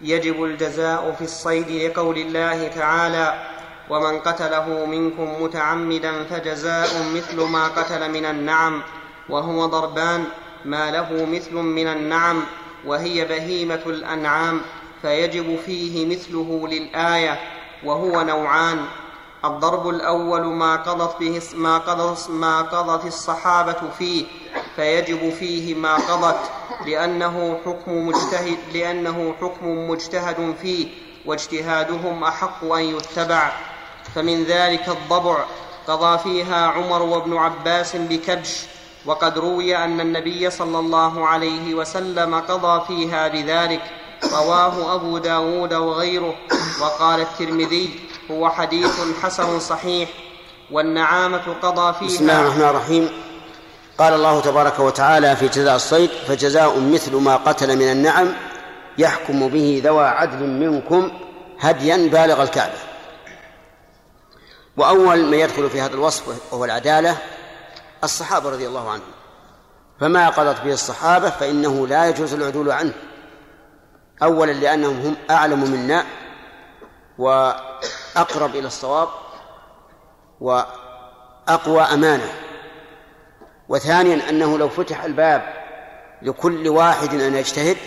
يجب 0.02 0.44
الجزاء 0.44 1.16
في 1.18 1.24
الصيد 1.24 1.70
لقول 1.70 2.18
الله 2.18 2.68
تعالى 2.68 3.48
ومن 3.90 4.20
قتله 4.20 4.86
منكم 4.86 5.44
متعمدا 5.44 6.24
فجزاء 6.24 6.90
مثل 7.16 7.42
ما 7.42 7.68
قتل 7.68 8.12
من 8.12 8.26
النعم 8.26 8.82
وهو 9.30 9.66
ضربان 9.66 10.24
ما 10.66 10.92
له 10.92 11.26
مثل 11.32 11.54
من 11.56 11.88
النعم 11.88 12.44
وهي 12.86 13.26
بهيمة 13.26 13.82
الأنعام 13.86 14.62
فيجب 15.02 15.60
فيه 15.66 16.06
مثله 16.06 16.68
للآية 16.68 17.40
وهو 17.84 18.22
نوعان. 18.22 18.86
الضرب 19.46 19.90
الأول 19.90 20.46
ما 20.46 20.76
قضت 20.76 21.20
به 21.20 21.42
ما 21.56 21.78
قضت 21.78 22.30
ما 22.30 22.62
قضت 22.62 23.06
الصحابة 23.06 23.90
فيه 23.98 24.26
فيجب 24.76 25.30
فيه 25.30 25.76
ما 25.76 25.96
قضت 25.96 26.40
لأنه 26.86 27.60
حكم 27.66 28.08
مجتهد 28.08 28.58
لأنه 28.74 29.34
حكم 29.42 29.90
مجتهد 29.90 30.56
فيه 30.62 30.88
واجتهادهم 31.26 32.24
أحق 32.24 32.66
أن 32.66 32.84
يتبع. 32.84 33.52
فمن 34.16 34.44
ذلك 34.44 34.90
الضبع 34.90 35.46
قضى 35.88 36.18
فيها 36.18 36.68
عمر 36.68 37.02
وابن 37.02 37.38
عباس 37.38 37.96
بكبش. 37.96 38.64
وقد 39.06 39.38
روي 39.38 39.78
أن 39.78 40.02
النبي 40.02 40.50
صلى 40.50 40.80
الله 40.80 41.28
عليه 41.28 41.74
وسلم 41.74 42.36
قضى 42.36 42.86
فيها 42.88 43.28
بذلك. 43.28 43.82
رواه 44.34 44.96
أبو 44.96 45.18
داود 45.18 45.74
وغيره. 45.74 46.36
وقال 46.82 47.22
الترمذي 47.22 48.00
هو 48.32 48.50
حديث 48.50 49.00
حسن 49.24 49.60
صحيح. 49.60 50.10
والنعامة 50.72 51.56
قضى 51.62 52.06
بسم 52.06 52.24
الله 52.24 52.34
فيها 52.34 52.42
الرحمن 52.42 52.70
الرحيم. 52.70 53.25
قال 53.98 54.14
الله 54.14 54.42
تبارك 54.42 54.80
وتعالى 54.80 55.36
في 55.36 55.48
جزاء 55.48 55.76
الصيد 55.76 56.10
فجزاء 56.10 56.80
مثل 56.80 57.16
ما 57.16 57.36
قتل 57.36 57.76
من 57.76 57.92
النعم 57.92 58.34
يحكم 58.98 59.48
به 59.48 59.82
ذوى 59.84 60.06
عدل 60.06 60.48
منكم 60.48 61.12
هديا 61.60 61.98
بالغ 61.98 62.44
الكعبة. 62.44 62.78
وأول 64.78 65.26
من 65.26 65.34
يدخل 65.34 65.70
في 65.70 65.82
هذا 65.82 65.94
الوصف 65.94 66.54
وهو 66.54 66.66
العدالة 66.66 67.18
الصحابة 68.04 68.50
رضي 68.50 68.68
الله 68.68 68.90
عنهم. 68.90 69.12
فما 70.00 70.30
قضت 70.30 70.62
به 70.62 70.74
الصحابة 70.74 71.30
فإنه 71.30 71.88
لا 71.88 72.10
يجوز 72.10 72.34
العدول 72.34 72.72
عنه. 72.72 72.94
اولا 74.24 74.52
لأنهم 74.52 75.02
هم 75.02 75.16
أعلم 75.30 75.72
منا 75.72 76.06
وأقرب 77.18 78.56
إلى 78.56 78.68
الصواب 78.68 79.08
وأقوى 80.42 81.82
أمانة. 81.82 82.32
وثانيا 83.70 84.30
أنه 84.30 84.58
لو 84.58 84.70
فتح 84.70 85.04
الباب 85.04 85.54
لكل 86.22 86.68
واحد 86.68 87.14
أن 87.14 87.36
يجتهد 87.36 87.78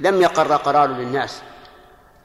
لم 0.00 0.22
يقر 0.22 0.56
قرار 0.56 0.88
للناس. 0.88 1.42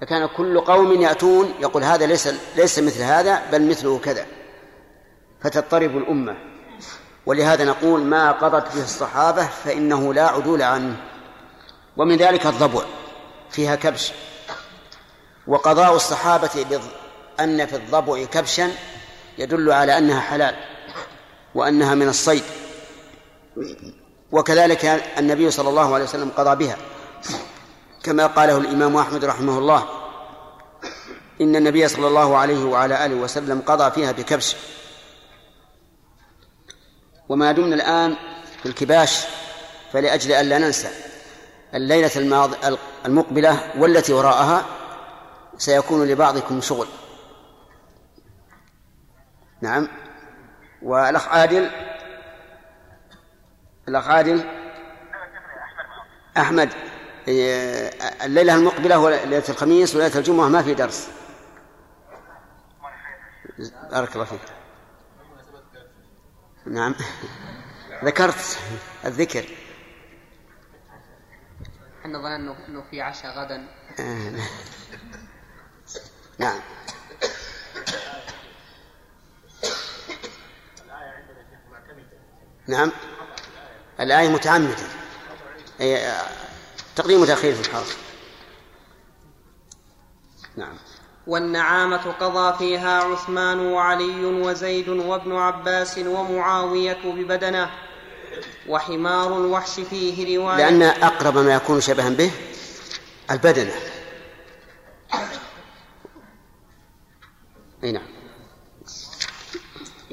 فكان 0.02 0.28
كل 0.38 0.62
قوم 0.62 1.02
يأتون 1.02 1.54
يقول 1.60 1.84
هذا 1.84 2.06
ليس 2.06 2.30
ليس 2.56 2.80
مثل 2.80 3.02
هذا 3.02 3.42
بل 3.52 3.70
مثله 3.70 4.00
كذا. 4.00 4.26
فتضطرب 5.42 5.98
الأمة. 5.98 6.38
ولهذا 7.26 7.64
نقول 7.66 8.02
ما 8.02 8.32
قضت 8.32 8.76
به 8.76 8.84
الصحابة 8.84 9.46
فإنه 9.46 10.14
لا 10.14 10.28
عدول 10.28 10.62
عنه. 10.62 10.96
ومن 11.98 12.18
ذلك 12.18 12.46
الضبع. 12.46 12.82
فيها 13.50 13.76
كبش. 13.76 14.12
وقضاء 15.48 15.96
الصحابة 15.96 16.66
بض- 16.70 17.40
أن 17.40 17.66
في 17.66 17.76
الضبع 17.76 18.24
كبشا 18.24 18.72
يدل 19.38 19.72
على 19.72 19.98
أنها 19.98 20.20
حلال. 20.20 20.56
وأنها 21.56 21.96
من 21.96 22.08
الصيد. 22.08 22.44
وكذلك 24.32 24.86
النبي 25.18 25.52
صلى 25.52 25.70
الله 25.70 25.94
عليه 25.94 26.04
وسلم 26.04 26.30
قضى 26.38 26.66
بها. 26.66 26.78
كما 28.04 28.28
قاله 28.28 28.58
الإمام 28.58 28.98
أحمد 28.98 29.26
رحمه 29.26 29.58
الله 29.58 29.90
إن 31.42 31.56
النبي 31.56 31.88
صلى 31.88 32.08
الله 32.08 32.38
عليه 32.38 32.66
وعلى 32.66 33.06
آله 33.06 33.16
وسلم 33.16 33.62
قضى 33.62 33.92
فيها 33.92 34.12
بكبش. 34.12 34.56
وما 37.30 37.52
دمنا 37.52 37.76
الآن 37.76 38.16
في 38.62 38.66
الكباش 38.66 39.26
فلأجل 39.94 40.32
ألا 40.32 40.58
ننسى 40.58 40.90
الليلة. 41.74 42.12
المقبلة 43.06 43.74
والتي 43.78 44.14
وراءها 44.14 44.66
سيكون 45.58 46.08
لبعضكم 46.08 46.62
شغل. 46.62 46.88
نعم. 49.62 49.88
والأخ 50.86 51.28
عادل؟ 51.28 51.70
الأخ 53.88 54.08
عادل؟ 54.08 54.44
أحمد. 56.38 56.70
إيه، 57.28 57.90
الليلة 58.26 58.56
المقبلة 58.56 59.00
وليلة 59.00 59.44
الخميس 59.50 59.96
وليلة 59.96 60.18
الجمعة 60.18 60.48
ما 60.48 60.64
في 60.64 60.74
درس. 60.74 61.10
بارك 63.92 64.14
الله 64.16 64.26
فيك. 64.26 64.42
نعم. 66.66 66.96
ذكرت 68.06 68.60
الذكر. 69.06 69.46
إحنا 72.02 72.18
ظننا 72.18 72.68
إنه 72.68 72.84
في 72.92 73.02
عشاء 73.02 73.40
غدا. 73.40 73.68
نعم. 76.40 76.60
نعم. 82.68 82.92
الآية 84.00 84.30
متعمدة. 84.30 84.76
أي 85.82 86.14
تقديم 86.96 87.22
وتأخير 87.22 87.54
في 87.54 87.70
الحرف. 87.70 87.98
نعم. 90.58 90.78
والنعامة 91.28 92.12
قضى 92.12 92.58
فيها 92.58 93.04
عثمان 93.04 93.60
وعلي 93.60 94.26
وزيد 94.26 94.90
وابن 94.90 95.36
عباس 95.36 95.98
ومعاوية 95.98 96.98
ببدنه 97.06 97.70
وحمار 98.70 99.38
الوحش 99.38 99.80
فيه 99.80 100.38
رواية. 100.38 100.58
لأن 100.58 100.82
أقرب 100.82 101.38
ما 101.38 101.54
يكون 101.54 101.82
شبها 101.82 102.10
به 102.10 102.32
البدنة. 103.32 103.74
أي 107.84 107.92
نعم. 107.92 108.15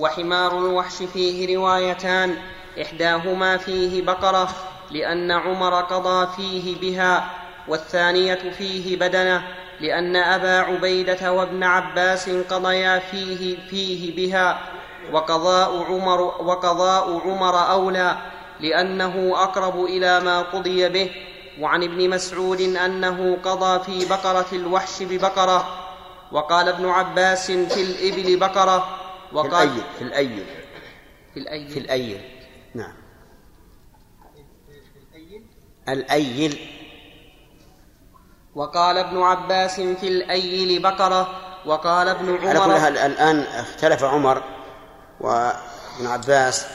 وحمار 0.02 0.58
الوحش 0.58 1.02
فيه 1.02 1.56
روايتان 1.56 2.36
إحداهما 2.82 3.56
فيه 3.56 4.02
بقرة 4.02 4.48
لأن 4.90 5.30
عمر 5.30 5.74
قضى 5.74 6.28
فيه 6.36 6.80
بها 6.80 7.30
والثانية 7.68 8.50
فيه 8.58 8.96
بدنة 8.96 9.42
لأن 9.80 10.16
أبا 10.16 10.58
عبيدة 10.58 11.32
وابن 11.32 11.62
عباس 11.62 12.30
قضيا 12.30 12.98
فيه 12.98 13.56
فيه 13.70 14.16
بها 14.16 14.58
وقضاء 15.12 15.82
عمر 15.82 16.20
وقضاء 16.20 17.20
عمر 17.24 17.70
أولى 17.70 18.16
لأنه 18.60 19.32
أقرب 19.34 19.84
إلى 19.84 20.20
ما 20.20 20.42
قضي 20.42 20.88
به 20.88 21.10
وعن 21.60 21.82
ابن 21.82 22.10
مسعود 22.10 22.60
أنه 22.60 23.38
قضى 23.44 23.84
في 23.84 24.08
بقرة 24.08 24.46
الوحش 24.52 25.02
ببقرة 25.02 25.68
وقال 26.32 26.68
ابن 26.68 26.88
عباس 26.88 27.50
في 27.50 27.82
الإبل 27.82 28.36
بقرة 28.36 29.01
وقال 29.34 29.70
في 29.98 30.04
الأيل 30.04 30.46
في 31.34 31.40
الأيل 31.40 31.68
في 31.70 31.78
الأيل 31.78 32.20
نعم. 32.74 32.92
الأيل. 35.88 36.58
وقال 38.54 38.98
ابن 38.98 39.22
عباس 39.22 39.80
في 39.80 40.08
الأيل 40.08 40.82
بقرة 40.82 41.28
وقال 41.66 42.08
ابن 42.08 42.28
عمر. 42.28 42.48
على 42.48 42.58
كل 42.58 42.80
حال 42.80 42.98
الآن 42.98 43.40
اختلف 43.40 44.04
عمر 44.04 44.42
وابن 45.20 46.06
عباس 46.06 46.66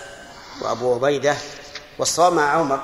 وأبو 0.62 0.94
عبيدة 0.94 1.36
والصواب 2.00 2.34
مع 2.34 2.50
عمر. 2.52 2.80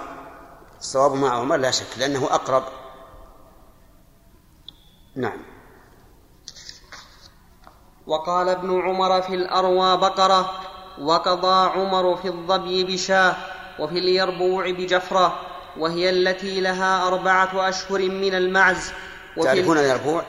الصواب 0.80 1.14
مع 1.14 1.30
عمر 1.30 1.58
لا 1.58 1.72
شك 1.72 1.98
لأنه 1.98 2.26
أقرب. 2.26 2.64
نعم. 5.16 5.53
وقال 8.08 8.50
ابن 8.50 8.82
عمر 8.82 9.22
في 9.22 9.36
الأروى 9.36 9.98
بقرة 9.98 10.52
وقضى 11.02 11.70
عمر 11.80 12.16
في 12.16 12.28
الظبي 12.28 12.84
بشاه 12.84 13.36
وفي 13.80 14.00
اليربوع 14.00 14.72
بجفرة 14.72 15.40
وهي 15.78 16.10
التي 16.10 16.62
لها 16.62 17.08
أربعة 17.08 17.70
أشهر 17.70 18.00
من 18.00 18.34
المعز. 18.34 18.92
وفي 19.38 19.48
تعرفون 19.48 19.78
اليربوع؟ 19.78 20.24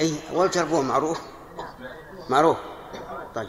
أي 0.00 0.14
والجربوع 0.32 0.80
معروف. 0.80 1.20
معروف. 2.28 2.56
طيب. 3.34 3.48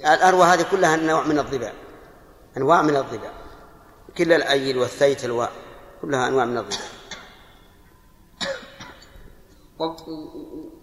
الأروى 0.00 0.44
هذه 0.44 0.66
كلها 0.70 0.96
نوع 0.96 1.22
من 1.22 1.38
الظباء 1.38 1.74
أنواع 2.56 2.82
من 2.82 2.96
الظباء 2.96 3.32
كل 4.18 4.32
الأيل 4.32 4.78
والثيت 4.78 5.24
الواء 5.24 5.52
كلها 6.02 6.28
أنواع 6.28 6.44
من 6.44 6.58
الظباء 6.58 6.95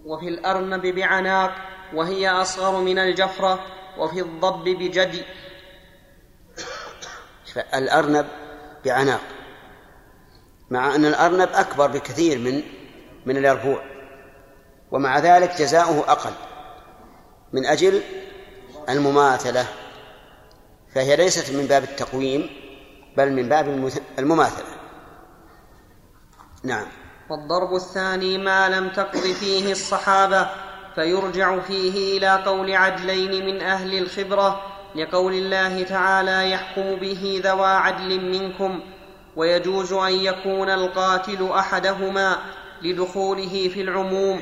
وفي 0.04 0.28
الأرنب 0.28 0.86
بعناق 0.86 1.54
وهي 1.94 2.28
أصغر 2.28 2.80
من 2.80 2.98
الجفرة 2.98 3.60
وفي 3.98 4.20
الضب 4.20 4.64
بجدي. 4.64 5.22
الأرنب 7.74 8.26
بعناق. 8.84 9.20
مع 10.70 10.94
أن 10.94 11.04
الأرنب 11.04 11.48
أكبر 11.52 11.86
بكثير 11.86 12.38
من 12.38 12.62
من 13.26 13.36
اليربوع. 13.36 13.84
ومع 14.90 15.18
ذلك 15.18 15.50
جزاؤه 15.50 16.12
أقل. 16.12 16.32
من 17.52 17.66
أجل 17.66 18.02
المماثلة. 18.88 19.66
فهي 20.94 21.16
ليست 21.16 21.52
من 21.52 21.66
باب 21.66 21.82
التقويم 21.82 22.50
بل 23.16 23.32
من 23.32 23.48
باب 23.48 23.90
المماثلة. 24.18 24.76
نعم. 26.64 27.03
والضرب 27.30 27.74
الثاني 27.74 28.38
ما 28.38 28.68
لم 28.68 28.88
تقض 28.88 29.20
فيه 29.20 29.72
الصحابة 29.72 30.46
فيرجع 30.94 31.58
فيه 31.60 32.18
إلى 32.18 32.42
قول 32.46 32.74
عدلين 32.76 33.46
من 33.46 33.60
أهل 33.62 33.98
الخبرة 33.98 34.60
لقول 34.96 35.32
الله 35.34 35.82
تعالى 35.82 36.50
يحكم 36.50 36.94
به 36.94 37.40
ذوى 37.44 37.66
عدل 37.66 38.20
منكم 38.20 38.80
ويجوز 39.36 39.92
أن 39.92 40.12
يكون 40.12 40.70
القاتل 40.70 41.48
أحدهما 41.50 42.36
لدخوله 42.82 43.70
في 43.74 43.80
العموم 43.80 44.40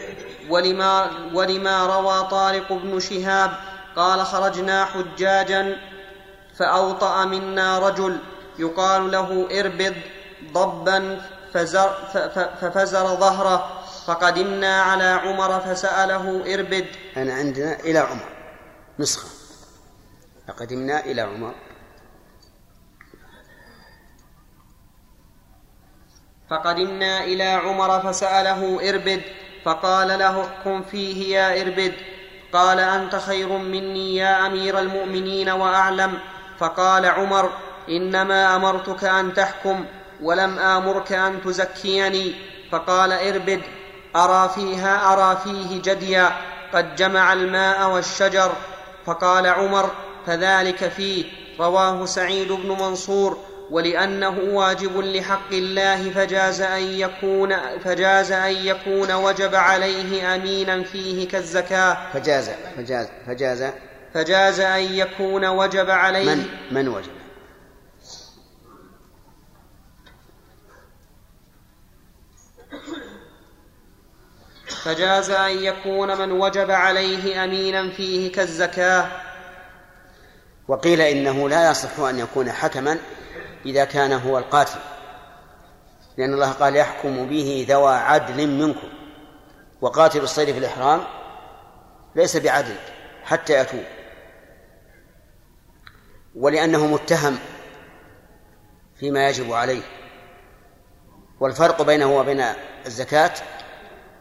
ولما, 0.50 1.10
ولما 1.34 1.86
روى 1.86 2.28
طارق 2.30 2.72
بن 2.72 3.00
شهاب 3.00 3.50
قال 3.96 4.20
خرجنا 4.20 4.84
حجاجا 4.84 5.76
فأوطأ 6.58 7.24
منا 7.24 7.78
رجل 7.78 8.18
يقال 8.58 9.10
له 9.10 9.48
اربض 9.60 9.94
ضبا 10.52 11.20
فزر 11.54 11.88
ففزر 12.60 13.06
ظهره 13.06 13.82
فقدمنا 14.06 14.82
على 14.82 15.04
عمر 15.04 15.60
فسأله 15.60 16.54
اربد. 16.54 16.86
أنا 17.16 17.34
عندنا 17.34 17.80
إلى 17.80 17.98
عمر 17.98 18.28
نسخة. 18.98 19.28
فقدمنا 20.48 21.04
إلى 21.04 21.20
عمر. 21.20 21.54
فقدمنا 26.50 27.24
إلى 27.24 27.44
عمر 27.44 28.00
فسأله 28.00 28.90
اربد 28.90 29.22
فقال 29.64 30.08
له 30.18 30.44
احكم 30.44 30.82
فيه 30.82 31.36
يا 31.36 31.62
اربد. 31.62 31.92
قال 32.52 32.78
أنت 32.80 33.16
خير 33.16 33.48
مني 33.48 34.16
يا 34.16 34.46
أمير 34.46 34.78
المؤمنين 34.78 35.50
وأعلم. 35.50 36.18
فقال 36.58 37.06
عمر 37.06 37.52
إنما 37.88 38.56
أمرتك 38.56 39.04
أن 39.04 39.34
تحكم. 39.34 39.86
ولم 40.22 40.58
آمرك 40.58 41.12
أن 41.12 41.42
تزكيني؟ 41.44 42.34
فقال 42.72 43.12
اربد 43.12 43.60
أرى 44.16 44.50
فيها 44.54 45.12
أرى 45.12 45.38
فيه 45.44 45.82
جديا 45.82 46.30
قد 46.74 46.96
جمع 46.96 47.32
الماء 47.32 47.90
والشجر. 47.90 48.52
فقال 49.06 49.46
عمر 49.46 49.90
فذلك 50.26 50.88
فيه. 50.88 51.24
رواه 51.60 52.04
سعيد 52.04 52.52
بن 52.52 52.68
منصور 52.68 53.38
ولأنه 53.70 54.38
واجب 54.52 55.00
لحق 55.00 55.52
الله 55.52 56.10
فجاز 56.10 56.60
أن 56.60 56.82
يكون 56.82 57.78
فجاز 57.84 58.32
أن 58.32 58.52
يكون 58.52 59.12
وجب 59.12 59.54
عليه 59.54 60.34
أمينا 60.34 60.82
فيه 60.82 61.28
كالزكاة. 61.28 61.96
فجاز 62.12 62.50
فجاز 62.76 63.08
فجاز. 63.26 63.64
فجاز 64.14 64.60
أن 64.60 64.82
يكون 64.82 65.44
وجب 65.44 65.90
عليه. 65.90 66.34
من؟ 66.34 66.46
من 66.70 66.88
وجب؟ 66.88 67.21
فجاز 74.84 75.30
أن 75.30 75.64
يكون 75.64 76.18
من 76.18 76.32
وجب 76.32 76.70
عليه 76.70 77.44
أمينا 77.44 77.90
فيه 77.90 78.32
كالزكاة. 78.32 79.06
وقيل 80.68 81.00
إنه 81.00 81.48
لا 81.48 81.70
يصح 81.70 82.00
أن 82.00 82.18
يكون 82.18 82.52
حكما 82.52 82.98
إذا 83.66 83.84
كان 83.84 84.12
هو 84.12 84.38
القاتل 84.38 84.78
لأن 86.16 86.34
الله 86.34 86.52
قال 86.52 86.76
يحكم 86.76 87.26
به 87.26 87.66
ذوى 87.68 87.94
عدل 87.94 88.46
منكم. 88.46 88.88
وقاتل 89.80 90.20
الصيد 90.20 90.52
في 90.52 90.58
الإحرام 90.58 91.00
ليس 92.16 92.36
بعدل 92.36 92.76
حتى 93.24 93.60
يتوب. 93.60 93.84
ولأنه 96.34 96.86
متهم 96.86 97.38
فيما 99.00 99.28
يجب 99.28 99.52
عليه. 99.52 99.82
والفرق 101.40 101.82
بينه 101.82 102.16
وبين 102.16 102.44
الزكاة 102.86 103.32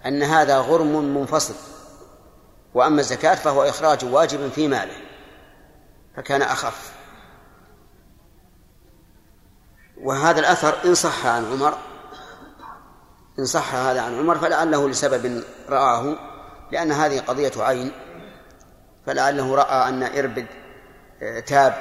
أن 0.06 0.24
هذا 0.24 0.58
غرم 0.58 1.18
منفصل 1.18 1.54
وأما 2.74 3.00
الزكاة 3.00 3.36
فهو 3.36 3.64
إخراج 3.64 4.06
واجب 4.06 4.52
في 4.52 4.68
ماله 4.68 4.96
فكان 6.16 6.42
أخف. 6.42 6.92
وهذا 10.02 10.40
الأثر 10.40 10.86
إن 10.86 10.96
صح 10.96 11.26
عن 11.26 11.52
عمر 11.52 11.78
إن 13.40 13.46
صح 13.46 13.76
هذا 13.76 14.02
عن 14.02 14.20
عمر 14.20 14.38
فلعله 14.38 14.90
لسبب 14.90 15.44
رآه 15.70 16.16
لأن 16.72 16.92
هذه 16.92 17.20
قضية 17.20 17.52
عين 17.58 17.92
فلعله 19.06 19.56
رأى 19.56 19.90
أن 19.90 20.04
إربد 20.04 20.46
آه، 21.22 21.40
تاب 21.40 21.74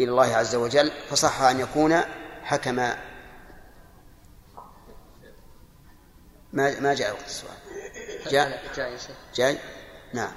إلى 0.00 0.10
الله 0.10 0.36
عز 0.36 0.54
وجل 0.54 0.92
فصح 1.10 1.42
أن 1.42 1.60
يكون 1.60 2.00
حكما 2.42 2.96
ما 6.58 6.80
ما 6.80 6.94
جاء 6.94 7.12
وقت 7.12 7.26
السؤال. 7.26 7.56
جاء؟ 8.30 8.62
جاء 8.76 8.98
جاي؟ 9.34 9.58
نعم. 10.14 10.32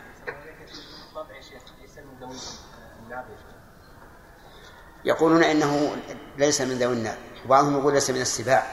يقولون 5.06 5.44
إنه 5.44 5.98
ليس 6.38 6.62
من 6.62 6.78
ذوي 6.78 6.94
النار. 6.94 7.18
وبعضهم 7.46 7.80
يقول 7.80 7.94
ليس 7.94 8.10
من 8.10 8.22
السباع. 8.22 8.64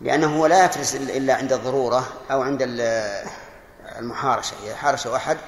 لأنه 0.00 0.38
هو 0.38 0.46
لا 0.46 0.64
يفرس 0.64 0.94
الا 0.94 1.34
عند 1.34 1.52
الضرورة 1.52 2.04
أو 2.30 2.42
عند 2.42 2.62
المحارشة. 3.98 4.56
إذا 4.64 4.76
حارشه 4.76 5.16
احد 5.16 5.38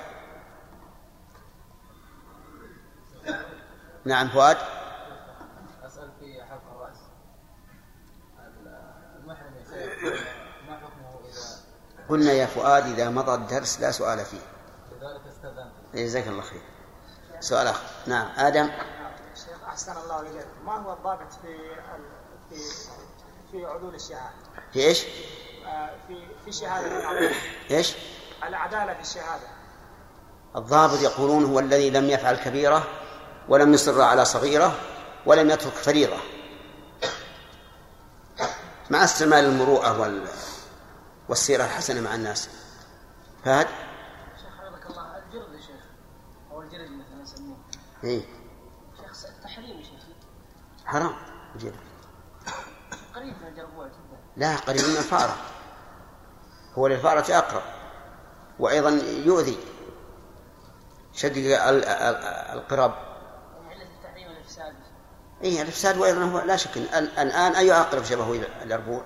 نعم 4.04 4.28
فؤاد 4.28 4.56
اسال 5.82 6.10
في 6.20 6.42
حلق 6.42 6.62
الراس 6.72 6.98
المحرم 9.18 9.52
ما 10.68 10.76
حكمه 10.76 11.20
اذا 11.28 11.42
قلنا 12.08 12.32
يا 12.32 12.46
فؤاد 12.46 12.86
إذا 12.86 13.10
مضى 13.10 13.34
الدرس 13.34 13.80
لا 13.80 13.90
سؤال 13.90 14.18
فيه. 14.24 14.38
لذلك 15.00 15.20
استاذنت 15.36 15.72
جزاك 15.94 16.28
الله 16.28 16.42
خير. 16.42 16.60
سؤال 17.40 17.66
آخر. 17.66 17.82
نعم. 18.06 18.28
آدم. 18.38 18.70
شيخ 19.34 19.68
أحسن 19.68 19.92
الله 20.04 20.20
إليك. 20.20 20.46
ما 20.64 20.72
هو 20.76 20.92
الضابط 20.92 21.32
في 21.42 21.48
ال- 21.48 22.04
في 22.50 22.56
في 23.52 23.66
عدول 23.66 23.94
الشهادة؟ 23.94 24.34
في 24.72 24.86
إيش؟ 24.86 25.04
آه، 25.66 25.90
في 26.08 26.26
في 26.44 26.52
شهادة 26.52 26.86
العدالة. 27.00 27.34
إيش؟ 27.70 27.94
العدالة 28.48 28.94
في 28.94 29.00
الشهادة. 29.00 29.48
الضابط 30.56 31.00
يقولون 31.00 31.44
هو 31.44 31.58
الذي 31.58 31.90
لم 31.90 32.10
يفعل 32.10 32.36
كبيرة 32.36 32.86
ولم 33.48 33.74
يصر 33.74 34.02
على 34.02 34.24
صغيرة 34.24 34.72
ولم 35.26 35.50
يترك 35.50 35.72
فريضة. 35.72 36.16
مع 38.90 39.04
استعمال 39.04 39.44
المروءة 39.44 40.00
وال... 40.00 40.26
والسيرة 41.28 41.64
الحسنة 41.64 42.00
مع 42.00 42.14
الناس. 42.14 42.48
فهد؟ 43.44 43.66
شيخ 44.36 44.46
حفظك 44.58 44.90
الله. 44.90 45.18
الجرد 45.18 45.54
يا 45.54 45.60
شيخ 45.60 45.80
أو 46.50 46.62
الجرد 46.62 46.90
مثلا 46.90 47.22
نسميه. 47.22 47.56
إيه 48.04 48.22
شيخ 48.96 49.42
تحريم 49.44 49.78
يا 49.78 49.82
شيخ. 49.82 50.02
حرام 50.86 51.14
جيد. 51.56 51.74
قريب 53.14 53.34
من 53.42 53.48
الجربوع 53.48 53.86
جدا. 53.86 54.18
لا 54.36 54.56
قريب 54.56 54.80
من 54.80 54.96
الفأرة. 54.96 55.36
هو 56.78 56.86
للفأرة 56.86 57.38
أقرب 57.38 57.62
وأيضا 58.58 58.90
يؤذي. 59.24 59.58
شقق 61.12 61.32
ال- 61.36 61.84
ال- 61.84 62.24
القرب 62.58 62.94
التحريم 63.72 64.30
الافساد 64.30 64.74
إيه 65.42 65.62
الإفساد 65.62 65.98
وأيضا 65.98 66.24
هو 66.24 66.38
لا 66.38 66.56
شك 66.56 66.76
إن 66.76 66.82
ال- 66.82 67.18
الآن 67.18 67.52
أي 67.54 67.72
أقرب 67.72 68.04
شبهه 68.04 68.32
إلى 68.32 68.46
الأربوع 68.62 69.04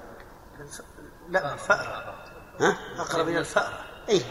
لا 1.28 1.52
الفأرة 1.54 2.14
ها؟ 2.60 2.78
أقرب 2.98 3.28
إلى 3.28 3.38
الفأرة. 3.38 3.84
إيه. 4.08 4.22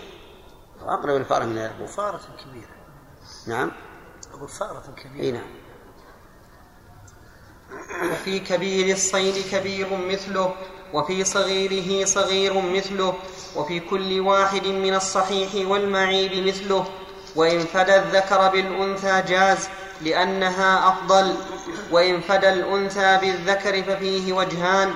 أقرب 0.81 1.09
إلى 1.09 1.17
الفأرة 1.17 1.45
من 1.45 1.57
الأربوع 1.57 1.87
فأرة 1.87 2.21
كبيرة. 2.45 2.75
نعم. 3.47 3.71
أقول 4.33 4.49
فأرة 4.49 4.83
كبيرة. 4.97 5.23
إيه 5.23 5.31
نعم. 5.31 5.61
وفي 8.11 8.39
كبير 8.39 8.93
الصيد 8.95 9.45
كبير 9.51 9.97
مثله 9.97 10.55
وفي 10.93 11.23
صغيره 11.23 12.05
صغير 12.05 12.61
مثله 12.61 13.13
وفي 13.55 13.79
كل 13.79 14.19
واحد 14.19 14.67
من 14.67 14.93
الصحيح 14.93 15.69
والمعيب 15.69 16.47
مثله. 16.47 16.85
وإن 17.35 17.59
فدى 17.59 17.95
الذكر 17.95 18.49
بالأنثى 18.49 19.21
جاز 19.21 19.69
لأنها 20.01 20.89
أفضل. 20.89 21.35
وإن 21.91 22.21
فدى 22.21 22.49
الأنثى 22.49 23.17
بالذكر 23.17 23.83
ففيه 23.83 24.33
وجهان. 24.33 24.93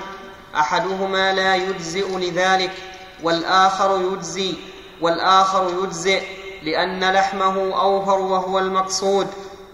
أحدهما 0.56 1.32
لا 1.32 1.56
يجزئ 1.56 2.18
لذلك 2.18 2.72
والآخر 3.22 4.00
يجزي 4.12 4.54
والآخر 5.00 5.70
يجزئ 5.82 6.22
لأن 6.62 7.12
لحمه 7.12 7.80
أوفر 7.80 8.18
وهو 8.18 8.58
المقصود 8.58 9.26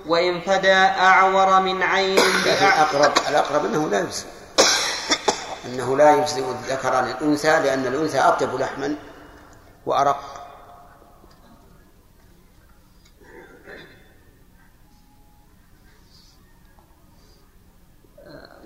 وإن 0.07 0.41
فدى 0.41 0.73
أعور 0.73 1.61
من 1.61 1.83
عين. 1.83 2.19
الأقرب 2.61 3.13
الأقرب 3.29 3.65
أنه 3.65 3.89
لا 3.89 4.01
يجزي 4.01 4.25
أنه 5.67 5.97
لا 5.97 6.15
يجزئ 6.17 6.45
الذكر 6.51 6.95
عن 6.97 7.11
الأنثى 7.11 7.61
لأن 7.61 7.87
الأنثى 7.87 8.19
أطيب 8.19 8.55
لحما 8.61 8.97
وأرق 9.87 10.32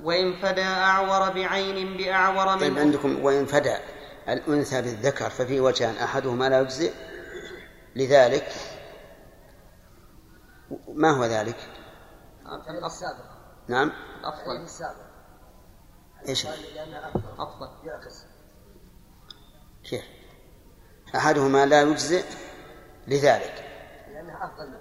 وإن 0.07 0.37
فدى 0.43 0.63
أعور 0.63 1.33
بعين 1.33 1.97
بأعور 1.97 2.61
طيب 2.61 2.73
من 2.73 2.79
عندكم 2.79 3.25
وإن 3.25 3.47
فدى 3.47 3.77
الأنثى 4.29 4.83
بالذكر 4.83 5.31
ففي 5.31 5.61
وجهان 5.61 5.97
أحدهما 5.97 6.49
لا 6.49 6.61
يجزئ. 6.61 6.93
لذلك 7.97 8.53
ما 10.89 11.11
هو 11.11 11.25
ذلك؟ 11.25 11.57
السابق 12.87 13.25
نعم. 13.69 13.93
أفضل 14.25 14.63
السابق 14.65 15.07
إيش؟ 16.29 16.47
لأنها 16.47 17.13
أفضل 17.39 17.69
يعكس. 17.85 18.25
كيف؟ 19.85 20.05
أحدهما 21.17 21.67
لا 21.67 21.83
يجزئ 21.83 22.25
لذلك. 23.07 23.65
لأنها 24.13 24.45
أفضل. 24.45 24.79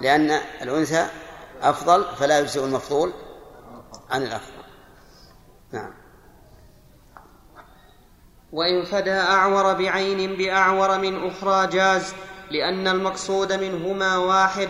لأن 0.00 0.30
الأنثى 0.62 1.06
أفضل 1.62 2.16
فلا 2.16 2.38
يجزئ 2.38 2.64
المفضول. 2.64 3.12
عن 4.10 4.22
الأفضل. 4.22 4.62
نعم. 5.72 5.92
وإن 8.52 8.84
فدى 8.84 9.12
أعور 9.12 9.72
بعين 9.72 10.36
بأعور 10.36 10.98
من 10.98 11.26
أخرى 11.26 11.66
جاز 11.66 12.14
لأن 12.50 12.88
المقصود 12.88 13.52
منهما 13.52 14.16
واحد. 14.16 14.68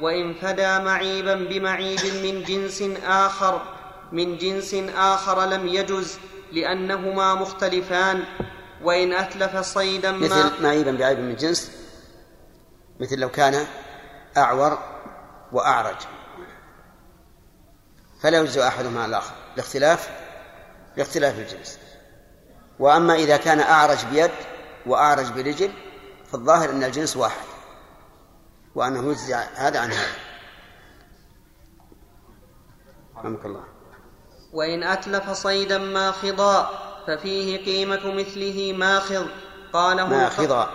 وإن 0.00 0.34
فدى 0.34 0.78
معيبا 0.78 1.34
بمعيب 1.34 2.00
من 2.22 2.42
جنس 2.42 2.82
آخر 3.04 3.62
من 4.12 4.36
جنس 4.36 4.74
آخر 4.96 5.44
لم 5.44 5.66
يجز 5.66 6.18
لأنهما 6.52 7.34
مختلفان. 7.34 8.24
وإن 8.82 9.12
أتلف 9.12 9.56
صيدا 9.56 10.12
ما 10.12 10.18
مثل 10.18 10.62
معيبا 10.62 10.92
بعيب 10.92 11.18
من 11.18 11.36
جنس 11.36 11.70
مثل 13.00 13.18
لو 13.18 13.28
كان 13.28 13.66
أعور 14.36 14.78
وأعرج. 15.52 16.17
فلا 18.20 18.40
يجزئ 18.40 18.66
أحدهما 18.66 19.02
على 19.02 19.10
الآخر. 19.10 19.34
لاختلاف 19.56 20.10
لاختلاف 20.96 21.38
الجنس 21.38 21.78
وأما 22.78 23.14
إذا 23.14 23.36
كان 23.36 23.60
أعرج 23.60 24.04
بيد 24.04 24.30
وأعرج 24.86 25.32
برجل 25.32 25.70
فالظاهر 26.32 26.70
أن 26.70 26.84
الجنس 26.84 27.16
واحد 27.16 27.46
وأنه 28.74 29.10
يجزي 29.10 29.34
هذا 29.34 29.80
عن 29.80 29.90
هذا. 29.90 30.16
رحمك 33.16 33.44
الله. 33.44 33.64
وإن 34.52 34.82
أتلف 34.82 35.30
صيدا 35.30 35.78
ماخضا 35.78 36.70
ففيه 37.06 37.64
قيمة 37.64 38.14
مثله 38.14 38.72
ماخض. 38.72 39.28
قاله 39.72 40.06
ماخضا. 40.06 40.70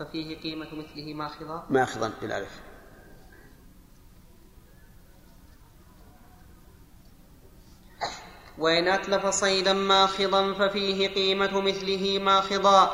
ففيه 0.00 0.40
قيمة 0.40 0.66
مثله 0.72 1.14
ماخضا. 1.14 1.66
ماخضا 1.70 2.12
بالألف. 2.20 2.67
وإن 8.58 8.88
أتلف 8.88 9.26
صيدا 9.26 9.72
ماخضا 9.72 10.52
ففيه 10.52 11.08
قيمة 11.08 11.60
مثله 11.60 12.18
ماخضا. 12.18 12.84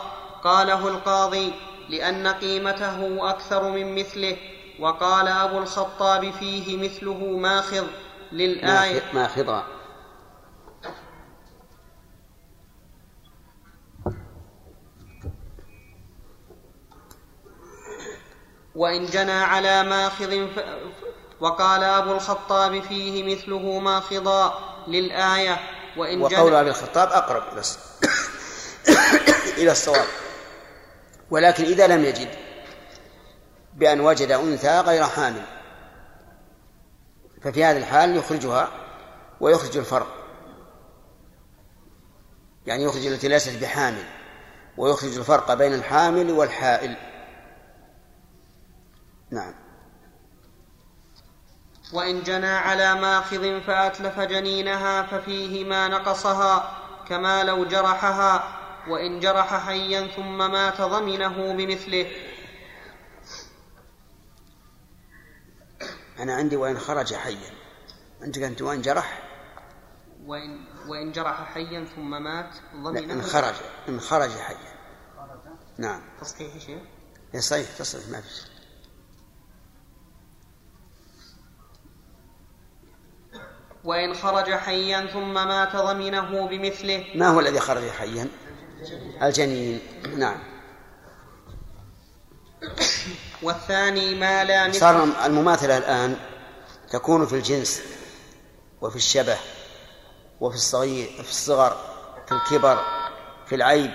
قاله 0.44 0.88
القاضي 0.88 1.52
لأن 1.88 2.26
قيمته 2.26 3.30
أكثر 3.30 3.70
من 3.70 3.94
مثله 3.94 4.36
وقال 4.80 5.28
أبو 5.28 5.58
الخطاب 5.58 6.30
فيه 6.30 6.76
مثله 6.76 7.36
ماخذ 7.36 7.86
للآية. 8.32 9.02
ماخضا. 9.14 9.64
وإن 18.74 19.06
جنى 19.06 19.32
على 19.32 19.82
ماخذ 19.82 20.46
ف... 20.46 20.60
وقال 21.40 21.84
أبو 21.84 22.12
الخطاب 22.12 22.80
فيه 22.80 23.34
مثله 23.34 23.78
ماخضا. 23.78 24.73
للآية 24.88 25.60
وإن 25.96 26.22
وقول 26.22 26.54
أبي 26.54 26.70
الخطاب 26.70 27.08
أقرب 27.08 27.42
إلى 27.52 27.62
إلى 29.62 29.72
الصواب. 29.72 30.06
ولكن 31.30 31.64
إذا 31.64 31.86
لم 31.86 32.04
يجد 32.04 32.28
بأن 33.74 34.00
وجد 34.00 34.30
أنثى 34.30 34.80
غير 34.80 35.04
حامل 35.04 35.42
ففي 37.42 37.64
هذه 37.64 37.76
الحال 37.76 38.16
يخرجها 38.16 38.68
ويخرج 39.40 39.76
الفرق. 39.76 40.06
يعني 42.66 42.84
يخرج 42.84 43.06
التي 43.06 43.28
ليست 43.28 43.62
بحامل 43.62 44.04
ويخرج 44.76 45.18
الفرق 45.18 45.54
بين 45.54 45.74
الحامل 45.74 46.30
والحائل. 46.30 46.96
نعم. 49.30 49.63
وإن 51.92 52.22
جنى 52.22 52.46
على 52.46 52.94
ماخذ 52.94 53.60
فأتلف 53.60 54.20
جنينها 54.20 55.02
ففيه 55.02 55.64
ما 55.64 55.88
نقصها 55.88 56.78
كما 57.08 57.44
لو 57.44 57.64
جرحها 57.64 58.60
وإن 58.88 59.20
جرح 59.20 59.66
حيا 59.66 60.06
ثم 60.06 60.38
مات 60.38 60.80
ضمنه 60.80 61.52
بمثله. 61.52 62.10
أنا 66.18 66.34
عندي 66.34 66.56
وإن 66.56 66.78
خرج 66.78 67.14
حيا. 67.14 67.54
عندك 68.22 68.42
أنت 68.42 68.62
وإن 68.62 68.82
جرح؟ 68.82 69.22
وإن, 70.26 70.64
وإن 70.88 71.12
جرح 71.12 71.52
حيا 71.54 71.86
ثم 71.96 72.22
مات 72.22 72.54
ضمنه. 72.76 73.12
إن 73.12 73.22
خرج 73.22 73.54
إن 73.88 74.00
خرج 74.00 74.30
حيا. 74.30 74.74
نعم. 75.78 76.02
تصحيح 76.20 76.58
شيء 76.58 76.84
يصيح 77.34 77.66
تصرف 77.78 78.08
ما 78.10 78.20
في 78.20 78.28
شيء. 78.28 78.53
وإن 83.84 84.14
خرج 84.14 84.54
حيا 84.54 85.06
ثم 85.06 85.34
مات 85.34 85.76
ضمنه 85.76 86.48
بمثله. 86.48 87.04
ما 87.14 87.28
هو 87.28 87.40
الذي 87.40 87.60
خرج 87.60 87.90
حيا؟ 87.90 88.28
الجنين. 89.22 89.80
نعم. 90.16 90.38
والثاني 93.42 94.14
ما 94.14 94.44
لا 94.44 94.68
مثل. 94.68 94.80
صار 94.80 95.04
المماثلة 95.24 95.78
الآن 95.78 96.16
تكون 96.90 97.26
في 97.26 97.34
الجنس 97.34 97.82
وفي 98.80 98.96
الشبه 98.96 99.36
وفي 100.40 100.56
الصغير 100.56 101.22
في 101.22 101.30
الصغر 101.30 101.76
في 102.26 102.32
الكبر 102.32 102.78
في 103.46 103.54
العيب 103.54 103.90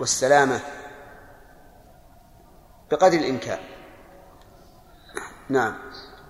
والسلامة 0.00 0.60
بقدر 2.90 3.18
الإمكان. 3.18 3.58
نعم. 5.48 5.78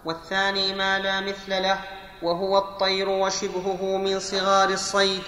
والثاني 0.04 0.74
ما 0.74 0.98
لا 0.98 1.20
مثل 1.20 1.62
له. 1.62 1.93
وهو 2.24 2.58
الطير 2.58 3.08
وشبهه 3.08 3.96
من 3.96 4.20
صغار 4.20 4.68
الصيد 4.68 5.22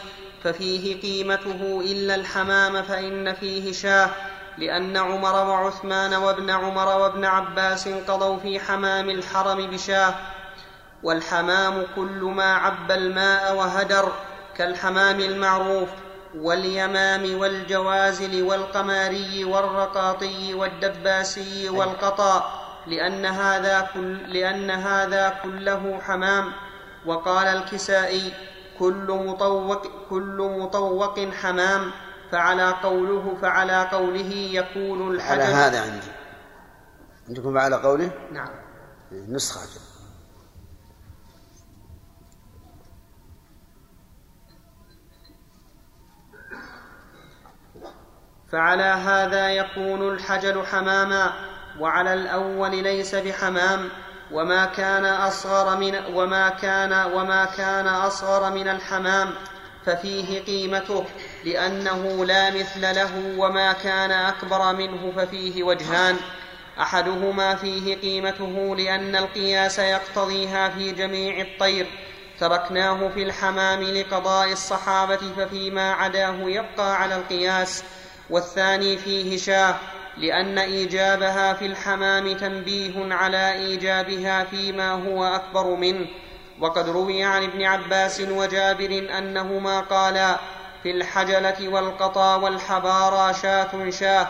ففيه 0.45 1.01
قيمته 1.01 1.81
إلا 1.85 2.15
الحمام 2.15 2.83
فإن 2.83 3.35
فيه 3.35 3.73
شاه 3.73 4.11
لأن 4.59 4.97
عمر 4.97 5.35
وعثمان 5.49 6.15
وابن 6.15 6.51
عمر 6.51 7.01
وابن 7.01 7.25
عباس 7.25 7.89
قضوا 7.89 8.37
في 8.37 8.61
حمام 8.61 9.11
الحرم 9.11 9.71
بشاه. 9.71 10.15
والحمام 11.03 11.87
كل 11.97 12.21
ما 12.37 12.55
عب 12.55 12.91
الماء 12.91 13.57
وهدر 13.57 14.13
كالحمام 14.57 15.21
المعروف 15.21 15.89
واليمام 16.35 17.39
والجوازل 17.39 18.43
والقماري 18.43 19.45
والرقاطي 19.45 20.55
والدباسي 20.55 21.69
والقطا 21.69 22.63
لأن 22.87 23.27
هذا, 23.27 23.89
كل 23.95 24.33
لأن 24.33 24.71
هذا 24.71 25.39
كله 25.43 26.01
حمام. 26.07 26.53
وقال 27.07 27.47
الكسائي 27.47 28.33
كل 28.79 29.07
مطوق, 29.27 29.87
كل 30.11 30.57
مطوق 30.61 31.21
حمام 31.21 31.91
فعلى 32.33 32.71
قوله 32.83 33.37
فعلى 33.43 33.89
قوله 33.93 34.33
يكون 34.33 35.03
على 35.03 35.17
الحجر. 35.17 35.43
هذا 35.43 35.83
عندي. 35.83 36.07
عندكم 37.29 37.59
على 37.59 37.77
قوله؟ 37.77 38.11
نعم. 38.33 38.49
نسخة 39.13 39.61
أجل. 39.65 39.81
فعلى 48.53 48.83
هذا 48.83 49.51
يكون 49.51 50.09
الحجل 50.09 50.67
حماما 50.67 51.33
وعلى 51.81 52.15
الأول 52.15 52.83
ليس 52.83 53.15
بحمام 53.15 53.89
وما 54.33 54.65
كان 54.65 55.05
أصغر 55.05 55.77
من 55.77 55.95
وما 56.15 56.49
كان 56.49 56.93
وما 56.93 57.45
كان 57.45 57.87
أصغر 57.87 58.51
من 58.51 58.69
الحمام 58.69 59.35
ففيه 59.87 60.41
قيمته 60.41 61.05
لأنه 61.45 62.25
لا 62.25 62.51
مثل 62.51 62.81
له 62.81 63.35
وما 63.39 63.73
كان 63.73 64.11
أكبر 64.11 64.77
منه 64.77 65.13
ففيه 65.17 65.63
وجهان. 65.63 66.17
أحدهما 66.81 67.55
فيه 67.55 67.97
قيمته 67.97 68.77
لأن 68.77 69.17
القياس 69.17 69.79
يقتضيها 69.79 70.69
في 70.69 70.93
جميع 70.93 71.41
الطير. 71.41 71.87
تركناه 72.41 73.09
في 73.09 73.23
الحمام 73.23 73.83
لقضاء 73.83 74.53
الصحابة 74.53 75.21
ففيما 75.37 75.93
عداه 75.93 76.37
يبقى 76.41 76.97
على 77.03 77.17
القياس. 77.17 77.85
والثاني 78.31 78.97
فيه 78.97 79.37
شاه 79.37 79.75
لأن 80.19 80.59
إيجابها 80.59 81.53
في 81.53 81.67
الحمام 81.67 82.37
تنبيه 82.37 83.15
على 83.15 83.53
إيجابها 83.53 84.45
فيما 84.45 84.93
هو 84.93 85.25
أكبر 85.25 85.75
منه. 85.75 86.07
وقد 86.61 86.89
روي 86.89 87.23
عن 87.23 87.43
ابن 87.43 87.63
عباس 87.63 88.21
وجابر 88.21 89.09
أنهما 89.19 89.81
قالا 89.81 90.39
في 90.83 90.91
الحجلة 90.91 91.69
والقطا 91.69 92.37
والحبارى 92.37 93.35
شاة 93.35 93.91
شاة 93.91 94.29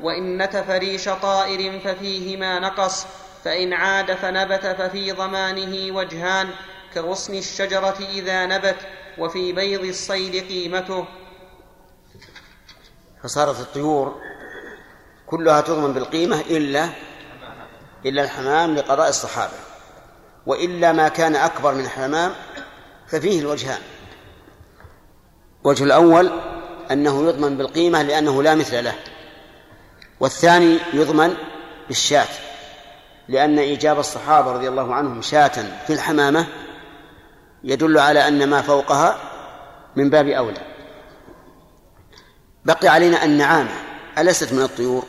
وإن 0.00 0.42
نتف 0.42 0.70
ريش 0.70 1.08
طائر 1.08 1.80
ففيه 1.80 2.36
ما 2.36 2.58
نقص 2.58 3.06
فإن 3.44 3.72
عاد 3.72 4.14
فنبت 4.14 4.66
ففي 4.66 5.12
ضمانه 5.12 5.96
وجهان 5.96 6.48
كغصن 6.94 7.34
الشجرة 7.34 7.98
إذا 8.10 8.46
نبت 8.46 8.76
وفي 9.18 9.52
بيض 9.52 9.84
الصيد 9.84 10.48
قيمته. 10.48 11.04
فصارت 13.22 13.60
الطيور 13.60 14.29
كلها 15.30 15.60
تضمن 15.60 15.92
بالقيمة 15.92 16.40
إلا 16.40 16.88
إلا 18.06 18.22
الحمام 18.22 18.74
لقضاء 18.74 19.08
الصحابة 19.08 19.52
وإلا 20.46 20.92
ما 20.92 21.08
كان 21.08 21.36
أكبر 21.36 21.74
من 21.74 21.84
الحمام 21.84 22.32
ففيه 23.06 23.40
الوجهان. 23.40 23.80
الوجه 25.64 25.84
الأول 25.84 26.30
أنه 26.90 27.28
يضمن 27.28 27.56
بالقيمة 27.56 28.02
لأنه 28.02 28.42
لا 28.42 28.54
مثل 28.54 28.84
له 28.84 28.94
والثاني 30.20 30.78
يضمن 30.92 31.34
بالشاة 31.88 32.28
لأن 33.28 33.58
إيجاب 33.58 33.98
الصحابة 33.98 34.52
رضي 34.52 34.68
الله 34.68 34.94
عنهم 34.94 35.22
شاة 35.22 35.84
في 35.86 35.92
الحمامة 35.92 36.46
يدل 37.64 37.98
على 37.98 38.28
أن 38.28 38.48
ما 38.48 38.62
فوقها 38.62 39.16
من 39.96 40.10
باب 40.10 40.26
أولى. 40.28 40.60
بقي 42.64 42.88
علينا 42.88 43.24
النعامة 43.24 43.72
أليست 44.18 44.52
من 44.52 44.62
الطيور؟ 44.62 45.04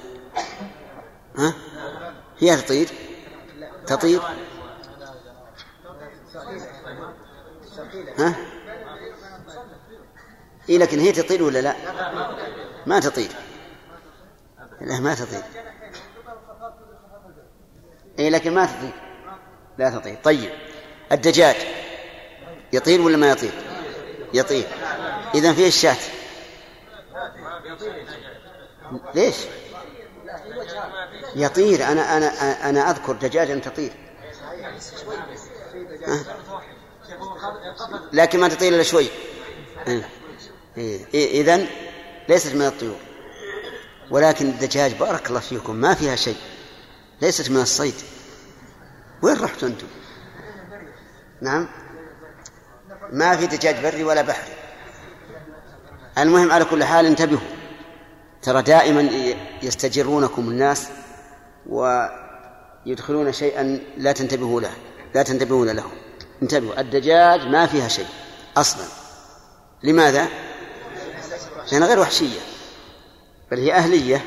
ها؟ 1.37 1.53
هي 2.39 2.55
تطير؟ 2.55 2.87
تطير؟ 3.87 4.21
ها؟ 8.19 8.35
إيه 10.69 10.77
لكن 10.77 10.99
هي 10.99 11.11
تطير 11.11 11.43
ولا 11.43 11.59
لا؟ 11.59 11.75
ما 12.85 12.99
تطير. 12.99 13.31
لا 14.81 14.99
ما 14.99 15.15
تطير. 15.15 15.43
إيه 18.19 18.29
لكن 18.29 18.53
ما 18.53 18.65
تطير. 18.65 18.93
لا 19.77 19.89
تطير. 19.89 20.17
طيب. 20.23 20.49
الدجاج 21.11 21.55
يطير 22.73 23.01
ولا 23.01 23.17
ما 23.17 23.29
يطير؟ 23.29 23.53
يطير. 24.33 24.67
إذا 25.35 25.53
فيه 25.53 25.67
الشاة 25.67 25.97
ليش؟ 29.15 29.35
يطير. 31.35 31.83
أنا 31.83 32.17
أنا 32.17 32.69
أنا 32.69 32.91
أذكر 32.91 33.13
دجاجا 33.13 33.59
تطير؟ 33.59 33.93
لكن 38.13 38.39
ما 38.39 38.47
تطير 38.47 38.73
إلا 38.73 38.83
شوي. 38.83 39.07
إذا 41.13 41.65
ليست 42.29 42.55
من 42.55 42.61
الطيور. 42.61 42.99
ولكن 44.11 44.45
الدجاج 44.49 44.93
بارك 44.95 45.29
الله 45.29 45.39
فيكم 45.39 45.75
ما 45.75 45.93
فيها 45.93 46.15
شيء. 46.15 46.37
ليست 47.21 47.49
من 47.49 47.61
الصيد. 47.61 47.95
وين 49.21 49.41
رحتوا 49.41 49.67
أنتم؟ 49.67 49.87
نعم. 51.41 51.67
ما 53.11 53.37
في 53.37 53.47
دجاج 53.47 53.83
بري 53.83 54.03
ولا 54.03 54.21
بحري. 54.21 54.53
المهم 56.17 56.51
على 56.51 56.65
كل 56.65 56.83
حال 56.83 57.05
انتبهوا. 57.05 57.60
ترى 58.41 58.61
دائما 58.61 59.09
يستجرونكم 59.63 60.49
الناس 60.49 60.89
ويدخلون 61.69 63.31
شيئا 63.31 63.79
لا 63.97 64.11
تنتبهوا 64.11 64.61
له 64.61 64.73
لا 65.15 65.23
تنتبهون 65.23 65.69
له. 65.69 65.91
انتبهوا 66.41 66.79
الدجاج 66.79 67.41
ما 67.41 67.65
فيها 67.65 67.87
شيء 67.87 68.07
أصلا. 68.57 68.85
لماذا؟ 69.83 70.27
لأنها 71.71 71.87
غير 71.87 71.99
وحشية 71.99 72.39
بل 73.51 73.59
هي 73.59 73.73
أهلية. 73.73 74.25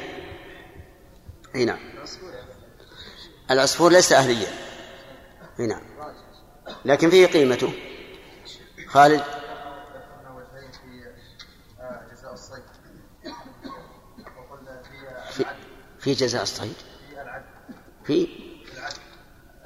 أي 1.55 1.65
نعم. 1.65 1.79
العصفور 3.51 3.93
ليس 3.93 4.13
أهلية. 4.13 4.47
أي 5.61 5.67
نعم. 5.67 5.83
لكن 6.85 7.11
فيه 7.11 7.27
قيمته. 7.27 7.73
خالد 8.87 9.23
في, 15.37 15.45
في 16.05 16.13
جزاء 16.13 16.43
الصيد 16.43 16.75
في 18.05 18.29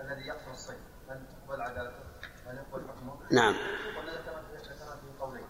الذي 0.00 0.26
يقتل 0.26 0.50
الصيد 0.50 0.76
يقبل 1.08 1.62
عدالته؟ 1.62 2.02
هل 2.46 2.56
يقبل 2.56 2.88
حكمه؟ 2.88 3.18
نعم 3.30 3.54
قلنا 3.98 4.22
في 4.22 5.20
قولين. 5.20 5.44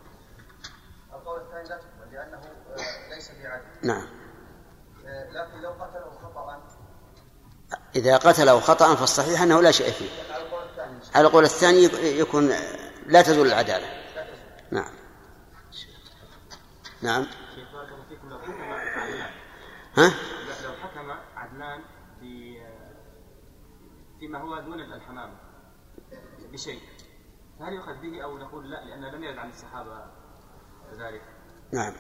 القول 1.12 1.41
الثاني 1.41 1.68
لا 1.68 1.76
تقبل 1.76 2.12
لأنه 2.12 2.36
آه، 2.36 3.14
ليس 3.14 3.30
بعدل. 3.43 3.64
نعم 3.82 4.07
لكن 5.05 5.61
لو 5.62 5.70
قتله 5.70 6.11
خطأ 6.11 6.62
إذا 7.97 8.16
قتله 8.16 8.61
خطأ 8.61 8.95
فالصحيح 8.95 9.43
أنه 9.43 9.62
لا 9.62 9.70
شيء 9.70 9.93
فيه 9.93 10.11
على 11.14 11.26
القول 11.26 11.45
الثاني 11.45 11.84
يكون 12.18 12.51
لا 13.07 13.22
تزول 13.22 13.47
العدالة 13.47 13.86
نعم 14.70 14.93
نعم 17.03 17.26
فيكم 18.09 18.28
لو 18.28 18.39
حكم 18.39 18.62
عدنان 18.62 19.30
ها 19.97 20.14
لو 20.64 20.72
حكم 20.72 21.11
عدنان 21.36 21.80
ب 22.22 22.24
فيما 24.29 24.39
هو 24.39 24.61
دون 24.61 24.81
الحمام 24.81 25.31
بشيء 26.53 26.81
فهل 27.61 27.72
يؤخذ 27.72 28.01
به 28.03 28.24
أو 28.24 28.39
نقول 28.39 28.70
لا 28.70 28.85
لأن 28.85 29.14
لم 29.14 29.24
يرد 29.24 29.39
عن 29.39 29.51
الصحابة 29.51 30.05
ذلك؟ 30.99 31.22
نعم. 31.72 31.93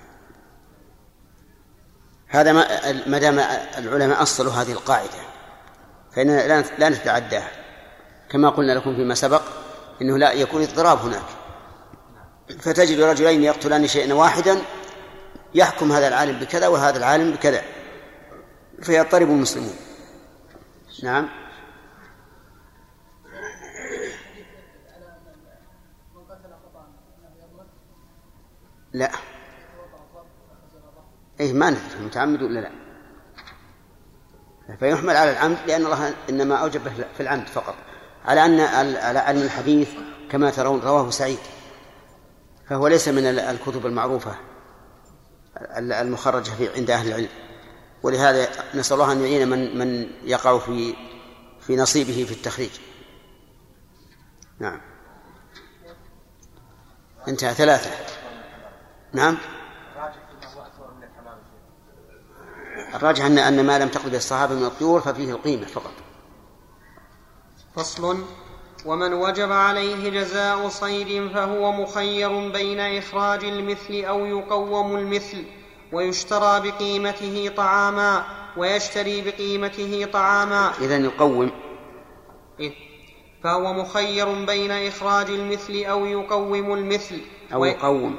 هذا 2.26 2.52
ما 2.52 2.66
ما 3.06 3.18
دام 3.18 3.38
العلماء 3.78 4.22
أصلوا 4.22 4.52
هذه 4.52 4.72
القاعدة 4.72 5.18
فاننا 6.12 6.48
لا 6.48 6.60
لا 6.78 6.88
نتعداها. 6.88 7.50
كما 8.28 8.48
قلنا 8.48 8.72
لكم 8.72 8.96
فيما 8.96 9.14
سبق 9.14 9.42
إنه 10.02 10.18
لا 10.18 10.32
يكون 10.32 10.62
اضطراب 10.62 10.98
هناك. 10.98 11.26
فتجد 12.58 13.00
رجلين 13.00 13.42
يقتلان 13.42 13.86
شيئا 13.86 14.14
واحدا 14.14 14.62
يحكم 15.54 15.92
هذا 15.92 16.08
العالم 16.08 16.38
بكذا 16.38 16.68
وهذا 16.68 16.98
العالم 16.98 17.32
بكذا 17.32 17.62
فيضطرب 18.82 19.28
المسلمون. 19.30 19.76
نعم. 21.02 21.47
لا. 28.98 29.10
إيه 31.40 31.52
ما 31.52 31.70
ندري 31.70 32.04
متعمد 32.06 32.42
ولا 32.42 32.60
لا؟ 32.60 32.70
فيحمل 34.76 35.16
على 35.16 35.30
العمد 35.30 35.58
لأن 35.66 35.84
الله 35.84 36.14
إنما 36.30 36.56
أوجب 36.56 36.88
في 37.16 37.20
العمد 37.20 37.46
فقط. 37.46 37.74
على 38.24 38.44
أن 38.44 38.60
على 38.96 39.18
أن 39.18 39.36
الحديث 39.36 39.90
كما 40.30 40.50
ترون 40.50 40.80
رواه 40.80 41.10
سعيد. 41.10 41.38
فهو 42.68 42.88
ليس 42.88 43.08
من 43.08 43.24
الكتب 43.24 43.86
المعروفة 43.86 44.34
المخرجة 45.76 46.50
في 46.50 46.68
عند 46.76 46.90
أهل 46.90 47.08
العلم. 47.08 47.28
ولهذا 48.02 48.48
نسأل 48.74 49.00
الله 49.00 49.12
أن 49.12 49.22
يعين 49.22 49.48
من 49.48 49.78
من 49.78 50.10
يقع 50.24 50.58
في 50.58 50.94
في 51.60 51.76
نصيبه 51.76 52.24
في 52.24 52.32
التخريج. 52.32 52.70
نعم. 54.58 54.80
انتهى. 57.28 57.54
ثلاثة. 57.54 57.90
نعم. 59.12 59.36
الراجح 62.94 63.24
أن 63.24 63.38
أن 63.38 63.66
ما 63.66 63.78
لم 63.78 63.88
تقل 63.88 64.10
به 64.10 64.16
الصحابة 64.16 64.54
من 64.54 64.64
الطيور 64.64 65.00
ففيه 65.00 65.30
القيمة 65.30 65.66
فقط. 65.66 65.92
فصل. 67.76 68.24
ومن 68.86 69.12
وجب 69.12 69.52
عليه 69.52 70.10
جزاء 70.10 70.68
صيد 70.68 71.32
فهو 71.32 71.72
مخير 71.72 72.50
بين 72.50 72.80
إخراج 72.80 73.44
المثل 73.44 74.04
أو 74.04 74.26
يقوم 74.26 74.96
المثل 74.96 75.44
ويشترى 75.92 76.70
بقيمته 76.70 77.52
طعاما 77.56 78.24
ويشتري 78.56 79.20
بقيمته 79.20 80.08
طعاما. 80.12 80.72
إذا 80.80 80.96
يقوم. 80.96 81.50
إيه. 82.60 82.72
فهو 83.44 83.72
مخير 83.72 84.44
بين 84.44 84.70
إخراج 84.70 85.30
المثل 85.30 85.84
أو 85.84 86.06
يقوم 86.06 86.74
المثل. 86.74 87.20
أو 87.52 87.64
يقوم. 87.64 88.16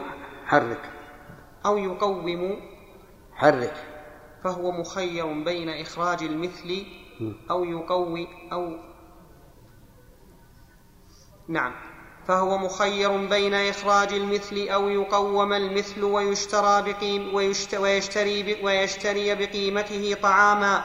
حرك. 0.50 0.82
أو 1.66 1.78
يقوم 1.78 2.60
حرك. 3.36 3.74
فهو 4.44 4.72
مخير 4.72 5.44
بين 5.44 5.70
إخراج 5.70 6.24
المثل 6.24 6.86
أو 7.52 7.64
يقوي 7.64 8.28
أو 8.52 8.78
نعم. 11.48 11.74
فهو 12.28 12.58
مخير 12.58 13.28
بين 13.28 13.54
إخراج 13.54 14.14
المثل 14.14 14.68
أو 14.68 14.90
يقوم 14.90 15.54
المثل 15.54 16.04
ويشترى 16.04 16.82
بقيم 16.82 17.34
ويشت 17.34 17.76
ويشتري 17.76 18.64
ويشتري 18.64 19.36
بقيمته 19.36 20.18
طعاما 20.24 20.84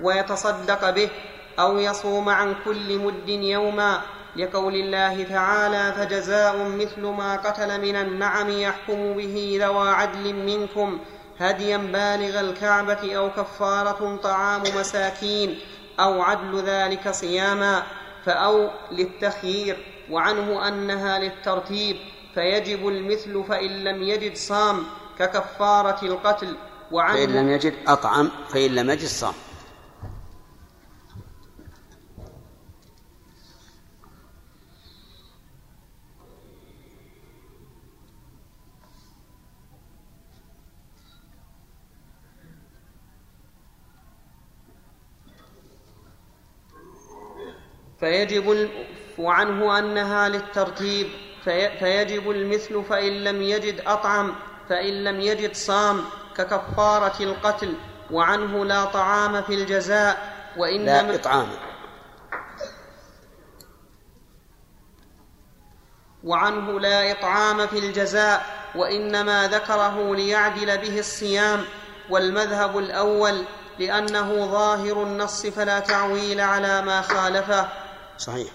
ويتصدق 0.00 0.90
به 0.90 1.10
أو 1.58 1.78
يصوم 1.78 2.28
عن 2.28 2.54
كل 2.64 2.98
مد 2.98 3.28
يوما 3.28 4.02
لقول 4.38 4.74
الله 4.74 5.22
تعالى 5.22 5.92
فجزاء 5.92 6.68
مثل 6.68 7.00
ما 7.00 7.36
قتل 7.36 7.80
من 7.80 7.96
النعم 7.96 8.50
يحكم 8.50 9.12
به 9.12 9.58
ذوى 9.60 9.88
عدل 9.88 10.34
منكم 10.34 10.98
هديا 11.38 11.76
بالغ 11.76 12.40
الكعبة 12.40 13.16
أو 13.16 13.30
كفارة 13.30 14.16
طعام 14.22 14.62
مساكين 14.62 15.58
أو 16.00 16.22
عدل 16.22 16.62
ذلك 16.62 17.10
صياما 17.10 17.82
فأو 18.24 18.70
للتخيير 18.92 19.76
وعنه 20.10 20.68
أنها 20.68 21.18
للترتيب 21.18 21.96
فيجب 22.34 22.88
المثل 22.88 23.44
فإن 23.48 23.84
لم 23.84 24.02
يجد 24.02 24.36
صام 24.36 24.86
ككفارة 25.18 26.04
القتل 26.04 26.56
وعنه 26.92 27.16
فإن 27.16 27.32
لم 27.32 27.48
يجد 27.48 27.74
أطعم 27.86 28.30
فإن 28.48 28.74
لم 28.74 28.90
يجد 28.90 29.06
صام. 29.06 29.34
فيجب 48.00 48.68
وعنه 49.18 49.78
أنها 49.78 50.28
للترتيب 50.28 51.08
في 51.44 51.78
فيجب 51.78 52.30
المثل 52.30 52.84
فإن 52.84 53.24
لم 53.24 53.42
يجد 53.42 53.80
أطعم 53.86 54.34
فإن 54.68 55.04
لم 55.04 55.20
يجد 55.20 55.54
صام 55.54 56.04
ككفارة 56.36 57.22
القتل 57.22 57.74
وعنه 58.10 58.64
لا 58.64 58.84
طعام 58.84 59.42
في 59.42 59.54
الجزاء 59.54 60.32
وإنما 60.56 61.02
لا 61.02 61.14
إطعام. 61.14 61.48
وعنه 66.24 66.80
لا 66.80 67.12
إطعام 67.12 67.66
في 67.66 67.78
الجزاء 67.78 68.46
وإنما 68.74 69.48
ذكره 69.48 70.14
ليعدل 70.14 70.78
به 70.78 70.98
الصيام 70.98 71.64
والمذهب 72.10 72.78
الأول 72.78 73.44
لأنه 73.78 74.46
ظاهر 74.46 75.02
النص 75.02 75.46
فلا 75.46 75.80
تعويل 75.80 76.40
على 76.40 76.82
ما 76.82 77.02
خالفه. 77.02 77.68
صحيح. 78.18 78.48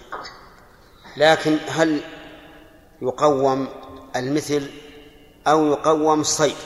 لكن 1.16 1.58
هل 1.68 2.00
يقوم 3.02 3.68
المثل 4.16 4.70
أو 5.46 5.66
يقوم 5.66 6.20
الصيد؟ 6.20 6.56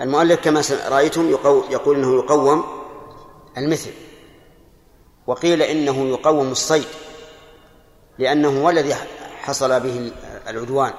المؤلف 0.00 0.40
كما 0.44 0.62
رأيتم 0.88 1.30
يقول 1.70 1.96
إنه 1.96 2.14
يقوم 2.14 2.64
المثل. 3.58 3.92
وقيل 5.26 5.62
إنه 5.62 6.04
يقوم 6.04 6.50
الصيد 6.50 6.88
لأنه 8.18 8.62
هو 8.62 8.70
الذي 8.70 8.94
حصل 9.40 9.80
به 9.80 10.12
العدوان. 10.48 10.92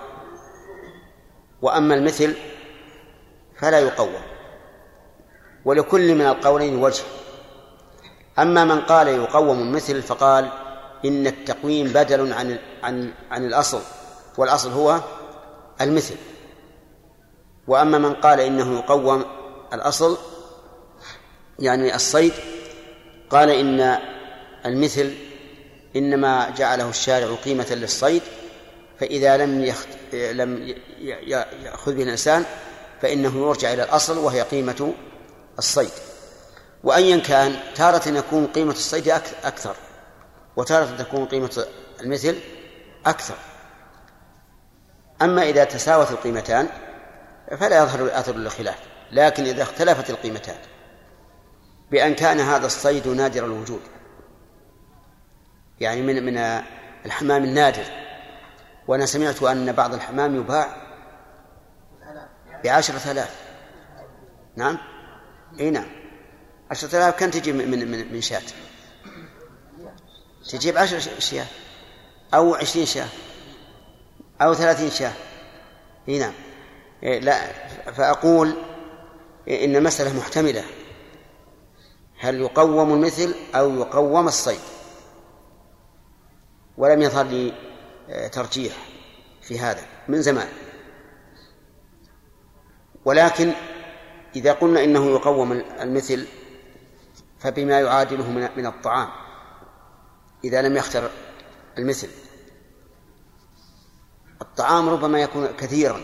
وأما 1.62 1.96
المثل 1.96 2.36
فلا 3.60 3.80
يقوم. 3.80 4.14
ولكل 5.66 6.16
من 6.16 6.26
القولين 6.26 6.84
وجه. 6.84 7.04
أما 8.40 8.66
من 8.66 8.82
قال 8.82 9.08
يقوم 9.08 9.60
المثل 9.60 10.02
فقال 10.02 10.50
إن 11.06 11.28
التقويم 11.28 11.88
بدل 11.88 12.34
عن 12.34 12.60
عن 12.84 13.14
عن 13.32 13.46
الأصل 13.46 13.82
والأصل 14.38 14.72
هو 14.72 15.00
المثل. 15.82 16.16
وأما 17.68 17.98
من 17.98 18.14
قال 18.14 18.40
إنه 18.40 18.78
يقوم 18.78 19.26
الأصل 19.74 20.18
يعني 21.60 21.96
الصيد 21.96 22.34
قال 23.30 23.50
إن 23.50 24.00
المثل 24.66 25.14
إنما 25.96 26.50
جعله 26.50 26.90
الشارع 26.90 27.36
قيمة 27.36 27.68
للصيد 27.72 28.22
فإذا 29.00 29.38
لم 29.38 29.64
يخت... 29.64 29.88
لم 30.14 30.76
يأخذ 31.64 31.94
به 31.94 32.04
الإنسان 32.04 32.46
فإنه 33.02 33.48
يرجع 33.48 33.74
إلى 33.74 33.84
الأصل 33.84 34.18
وهي 34.18 34.42
قيمة 34.42 34.94
الصيد. 35.60 35.92
وأيا 36.84 37.18
كان 37.18 37.56
تارة 37.76 38.10
يكون 38.10 38.48
قيمة 38.48 38.72
الصيد 38.72 39.10
أكثر 39.44 39.76
وتارة 40.56 40.96
تكون 40.98 41.26
قيمة 41.26 41.66
المثل 42.02 42.38
أكثر. 43.06 43.36
أما 45.22 45.44
إذا 45.44 45.64
تساوت 45.64 46.12
القيمتان 46.12 46.68
فلا 47.58 47.84
يظهر 47.84 48.20
أثر 48.20 48.36
الخلاف 48.36 48.80
لكن 49.12 49.44
إذا 49.44 49.64
اختلفت 49.64 50.10
القيمتان 50.10 50.58
بأن 51.92 52.14
كان 52.16 52.40
هذا 52.40 52.66
الصيد 52.66 53.08
نادر 53.08 53.46
الوجود 53.46 53.82
يعني 55.80 56.02
من 56.02 56.26
من 56.26 56.38
الحمام 57.06 57.44
النادر. 57.44 57.86
وأنا 58.88 59.06
سمعت 59.06 59.44
أن 59.44 59.72
بعض 59.72 59.94
الحمام 59.94 60.36
يباع 60.36 60.76
بعشرة 62.64 63.12
آلاف. 63.12 63.42
نعم؟ 64.56 64.78
إي 65.60 65.70
نعم. 65.70 66.03
عشرة 66.74 66.98
آلاف 66.98 67.20
كم 67.20 67.30
تجيب 67.30 67.56
من 67.56 67.92
من 67.92 68.14
من 68.14 68.22
شاة. 68.22 68.42
تجيب 70.50 70.78
عشر 70.78 71.00
شياه 71.20 71.46
أو 72.34 72.56
عشرين 72.56 72.86
شاة. 72.86 73.08
أو 74.42 74.54
ثلاثين 74.54 74.90
شاة. 74.90 75.14
إي 76.10 76.20
نعم. 76.20 76.34
لا 77.04 77.54
فأقول 77.92 78.54
إن 79.50 79.76
المسألة 79.76 80.18
محتملة. 80.18 80.64
هل 82.20 82.42
يقوم 82.42 82.94
المثل 82.94 83.36
أو 83.56 83.76
يقوم 83.76 84.28
الصيد؟ 84.28 84.60
ولم 86.78 87.02
يظهر 87.02 87.26
لي 87.26 87.54
آه، 88.10 88.28
ترجيح 88.28 88.74
في 89.42 89.60
هذا 89.60 89.84
من 90.08 90.22
زمان. 90.22 90.48
ولكن 93.06 93.52
إذا 94.36 94.54
قلنا 94.54 94.84
إنه 94.84 95.12
يقوم 95.12 95.52
المثل 95.52 96.28
فبما 97.44 97.80
يعادله 97.80 98.30
من 98.58 98.66
الطعام 98.66 99.10
إذا 100.44 100.62
لم 100.62 100.78
يختر 100.78 101.10
المثل. 101.78 102.10
الطعام 104.42 104.90
ربما 104.90 105.22
يكون 105.22 105.48
كثيرا 105.48 106.02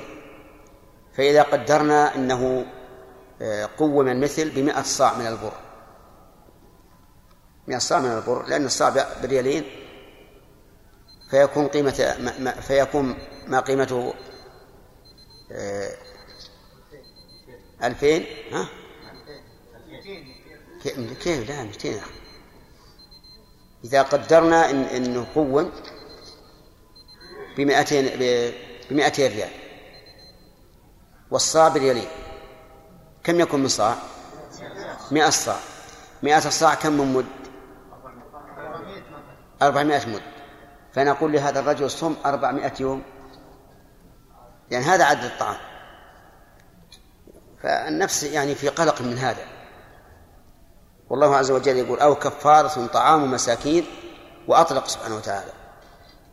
فإذا 1.18 1.44
قدرنا 1.44 2.16
أنه 2.16 2.66
آه، 3.42 3.70
قوم 3.78 4.08
المثل 4.08 4.50
بمئة 4.50 4.82
صاع 4.82 5.18
من 5.18 5.28
البر. 5.28 5.54
مئة 7.68 7.78
صاع 7.78 8.00
من 8.00 8.12
البر 8.12 8.46
لأن 8.46 8.66
الصاع 8.66 9.06
بريالين 9.24 9.64
فيكون 11.30 11.68
قيمة 11.68 12.16
ما 12.40 12.52
فيكون 12.52 13.18
ما 13.48 13.60
قيمته 13.60 14.14
آه، 15.52 15.92
ألفين 17.84 18.26
ها؟ 18.52 18.79
كيف 20.84 21.50
لا 21.50 21.64
200 21.64 21.88
يا 21.88 22.02
إذا 23.84 24.02
قدرنا 24.02 24.70
إن 24.70 24.84
إنه 24.84 25.28
قوم 25.36 25.72
بمئتين 27.58 28.06
بمئتين 28.90 29.32
ريال. 29.32 29.50
والصاع 31.32 31.68
بريالين 31.68 32.08
كم 33.24 33.40
يكون 33.40 33.60
من 33.60 33.68
صاع؟ 33.68 33.96
مئة 35.12 35.30
صاع. 35.30 35.60
مئة 36.24 36.40
صاع 36.40 36.76
كم 36.76 36.94
من 36.94 37.14
مد؟ 37.14 37.26
أربعمائة 39.62 40.10
مد. 40.10 40.22
فنقول 40.94 41.32
لهذا 41.32 41.60
الرجل 41.60 41.92
صم 41.92 42.16
أربعمائة 42.26 42.74
يوم. 42.80 43.04
يعني 44.72 44.86
هذا 44.86 45.04
عدد 45.04 45.24
الطعام. 45.24 45.58
فالنفس 47.64 48.24
يعني 48.24 48.56
في 48.56 48.70
قلق 48.70 49.02
من 49.02 49.18
هذا. 49.18 49.59
والله 51.10 51.36
عز 51.36 51.52
وجل 51.52 51.78
يقول 51.78 52.00
أو 52.00 52.16
كفارة 52.16 52.88
طعام 52.88 53.32
مساكين 53.32 53.86
وأطلق 54.48 54.88
سبحانه 54.88 55.16
وتعالى. 55.16 55.52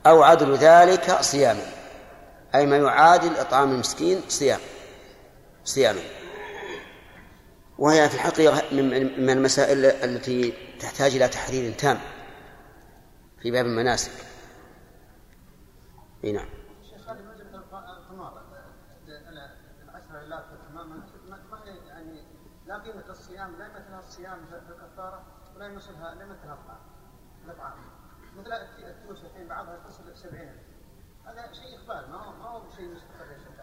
أو 0.07 0.23
عدل 0.23 0.55
ذلك 0.55 1.21
صياما. 1.21 1.67
أي 2.55 2.67
ما 2.67 2.77
يعادل 2.77 3.37
إطعام 3.37 3.73
المسكين 3.73 4.21
صيام. 4.29 4.61
صياما. 5.65 6.01
وهي 7.79 8.09
في 8.09 8.15
الحقيقة 8.15 8.63
من 8.73 9.31
المسائل 9.31 9.85
التي 9.85 10.55
تحتاج 10.81 11.17
إلى 11.17 11.29
تحرير 11.29 11.73
تام 11.73 11.99
في 13.43 13.51
باب 13.51 13.67
المناسك. 13.67 14.13
إي 16.25 16.33
نعم 16.33 16.49
شيخ 16.91 17.09
هذه 17.09 17.19
مسألة 17.19 17.57
القمار 17.99 18.43
العشرة 19.09 20.21
لا 20.29 20.45
ما 20.79 21.59
يعني 21.89 22.25
لا 22.67 22.79
قيمة 22.79 23.11
الصيام 23.11 23.57
لا 23.59 23.67
يمثلها 23.67 23.99
الصيام 23.99 24.47
في 24.47 24.73
الكفارة 24.73 25.23
لا 25.77 26.25
يمثلها 26.25 26.55
الطعام 26.55 26.79
الأطعام 27.45 27.75
مثل 28.39 28.53
التوس 28.53 29.25
الحين 29.25 29.49
بعضها 29.49 29.79
تصل 29.89 30.17
70 30.17 30.41
هذا 31.27 31.53
شيء 31.53 31.77
إخبار 31.77 32.07
ما 32.11 32.17
هو 32.17 32.33
ما 32.33 32.49
هو 32.49 32.63
شيء 32.77 32.85
مستقر 32.85 33.33
يا 33.33 33.39
شيخ 33.39 33.57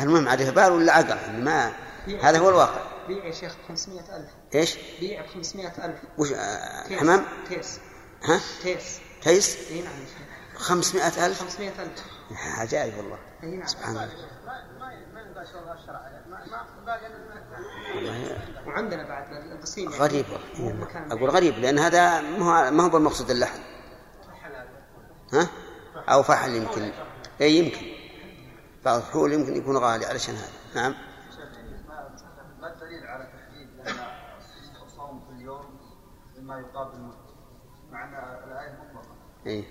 المهم 0.00 0.28
عليه 0.28 0.50
بال 0.50 0.72
ولا 0.72 0.92
عقل؟ 0.92 1.42
ما 1.44 1.72
هذا 2.22 2.38
هو 2.38 2.48
الواقع. 2.48 3.06
بيع 3.08 3.24
يا 3.24 3.32
شيخ 3.32 3.56
500000 3.68 4.30
إيش؟ 4.54 4.78
بيع 5.00 5.22
ب 5.22 5.26
500000 5.26 6.02
وش 6.18 6.32
آه 6.32 6.96
حمام؟ 6.96 7.24
تيس 7.48 7.80
ها؟ 8.24 8.40
تيس 8.62 9.00
تيس؟ 9.22 9.70
إي 9.70 9.82
نعم 9.82 9.92
500000 10.56 11.40
500000 11.40 12.04
عجائب 12.58 12.96
والله. 12.96 13.18
إي 13.42 13.56
نعم. 13.56 13.66
سبحان 13.66 13.90
الله. 13.90 14.08
ما 15.14 15.20
ينقاش 15.20 15.54
والله 15.54 15.72
الشرع. 15.72 16.22
ما 16.28 16.44
ما 16.86 16.96
وعندنا 18.66 19.08
بعد 19.08 19.32
البصيم 19.32 19.90
يعني 19.90 20.02
غريب. 20.02 20.24
أقول 21.10 21.30
غريب 21.30 21.54
لأن 21.54 21.78
هذا 21.78 22.20
ما 22.20 22.66
هو 22.66 22.70
ما 22.70 22.84
هو 22.84 22.88
بالمقصود 22.88 23.30
اللحم 23.30 23.58
ها؟ 25.32 25.48
أو 26.08 26.22
فحل 26.22 26.54
يمكن. 26.54 26.92
اي 27.40 27.52
يمكن. 27.52 27.86
بعض 28.84 28.96
الفحول 28.96 29.32
يمكن 29.32 29.56
يكون 29.56 29.76
غالي 29.76 30.06
علشان 30.06 30.34
هذا. 30.34 30.52
نعم. 30.74 30.94
ما 32.60 32.72
الدليل 32.72 33.06
على 33.06 33.24
تحديد 33.24 33.68
لأن 33.76 33.96
الصوم 34.86 35.20
في 35.20 35.36
اليوم 35.36 35.80
مما 36.38 36.60
يقابل 36.60 36.94
الموت؟ 36.94 37.14
مع 37.90 38.04
أن 38.04 38.14
الآية 38.48 38.78
مطلقه 38.82 39.16
اي 39.46 39.64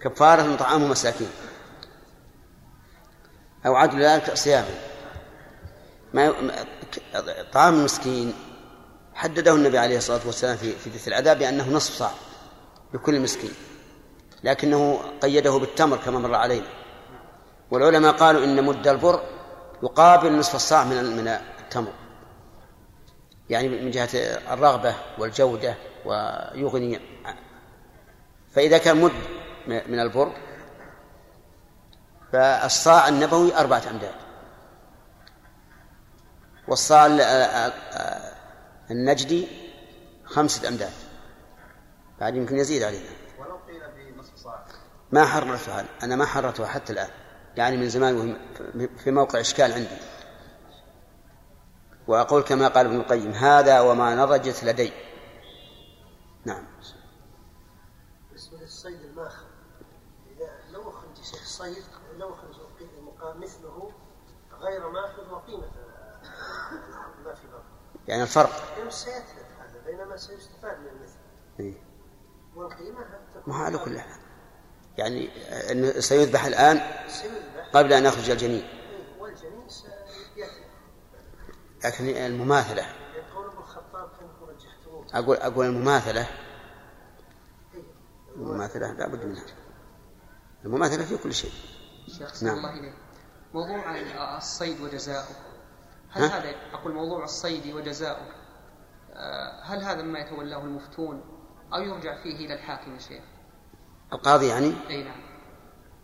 كفارة 0.00 0.56
طعام 0.56 0.90
مساكين 0.90 1.30
أو 3.66 3.76
عدل 3.76 4.02
ذلك 4.02 4.34
صياما. 4.34 4.89
ما 6.14 6.34
طعام 7.52 7.74
المسكين 7.74 8.34
حدده 9.14 9.54
النبي 9.54 9.78
عليه 9.78 9.96
الصلاة 9.98 10.20
والسلام 10.26 10.56
في 10.56 10.72
في 10.72 10.90
حديث 10.90 11.08
العذاب 11.08 11.38
بأنه 11.38 11.70
نصف 11.70 11.94
صاع 11.94 12.10
لكل 12.94 13.20
مسكين 13.20 13.50
لكنه 14.44 15.00
قيده 15.22 15.58
بالتمر 15.58 15.96
كما 15.96 16.18
مر 16.18 16.34
علينا. 16.34 16.66
والعلماء 17.70 18.12
قالوا 18.12 18.44
إن 18.44 18.64
مد 18.64 18.88
البر 18.88 19.22
يقابل 19.82 20.36
نصف 20.38 20.54
الصاع 20.54 20.84
من 20.84 21.16
من 21.16 21.28
التمر 21.28 21.92
يعني 23.50 23.68
من 23.68 23.90
جهة 23.90 24.08
الرغبة 24.52 24.94
والجودة 25.18 25.74
ويغني 26.04 27.00
فإذا 28.52 28.78
كان 28.78 29.00
مد 29.00 29.12
من 29.66 30.00
البر 30.00 30.32
فالصاع 32.32 33.08
النبوي 33.08 33.56
أربعة 33.56 33.82
أمداد. 33.90 34.14
والصاع 36.68 37.06
النجدي 38.90 39.48
خمسة 40.24 40.68
أمداد. 40.68 40.92
بعد 42.20 42.34
يمكن 42.34 42.58
يزيد 42.58 42.82
علينا. 42.82 43.10
ولو 43.38 43.56
قيل 43.56 44.12
بنصف 44.14 44.36
صاع. 44.36 44.66
ما 45.12 45.24
حررتها 45.24 45.84
أنا 46.02 46.16
ما 46.16 46.26
حررتها 46.26 46.66
حتى 46.66 46.92
الآن. 46.92 47.10
يعني 47.56 47.76
من 47.76 47.88
زمان 47.88 48.38
في 48.96 49.10
موقع 49.10 49.40
إشكال 49.40 49.72
عندي. 49.72 49.96
وأقول 52.06 52.42
كما 52.42 52.68
قال 52.68 52.86
ابن 52.86 52.96
القيم 52.96 53.30
هذا 53.30 53.80
وما 53.80 54.14
نضجت 54.14 54.64
لدي. 54.64 54.92
نعم. 56.44 56.66
بالنسبة 58.28 58.58
للصيد 58.58 59.00
الماخذ 59.00 59.46
إذا 60.36 60.50
لو 60.72 60.90
أخرج 60.90 61.18
الصيد 61.18 61.84
لو 62.18 62.34
أخرج 62.34 62.56
مقام 63.02 63.40
مثله 63.40 63.92
غير 64.60 64.90
ماخذ 64.90 65.32
وقيمة 65.32 65.70
ما 67.24 67.34
في 67.34 67.46
بطن 67.46 67.99
يعني 68.10 68.22
الفرق. 68.22 68.50
سيتلف 68.88 69.46
هذا 69.60 69.80
بينما 69.86 70.16
سيستفاد 70.16 70.78
من 70.78 70.86
المثل. 70.86 71.18
إيه. 71.60 71.74
والقيمة 72.56 73.04
ما 73.46 73.56
على 73.56 73.78
كل 73.78 74.00
حال. 74.00 74.20
يعني 74.98 75.30
إنه 75.72 76.00
سيذبح 76.00 76.44
الآن 76.44 76.80
سيذبح. 77.08 77.70
قبل 77.74 77.92
أن 77.92 78.04
يخرج 78.04 78.30
الجنين. 78.30 78.62
إيه، 78.62 79.20
والجنين 79.20 79.66
لكن 81.84 82.08
المماثلة. 82.08 82.86
أقول 85.14 85.36
أقول 85.36 85.66
المماثلة. 85.66 86.26
المماثلة 88.36 88.92
لا 88.92 89.06
بد 89.08 89.24
منها. 89.24 89.44
المماثلة 90.64 91.04
في 91.04 91.16
كل 91.16 91.34
شيء. 91.34 91.52
نعم. 92.42 92.92
موضوع 93.54 94.36
الصيد 94.36 94.80
وجزاؤه 94.80 95.49
هل 96.10 96.22
ها؟ 96.22 96.38
هذا 96.38 96.54
أقول 96.72 96.94
موضوع 96.94 97.24
الصيد 97.24 97.74
وجزاؤه 97.74 98.26
آه، 99.14 99.62
هل 99.64 99.82
هذا 99.82 100.02
مما 100.02 100.18
يتولاه 100.18 100.62
المفتون 100.64 101.24
أو 101.74 101.80
يرجع 101.82 102.22
فيه 102.22 102.46
إلى 102.46 102.54
الحاكم 102.54 102.94
يا 102.94 102.98
شيخ؟ 102.98 103.22
القاضي 104.12 104.46
يعني؟ 104.46 104.72
أي 104.90 105.02
نعم. 105.04 105.20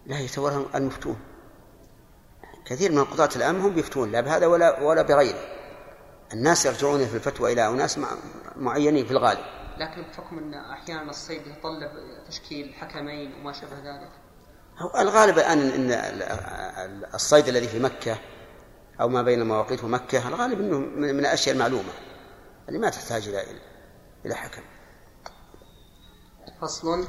لا 0.06 0.18
يتولى 0.20 0.66
المفتون. 0.74 1.16
كثير 2.66 2.92
من 2.92 2.98
القضاة 2.98 3.28
الآن 3.36 3.60
هم 3.60 3.78
يفتون 3.78 4.12
لا 4.12 4.20
بهذا 4.20 4.46
ولا 4.46 4.80
ولا 4.80 5.02
بغيره. 5.02 5.38
الناس 6.32 6.66
يرجعون 6.66 7.06
في 7.06 7.14
الفتوى 7.14 7.52
إلى 7.52 7.68
أناس 7.68 7.98
مع- 7.98 8.16
معينين 8.56 9.04
في 9.06 9.10
الغالب. 9.10 9.40
لكن 9.78 10.02
بحكم 10.02 10.38
أن 10.38 10.54
أحيانا 10.54 11.10
الصيد 11.10 11.46
يتطلب 11.46 11.90
تشكيل 12.28 12.74
حكمين 12.74 13.34
وما 13.40 13.52
شابه 13.52 13.76
ذلك. 13.78 14.10
هو 14.78 15.00
الغالب 15.00 15.38
الآن 15.38 15.58
أن 15.58 15.90
ال- 15.92 16.22
ال- 16.22 17.14
الصيد 17.14 17.48
الذي 17.48 17.68
في 17.68 17.78
مكة 17.78 18.18
أو 19.00 19.08
ما 19.08 19.22
بين 19.22 19.46
مواقيت 19.46 19.84
ومكة 19.84 20.28
الغالب 20.28 20.60
أنه 20.60 20.78
من 20.78 21.20
الأشياء 21.20 21.54
المعلومة 21.54 21.92
اللي 22.68 22.78
ما 22.78 22.90
تحتاج 22.90 23.28
إلى 23.28 23.44
إلى 24.26 24.34
حكم. 24.34 24.62
فصل. 26.62 27.08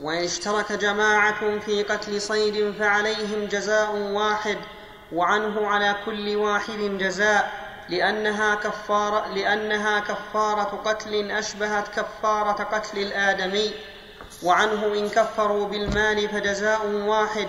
وإن 0.00 0.24
اشترك 0.24 0.72
جماعة 0.72 1.58
في 1.58 1.82
قتل 1.82 2.20
صيد 2.20 2.70
فعليهم 2.78 3.44
جزاء 3.44 3.96
واحد 3.96 4.58
وعنه 5.12 5.66
على 5.66 5.96
كل 6.06 6.36
واحد 6.36 6.78
جزاء 6.78 7.52
لأنها 7.88 8.54
كفارة 8.54 9.34
لأنها 9.34 10.00
كفارة 10.00 10.82
قتل 10.84 11.30
أشبهت 11.30 11.88
كفارة 11.88 12.64
قتل 12.64 12.98
الآدمي. 12.98 13.74
وعنه 14.42 14.86
إن 14.86 15.08
كفروا 15.08 15.68
بالمال 15.68 16.28
فجزاء 16.28 16.86
واحد 16.86 17.48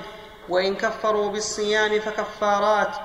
وإن 0.49 0.76
كفروا 0.76 1.30
بالصيام 1.30 1.99
فكفارات. 1.99 2.95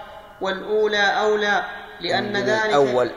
والأولى 0.40 1.02
أولى 1.02 1.64
لأن 2.00 2.36
ذلك 2.36 2.64
الأول. 2.64 3.10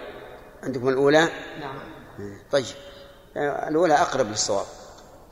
عندكم 0.64 0.90
الأولى؟ 0.90 1.30
نعم. 1.60 2.40
طيب. 2.52 2.66
الأولى 3.38 3.94
أقرب 3.94 4.30
للصواب. 4.30 4.66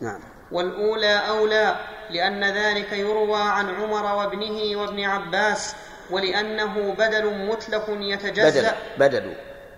نعم. 0.01 0.19
والأولى 0.51 1.27
أولى 1.29 1.75
لأن 2.09 2.43
ذلك 2.43 2.91
يروى 2.93 3.41
عن 3.41 3.75
عمر 3.75 4.15
وابنه 4.15 4.81
وابن 4.81 5.03
عباس 5.03 5.75
ولأنه 6.11 6.93
بدل 6.93 7.25
متلف 7.25 7.89
بدل 7.89 8.03
يتجزأ. 8.03 8.75
بدل 8.97 9.33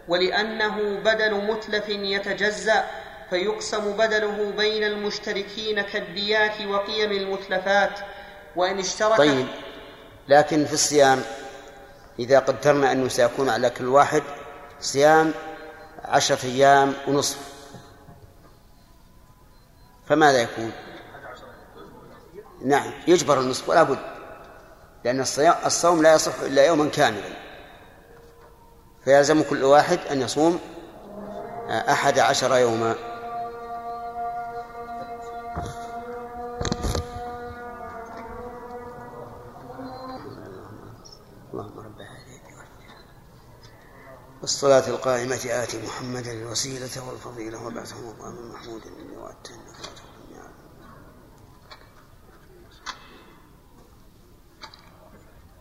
ولأنه 0.07 0.99
بدل 1.05 1.33
متلف 1.33 1.89
يتجزأ 1.89 2.83
فيقسم 3.29 3.91
بدله 3.91 4.53
بين 4.57 4.83
المشتركين 4.83 5.81
كالديات 5.81 6.61
وقيم 6.61 7.11
المتلفات. 7.11 7.99
وإن 8.55 8.79
اشترك 8.79 9.17
طيب. 9.17 9.47
لكن 10.27 10.65
في 10.65 10.73
الصيام 10.73 11.21
إذا 12.19 12.39
قدرنا 12.39 12.91
أنه 12.91 13.07
سيكون 13.07 13.49
على 13.49 13.69
كل 13.69 13.87
واحد 13.87 14.23
صيام 14.79 15.33
عشرة 16.05 16.45
أيام 16.45 16.93
ونصف. 17.07 17.37
فماذا 20.05 20.41
يكون؟ 20.41 20.71
نعم 22.65 22.91
يجبر 23.07 23.39
النصف 23.39 23.69
ولا 23.69 23.83
بد 23.83 23.99
لأن 25.05 25.19
الصوم 25.65 26.01
لا 26.01 26.13
يصح 26.13 26.39
إلا 26.39 26.65
يوما 26.65 26.89
كاملا. 26.89 27.43
فيلزم 29.03 29.43
كل 29.43 29.63
واحد 29.63 29.99
أن 29.99 30.21
يصوم 30.21 30.59
أحد 31.69 32.19
عشر 32.19 32.57
يوما 32.57 32.95
اللهم 41.53 41.79
رب 41.79 42.01
هذه 42.01 42.39
والصلاة 44.43 44.87
القائمة 44.87 45.35
آت 45.35 45.75
محمدا 45.75 46.31
الوسيلة 46.31 47.07
والفضيلة 47.09 47.65
وبعثه 47.65 47.95
مقام 47.95 48.51
محمود 48.51 48.81
الذي. 48.85 49.13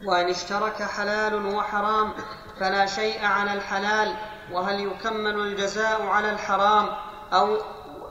وإن 0.07 0.29
اشترك 0.31 0.83
حلال 0.83 1.55
وحرام 1.55 2.15
فلا 2.61 2.87
شيء 2.87 3.25
على 3.25 3.53
الحلال 3.53 4.17
وهل 4.53 4.81
يكمل 4.81 5.41
الجزاء 5.41 6.07
على 6.07 6.31
الحرام 6.31 6.89
أو 7.33 7.57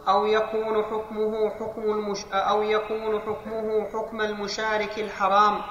أو 0.08 0.26
يكون 0.26 0.84
حكمه 0.84 1.50
حكم 1.50 1.82
المش 1.82 2.26
أو 2.34 2.64
يكون 2.64 3.22
حكمه 3.22 3.90
حكم 3.94 4.22
المشارك 4.22 5.00
الحرام 5.00 5.62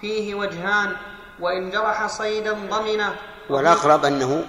فيه 0.00 0.34
وجهان 0.34 0.96
وإن 1.40 1.70
جرح 1.70 2.06
صيدا 2.06 2.52
ضمنه 2.52 3.16
والأقرب 3.50 4.04
أنه 4.04 4.44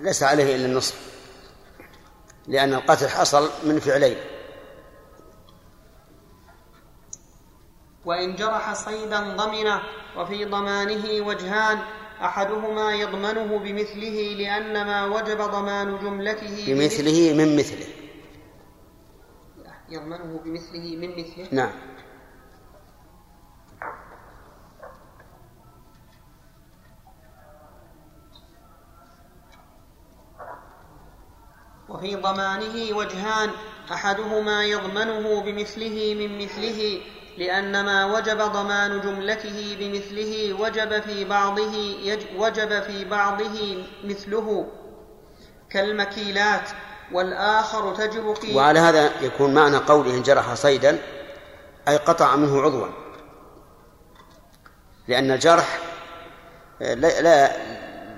ليس 0.00 0.22
عليه 0.22 0.56
إلا 0.56 0.66
النصف 0.66 1.08
لأن 2.46 2.74
القتل 2.74 3.08
حصل 3.08 3.50
من 3.64 3.78
فعلين. 3.80 4.16
وإن 8.04 8.36
جرح 8.36 8.74
صيدا 8.74 9.36
ضمنه 9.36 9.82
وفي 10.16 10.44
ضمانه 10.44 11.26
وجهان 11.26 11.78
أحدهما 12.22 12.94
يضمنه 12.94 13.58
بمثله 13.58 14.34
لأن 14.38 14.86
ما 14.86 15.06
وجب 15.06 15.38
ضمان 15.38 15.98
جملته 15.98 16.64
بمثله. 16.66 17.34
من 17.34 17.56
مثله. 17.56 17.86
يضمنه 19.88 20.40
بمثله 20.44 20.96
من 20.96 21.10
مثله؟ 21.10 21.48
نعم. 21.52 21.72
وفي 31.88 32.16
ضمانه 32.16 32.96
وجهان 32.96 33.50
أحدهما 33.92 34.64
يضمنه 34.64 35.42
بمثله 35.42 36.14
من 36.14 36.38
مثله 36.44 37.00
لأن 37.38 37.84
ما 37.84 38.06
وجب 38.06 38.38
ضمان 38.38 39.00
جملته 39.00 39.76
بمثله 39.80 40.52
وجب 40.60 41.00
في 41.02 41.24
بعضه 41.24 41.74
يج 42.02 42.20
وجب 42.36 42.82
في 42.82 43.04
بعضه 43.04 43.84
مثله. 44.04 44.68
كالمكيلات 45.70 46.70
والآخر 47.12 47.94
تجب 47.94 48.34
في 48.34 48.56
وعلى 48.56 48.78
هذا 48.78 49.22
يكون 49.22 49.54
معنى 49.54 49.76
قوله 49.76 50.14
إن 50.14 50.22
جرح 50.22 50.54
صيدا 50.54 50.98
أي 51.88 51.96
قطع 51.96 52.36
منه 52.36 52.62
عضوا. 52.62 52.88
لأن 55.08 55.30
الجرح 55.30 55.78
لا 56.80 57.20
لا, 57.20 57.56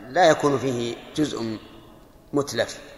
لا 0.09 0.31
يكون 0.31 0.59
فيه 0.59 0.97
جزء 1.17 1.59
متلف. 2.33 2.90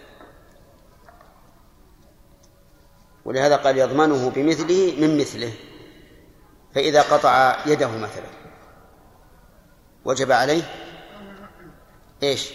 ولهذا 3.24 3.56
قال 3.56 3.78
يضمنه 3.78 4.30
بمثله 4.30 4.94
من 4.98 5.18
مثله. 5.18 5.52
فإذا 6.74 7.02
قطع 7.02 7.56
يده 7.66 7.88
مثلا. 7.88 8.26
وجب 10.04 10.32
عليه 10.32 10.62
إيش؟ 12.22 12.50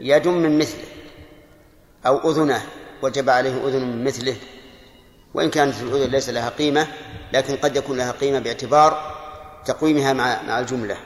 يد 0.00 0.28
من 0.28 0.58
مثله. 0.58 0.84
أو 2.06 2.30
أذنه. 2.30 2.62
وجب 3.02 3.30
عليه 3.30 3.68
أذن 3.68 3.80
من 3.80 4.04
مثله. 4.04 4.36
وإن 5.34 5.50
كانت 5.50 5.82
الأذن 5.82 6.10
ليس 6.10 6.28
لها 6.28 6.48
قيمة 6.48 6.86
لكن 7.32 7.56
قد 7.56 7.76
يكون 7.76 7.96
لها 7.96 8.12
قيمة 8.12 8.38
باعتبار 8.38 9.18
تقويمها 9.64 10.12
مع 10.12 10.42
مع 10.42 10.60
الجملة. 10.60 10.96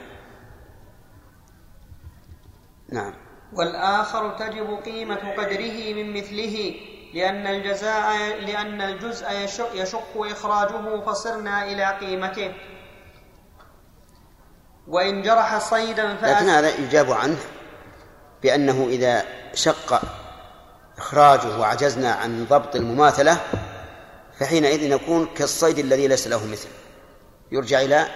نعم. 2.89 3.13
والآخر 3.53 4.29
تجب 4.29 4.79
قيمة 4.85 5.33
قدره 5.37 5.93
من 5.93 6.13
مثله. 6.13 6.75
لأن 7.13 7.47
الجزاء 7.47 8.39
لأن 8.41 8.81
الجزء 8.81 9.31
يشق, 9.31 9.69
يشق 9.73 10.17
إخراجه 10.17 11.01
فصرنا 11.05 11.63
إلى 11.63 11.85
قيمته. 11.85 12.53
وإن 14.87 15.21
جرح 15.21 15.57
صيدا 15.57 16.13
لكن 16.13 16.49
هذا 16.49 16.75
يجاب 16.75 17.11
عنه 17.11 17.37
بأنه 18.43 18.87
إذا 18.89 19.23
شق 19.53 20.01
إخراجه 20.97 21.59
وعجزنا 21.59 22.11
عن 22.11 22.45
ضبط 22.45 22.75
المماثلة 22.75 23.37
فحينئذ 24.39 24.89
نكون 24.89 25.25
كالصيد 25.25 25.79
الذي 25.79 26.07
ليس 26.07 26.27
له 26.27 26.45
مثل. 26.47 26.67
يرجع 27.51 27.81
إلى 27.81 28.07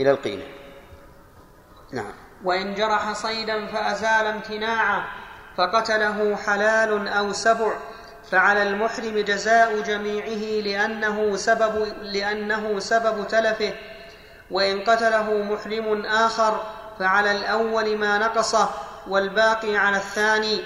إلى 0.00 0.10
القيمة. 0.10 0.44
نعم. 1.92 2.12
وإن 2.44 2.74
جرح 2.74 3.12
صيدا 3.12 3.66
فأزال 3.66 4.26
امتناعه 4.26 5.04
فقتله 5.56 6.36
حلال 6.36 7.08
أو 7.08 7.32
سبع. 7.32 7.72
فعلى 8.30 8.62
المحرم 8.62 9.18
جزاء 9.18 9.80
جميعه 9.80 10.62
لأنه 10.64 11.36
سبب 11.36 11.92
لأنه 12.02 12.78
سبب 12.78 13.28
تلفه 13.28 13.72
وإن 14.50 14.80
قتله 14.80 15.42
محرم 15.42 16.06
آخر 16.06 16.62
فعلى 16.98 17.30
الأول 17.32 17.96
ما 17.96 18.18
نقصه 18.18 18.68
والباقي 19.08 19.76
على 19.76 19.96
الثاني 19.96 20.60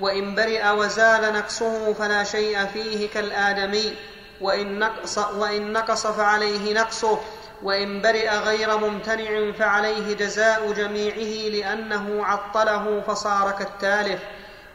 وإن 0.00 0.34
برئ 0.34 0.70
وزال 0.70 1.32
نقصه 1.34 1.92
فلا 1.92 2.24
شيء 2.24 2.66
فيه 2.66 3.08
كالآدمي 3.08 3.94
وإن 4.40 4.78
نقص, 4.78 5.18
وإن 5.18 5.72
نقص 5.72 6.06
فعليه 6.06 6.74
نقصه 6.74 7.18
وإن 7.62 8.02
برئ 8.02 8.28
غير 8.30 8.76
ممتنع 8.76 9.52
فعليه 9.52 10.16
جزاء 10.16 10.72
جميعه 10.72 11.50
لأنه 11.50 12.26
عطله 12.26 13.02
فصار 13.06 13.50
كالتالف. 13.50 14.20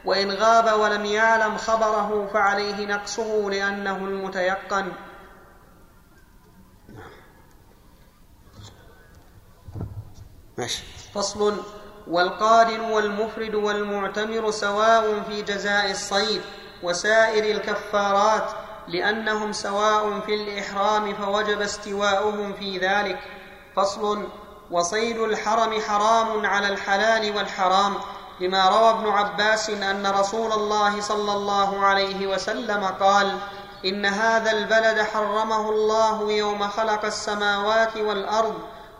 وإن 0.04 0.30
غاب 0.30 0.80
ولم 0.80 1.04
يعلم 1.04 1.56
خبره 1.56 2.30
فعليه 2.32 2.86
نقصه 2.86 3.50
لأنه 3.50 3.96
المتيقن. 3.96 4.92
ماشي. 10.58 10.82
فصل. 11.14 11.62
والقارن 12.06 12.80
والمفرد 12.80 13.54
والمعتمر 13.54 14.50
سواء 14.50 15.20
في 15.20 15.42
جزاء 15.42 15.90
الصيد 15.90 16.42
وسائر 16.82 17.56
الكفارات 17.56 18.50
لأنهم 18.88 19.52
سواء 19.52 20.20
في 20.20 20.34
الإحرام 20.34 21.14
فوجب 21.14 21.60
استواؤهم 21.60 22.52
في 22.52 22.78
ذلك. 22.78 23.18
فصل. 23.76 24.28
وصيد 24.70 25.18
الحرم 25.18 25.80
حرام 25.80 26.46
على 26.46 26.68
الحلال 26.68 27.36
والحرام 27.36 27.94
لما 28.40 28.68
روى 28.68 28.90
ابن 28.90 29.08
عباس 29.08 29.70
أن 29.70 30.06
رسول 30.06 30.52
الله 30.52 31.00
صلى 31.00 31.32
الله 31.32 31.86
عليه 31.86 32.26
وسلم 32.26 32.84
قال 32.84 33.38
إن 33.84 34.06
هذا 34.06 34.50
البلد 34.50 35.02
حرمه 35.02 35.70
الله 35.70 36.32
يوم 36.32 36.68
خلق 36.68 37.04
السماوات 37.04 37.96
والأرض 37.96 38.54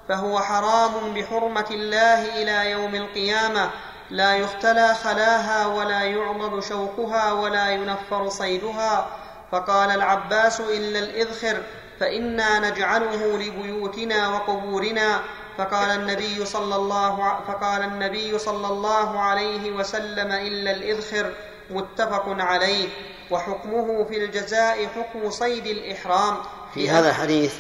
فهو 0.09 0.41
حرام 0.41 1.15
بحرمة 1.15 1.67
الله 1.71 2.43
إلى 2.43 2.71
يوم 2.71 2.95
القيامة. 2.95 3.71
لا 4.11 4.37
يختلى 4.37 4.95
خلاها 5.05 5.67
ولا 5.67 6.03
يعضد 6.03 6.63
شوكها 6.63 7.33
ولا 7.33 7.71
ينفر 7.71 8.29
صيدها. 8.29 9.07
فقال 9.53 9.91
العباس 9.91 10.61
إلا 10.61 10.99
الإذخر 10.99 11.63
فإنا 12.01 12.59
نجعله 12.59 13.37
لبيوتنا 13.37 14.29
وقبورنا. 14.29 15.21
فقال 15.59 15.91
النبي 15.91 16.45
صلى 16.45 16.77
الله 16.77 17.17
فقال 17.49 17.83
النبي 17.83 18.39
صلى 18.39 18.67
الله 18.67 19.21
عليه 19.21 19.71
وسلم 19.71 20.33
إلا 20.33 20.71
الإذخر 20.71 21.33
متفق 21.71 22.25
عليه 22.27 22.89
وحكمه 23.31 24.05
في 24.05 24.25
الجزاء 24.25 24.87
حكم 24.87 25.31
صيد 25.31 25.67
الإحرام. 25.67 26.37
في 26.75 26.91
هذا 26.91 27.09
الحديث 27.11 27.55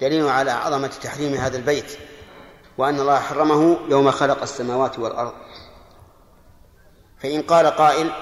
دليل 0.00 0.28
على 0.28 0.50
عظمة 0.50 0.90
تحريم 1.02 1.34
هذا 1.34 1.56
البيت 1.56 1.98
وأن 2.78 3.00
الله 3.00 3.18
حرمه 3.18 3.78
يوم 3.88 4.10
خلق 4.10 4.42
السماوات 4.42 4.98
والأرض. 4.98 5.32
فإن 7.18 7.42
قال 7.42 7.66
قائل 7.66 8.12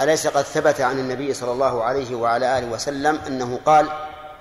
أليس 0.00 0.26
قد 0.26 0.42
ثبت 0.42 0.80
عن 0.80 0.98
النبي 0.98 1.34
صلى 1.34 1.52
الله 1.52 1.84
عليه 1.84 2.14
وعلى 2.14 2.58
آله 2.58 2.66
وسلم 2.66 3.20
أنه 3.26 3.60
قال 3.66 3.88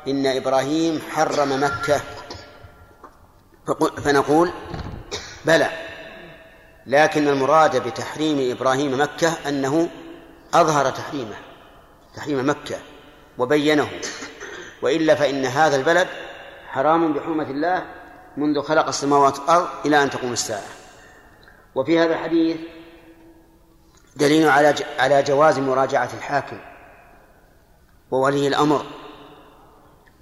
إن 0.07 0.27
إبراهيم 0.27 1.01
حرم 1.11 1.63
مكة؟ 1.63 2.01
فنقول 4.03 4.51
بلى. 5.45 5.69
لكن 6.85 7.27
المراد 7.27 7.87
بتحريم 7.87 8.51
إبراهيم 8.51 9.01
مكة 9.01 9.33
أنه 9.47 9.89
أظهر 10.53 10.89
تحريمه 10.89 11.35
تحريم 12.15 12.49
مكة 12.49 12.75
وبينه. 13.37 13.89
وإلا 14.81 15.15
فإن 15.15 15.45
هذا 15.45 15.75
البلد 15.75 16.07
حرام 16.67 17.13
بحرمة 17.13 17.49
الله 17.49 17.85
منذ 18.37 18.61
خلق 18.61 18.87
السماوات 18.87 19.39
والأرض 19.39 19.67
إلى 19.85 20.03
أن 20.03 20.09
تقوم 20.09 20.33
الساعة. 20.33 20.63
وفي 21.75 21.99
هذا 21.99 22.13
الحديث 22.13 22.57
دليل 24.15 24.49
على 24.49 24.75
على 24.99 25.23
جواز 25.23 25.59
مراجعة 25.59 26.09
الحاكم 26.17 26.57
وولي 28.11 28.47
الأمر 28.47 28.85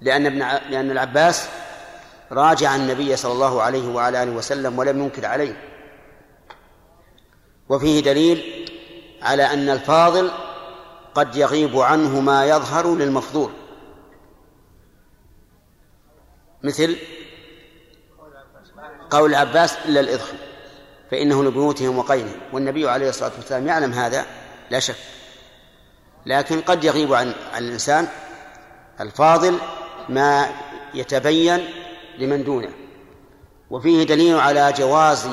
لأن 0.00 0.26
ابن 0.26 0.38
لأن 0.70 0.90
العباس 0.90 1.48
راجع 2.32 2.76
النبي 2.76 3.16
صلى 3.16 3.32
الله 3.32 3.62
عليه 3.62 3.88
وعلى 3.88 4.22
آله 4.22 4.32
وسلم 4.32 4.78
ولم 4.78 5.02
ينكر 5.02 5.26
عليه. 5.26 5.62
وفيه 7.68 8.00
دليل 8.00 8.68
على 9.22 9.42
أن 9.42 9.70
الفاضل 9.70 10.30
قد 11.14 11.36
يغيب 11.36 11.76
عنه 11.76 12.20
ما 12.20 12.46
يظهر 12.46 12.94
للمفضول. 12.94 13.50
مثل 16.62 16.96
قول 19.10 19.30
العباس 19.30 19.76
إلا 19.84 20.00
الإذخر 20.00 20.36
فإنه 21.10 21.44
لبيوتهم 21.44 21.98
وقينهم. 21.98 22.40
والنبي 22.52 22.88
عليه 22.88 23.08
الصلاة 23.08 23.32
والسلام 23.36 23.66
يعلم 23.66 23.92
هذا 23.92 24.26
لا 24.70 24.78
شك. 24.78 24.96
لكن 26.26 26.60
قد 26.60 26.84
يغيب 26.84 27.14
عن 27.14 27.34
عن 27.52 27.64
الإنسان 27.64 28.08
الفاضل 29.00 29.58
ما 30.08 30.48
يتبين 30.94 31.85
لمن 32.18 32.44
دونه. 32.44 32.70
وفيه 33.70 34.02
دليل 34.02 34.38
على 34.38 34.72
جواز 34.72 35.28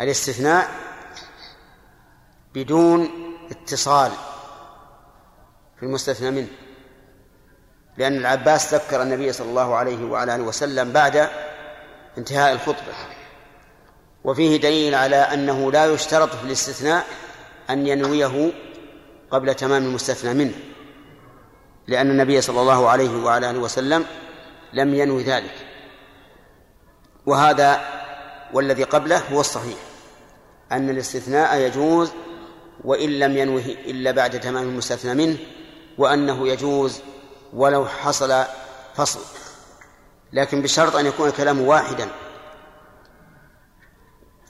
الاستثناء 0.00 0.68
بدون 2.54 3.10
اتصال 3.50 4.10
في 5.76 5.82
المستثنى 5.82 6.30
منه. 6.30 6.48
لأن 7.96 8.16
العباس 8.16 8.74
ذكر 8.74 9.02
النبي 9.02 9.32
صلى 9.32 9.48
الله 9.48 9.74
عليه 9.74 10.04
وعلى 10.04 10.34
آله 10.34 10.44
وسلم 10.44 10.92
بعد 10.92 11.28
انتهاء 12.18 12.52
الخطبة. 12.52 12.94
وفيه 14.24 14.56
دليل 14.56 14.94
على 14.94 15.16
أنه 15.16 15.72
لا 15.72 15.86
يشترط 15.86 16.34
في 16.34 16.44
الاستثناء 16.44 17.06
أن 17.70 17.86
ينويه 17.86 18.52
قبل 19.30 19.54
تمام 19.54 19.84
المستثنى 19.84 20.34
منه. 20.34 20.54
لأن 21.86 22.10
النبي 22.10 22.40
صلى 22.40 22.60
الله 22.60 22.88
عليه 22.88 23.24
وعلى 23.24 23.50
آله 23.50 23.58
وسلم 23.58 24.06
لم 24.72 24.94
ينوي 24.94 25.22
ذلك. 25.22 25.63
وهذا 27.26 27.80
والذي 28.52 28.84
قبله 28.84 29.18
هو 29.18 29.40
الصحيح 29.40 29.78
أن 30.72 30.90
الاستثناء 30.90 31.56
يجوز 31.56 32.10
وإن 32.84 33.18
لم 33.18 33.36
ينوه 33.36 33.64
إلا 33.64 34.10
بعد 34.10 34.40
تمام 34.40 34.68
المستثنى 34.68 35.14
منه 35.14 35.38
وأنه 35.98 36.48
يجوز 36.48 37.00
ولو 37.52 37.86
حصل 37.86 38.44
فصل. 38.94 39.20
لكن 40.32 40.62
بشرط 40.62 40.96
أن 40.96 41.06
يكون 41.06 41.28
الكلام 41.28 41.60
واحدا. 41.60 42.08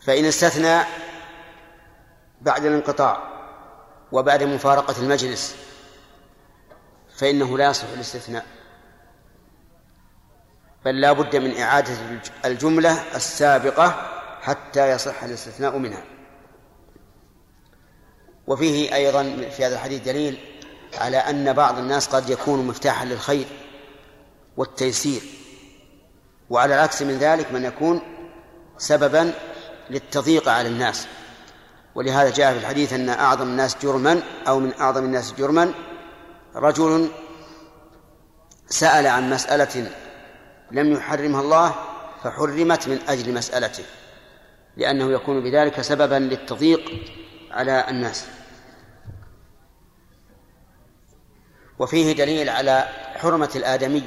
فإن 0.03 0.25
استثنى 0.25 0.81
بعد 2.41 2.65
الانقطاع 2.65 3.23
وبعد 4.13 4.43
مفارقة 4.43 4.95
المجلس 4.99 5.57
فإنه 7.17 7.59
لا 7.59 7.71
يصح 7.71 7.87
الاستثناء. 7.95 8.47
بل 10.85 11.01
لا 11.01 11.13
بد 11.13 11.37
من 11.37 11.57
إعادة 11.57 11.95
الجملة 12.45 13.17
السابقة 13.17 14.11
حتى 14.41 14.91
يصح 14.91 15.23
الاستثناء 15.23 15.79
منها. 15.79 16.05
وفيه 18.47 18.95
أيضا 18.95 19.23
في 19.57 19.65
هذا 19.65 19.75
الحديث 19.75 20.03
دليل 20.03 20.39
على 20.99 21.17
أن 21.17 21.53
بعض 21.53 21.79
الناس 21.79 22.09
قد 22.09 22.31
يكون 22.31 22.67
مفتاحا 22.67 23.05
للخير 23.05 23.47
والتيسير 24.57 25.23
وعلى 26.51 26.75
العكس 26.75 27.03
من 27.03 27.19
ذلك 27.19 27.53
من 27.53 27.65
يكون 27.65 28.01
سببا 28.79 29.33
للتضييق 29.91 30.49
على 30.49 30.69
الناس. 30.69 31.07
ولهذا 31.95 32.31
جاء 32.31 32.53
في 32.53 32.59
الحديث 32.59 32.93
أن 32.93 33.09
أعظم 33.09 33.43
الناس 33.43 33.77
جرما 33.83 34.23
أو 34.49 34.61
من 34.61 34.73
أعظم 34.81 35.05
الناس 35.05 35.33
جرما 35.33 35.73
رجل 36.57 37.09
سأل 38.69 39.07
عن 39.07 39.31
مسألة 39.31 39.91
لم 40.75 40.93
يحرمها 40.93 41.41
الله 41.41 41.75
فحرمت 42.23 42.89
من 42.89 42.99
أجل 43.09 43.35
مسألته 43.35 43.85
لأنه 44.77 45.13
يكون 45.13 45.43
بذلك 45.43 45.81
سببا 45.81 46.15
للتضييق 46.15 46.93
على 47.51 47.89
الناس. 47.89 48.27
وفيه 51.79 52.13
دليل 52.13 52.49
على 52.49 52.89
حرمة 53.17 53.51
الآدمي 53.57 54.03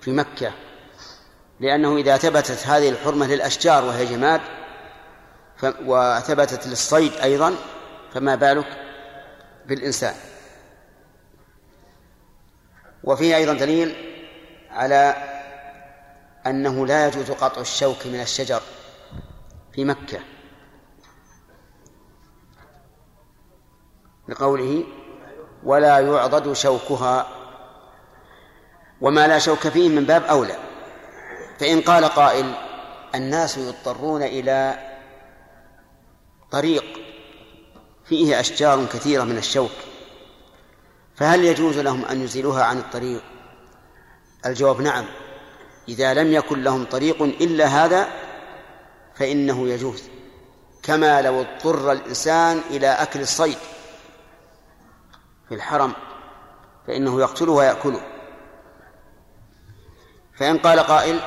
في 0.00 0.12
مكة 0.12 0.52
لأنه 1.60 1.96
إذا 1.96 2.16
ثبتت 2.16 2.66
هذه 2.66 2.88
الحرمة 2.88 3.26
للأشجار 3.26 3.84
وهي 3.84 4.06
جماد 4.06 4.40
وثبتت 5.84 6.66
للصيد 6.66 7.12
أيضا 7.12 7.54
فما 8.14 8.34
بالك 8.34 8.66
بالإنسان. 9.66 10.14
وفيه 13.04 13.36
أيضا 13.36 13.52
دليل 13.52 13.94
على 14.70 15.29
أنه 16.46 16.86
لا 16.86 17.06
يجوز 17.06 17.30
قطع 17.30 17.60
الشوك 17.60 18.06
من 18.06 18.20
الشجر 18.20 18.62
في 19.72 19.84
مكة. 19.84 20.20
لقوله 24.28 24.84
ولا 25.64 25.98
يعضد 25.98 26.52
شوكها 26.52 27.28
وما 29.00 29.26
لا 29.26 29.38
شوك 29.38 29.68
فيه 29.68 29.88
من 29.88 30.04
باب 30.04 30.22
أولى. 30.22 30.56
فإن 31.58 31.80
قال 31.80 32.04
قائل 32.04 32.54
الناس 33.14 33.58
يضطرون 33.58 34.22
إلى 34.22 34.78
طريق 36.50 36.84
فيه 38.04 38.40
أشجار 38.40 38.86
كثيرة 38.86 39.24
من 39.24 39.38
الشوك 39.38 39.70
فهل 41.16 41.44
يجوز 41.44 41.78
لهم 41.78 42.04
أن 42.04 42.22
يزيلوها 42.22 42.64
عن 42.64 42.78
الطريق؟ 42.78 43.22
الجواب 44.46 44.80
نعم. 44.80 45.04
إذا 45.90 46.14
لم 46.14 46.32
يكن 46.32 46.62
لهم 46.62 46.84
طريق 46.84 47.22
إلا 47.22 47.66
هذا 47.66 48.08
فإنه 49.14 49.68
يجوز. 49.68 50.02
كما 50.82 51.22
لو 51.22 51.40
اضطر 51.40 51.92
الإنسان 51.92 52.60
إلى 52.70 52.86
أكل 52.86 53.20
الصيد 53.20 53.58
في 55.48 55.54
الحرم 55.54 55.92
فإنه 56.86 57.20
يقتله 57.20 57.52
ويأكله. 57.52 58.00
فإن 60.38 60.58
قال 60.58 60.80
قائل 60.80 61.20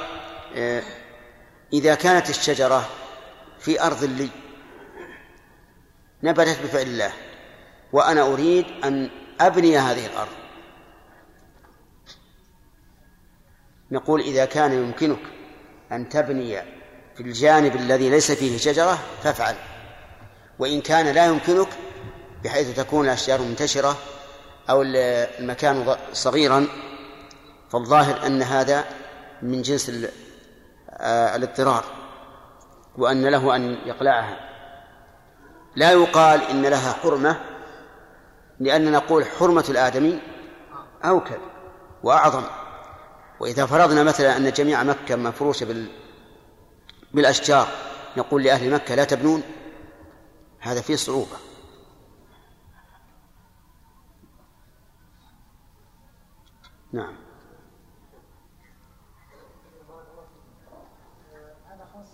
آه، 0.56 0.84
إذا 1.74 1.96
كانت 1.96 2.30
الشجرة 2.30 2.90
في 3.60 3.82
أرض 3.82 4.04
لي 4.04 4.30
نبتت 6.24 6.60
بفعل 6.64 6.82
الله 6.82 7.12
وأنا 7.94 8.22
أريد 8.22 8.66
أن 8.84 9.10
أبني 9.42 9.78
هذه 9.78 10.06
الأرض 10.06 10.43
نقول 13.94 14.22
إذا 14.22 14.46
كان 14.46 14.72
يمكنك 14.72 15.20
أن 15.92 16.10
تبني 16.10 16.62
في 17.16 17.22
الجانب 17.22 17.76
الذي 17.76 18.10
ليس 18.10 18.32
فيه 18.32 18.58
شجرة 18.58 19.00
فافعل. 19.24 19.56
وإن 20.60 20.82
كان 20.82 21.08
لا 21.08 21.26
يمكنك 21.26 21.68
بحيث 22.44 22.78
تكون 22.78 23.06
الأشجار 23.06 23.42
منتشرة 23.42 23.98
أو 24.70 24.82
المكان 24.82 25.96
صغيرا 26.14 26.68
فالظاهر 27.70 28.26
أن 28.26 28.42
هذا 28.42 28.86
من 29.42 29.62
جنس 29.62 29.92
آه، 30.90 31.36
الاضطرار 31.36 31.84
وأن 32.98 33.26
له 33.26 33.56
أن 33.56 33.78
يقلعها. 33.86 34.38
لا 35.76 35.92
يقال 35.92 36.42
إن 36.42 36.62
لها 36.62 36.94
حرمة 36.94 37.40
لأن 38.60 38.92
نقول 38.92 39.26
حرمة 39.26 39.66
الآدمي 39.70 40.20
أوكل 41.04 41.38
وأعظم. 42.04 42.44
وإذا 43.44 43.66
فرضنا 43.66 44.04
مثلا 44.04 44.38
أن 44.38 44.52
جميع 44.52 44.84
مكة 44.84 45.16
مفروشة 45.16 45.66
بال 45.66 45.90
بالأشجار 47.14 47.68
نقول 48.18 48.44
لأهل 48.44 48.74
مكة 48.74 48.96
لا 48.96 49.04
تبنون؟ 49.04 49.44
هذا 50.60 50.82
فيه 50.82 50.96
صعوبة. 50.96 51.38
نعم. 56.94 57.16
هذا 61.68 61.86
خاص 61.94 62.08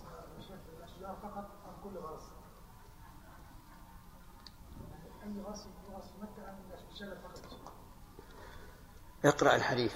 بالاشجار 0.76 1.16
فقط 1.22 1.50
ام 1.66 1.90
كل 1.90 1.98
غرس؟ 1.98 2.22
اي 5.22 5.42
غرس 5.42 5.66
غرس 5.92 6.04
في 6.04 6.22
مكه 6.22 6.50
ام 6.50 6.58
الشجر 6.92 7.16
فقط؟ 7.22 7.72
اقرأ 9.24 9.56
الحديث 9.56 9.92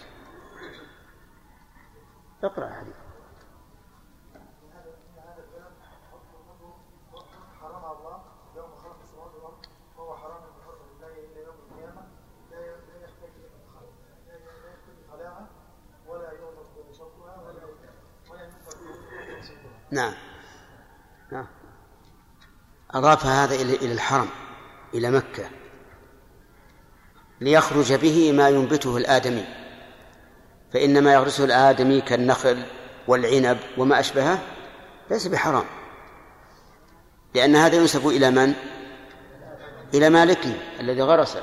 اقرأ 2.45 2.69
الحديث 2.69 2.95
نعم. 19.91 20.12
نعم. 21.33 21.47
أضاف 22.91 23.27
هذا 23.27 23.55
إلى 23.55 23.93
الحرم 23.93 24.29
إلى 24.95 25.11
مكة 25.11 25.51
ليخرج 27.41 27.93
به 27.93 28.33
ما 28.33 28.49
ينبته 28.49 28.97
الآدمي. 28.97 29.64
فإن 30.74 31.05
ما 31.05 31.12
يغرسه 31.12 31.44
الآدمي 31.44 32.01
كالنخل 32.01 32.62
والعنب 33.09 33.59
وما 33.78 34.01
أشبهه 34.01 34.38
ليس 35.10 35.26
بحرام. 35.26 35.64
لأن 37.34 37.56
هذا 37.56 37.76
ينسب 37.76 38.09
إلى 38.09 38.30
من؟ 38.30 38.55
إلى 39.94 40.10
مالكه 40.10 40.55
الذي 40.80 41.02
غرسه. 41.02 41.42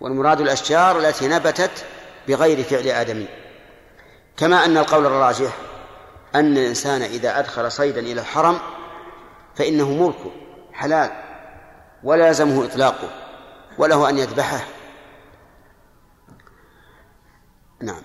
والمراد 0.00 0.40
الأشجار 0.40 0.98
التي 0.98 1.28
نبتت 1.28 1.84
بغير 2.28 2.64
فعل 2.64 2.88
آدمي. 2.88 3.28
كما 4.36 4.64
أن 4.64 4.76
القول 4.76 5.06
الراجح 5.06 5.56
أن 6.34 6.56
الإنسان 6.56 7.02
إذا 7.02 7.38
أدخل 7.38 7.72
صيدا 7.72 8.00
إلى 8.00 8.20
الحرم 8.20 8.58
فإنه 9.54 10.06
ملكه 10.06 10.30
حلال 10.72 11.10
ولا 12.02 12.28
يلزمه 12.28 12.64
إطلاقه 12.64 13.10
وله 13.78 14.08
أن 14.08 14.18
يذبحه. 14.18 14.64
نعم 17.82 18.02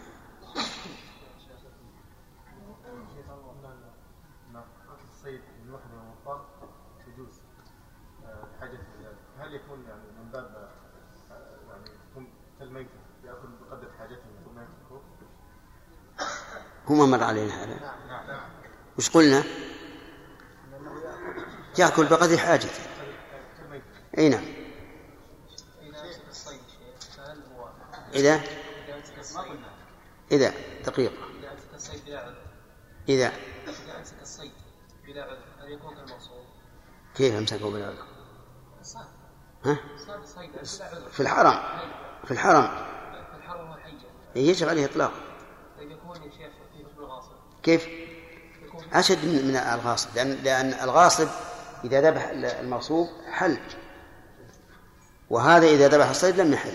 الصيد 5.24 5.42
من 5.66 5.74
وحده 5.74 5.96
ومضطر 5.98 6.46
يجوز 7.08 7.42
حاجة 8.60 8.80
هل 9.40 9.54
يكون 9.54 9.84
يعني 9.88 10.04
من 10.18 10.32
باب 10.32 10.72
يعني 11.70 11.90
يكون 12.12 12.28
كالميتة 12.60 13.00
يأكل 13.24 13.48
بقدر 13.62 13.92
حاجته 14.00 14.30
ثم 14.46 14.60
يتركه؟ 14.60 15.02
هو 16.88 16.96
ما 16.96 17.06
مر 17.06 17.24
علينا 17.24 17.64
هذا 17.64 17.94
وش 18.98 19.10
قلنا؟ 19.10 19.44
يأكل 21.80 22.06
بقدر 22.06 22.38
حاجته 22.38 22.82
أي 24.18 24.30
نعم 24.30 24.44
إذا 28.14 28.42
إذا 30.32 30.54
دقيقة 30.86 31.14
إذا؟ 33.10 33.32
كيف 37.16 37.36
أمسكه 37.36 37.72
بلا 37.72 37.88
عذر؟ 37.88 38.06
ها؟ 39.66 39.78
في 41.12 41.20
الحرم 41.20 41.80
في 42.26 42.32
الحرم 42.32 42.94
يجب 44.36 44.70
عليه 44.70 44.86
إطلاق 44.86 45.12
طيب 45.78 45.92
يكون 45.92 46.16
يا 46.16 46.32
شيخ 46.32 46.52
في 46.74 46.86
حكم 46.86 47.04
الغاصب 47.04 47.44
كيف؟ 47.64 47.88
أشد 48.94 49.26
من 49.26 49.56
الغاصب 49.56 50.10
لأن 50.16 50.32
لأن 50.44 50.74
الغاصب 50.74 51.28
إذا 51.84 52.02
ذبح 52.02 52.30
المغصوب 52.34 53.08
حل. 53.32 53.58
وهذا 55.30 55.68
إذا 55.68 55.88
ذبح 55.88 56.10
الصيد 56.10 56.40
لم 56.40 56.54
يحل. 56.54 56.74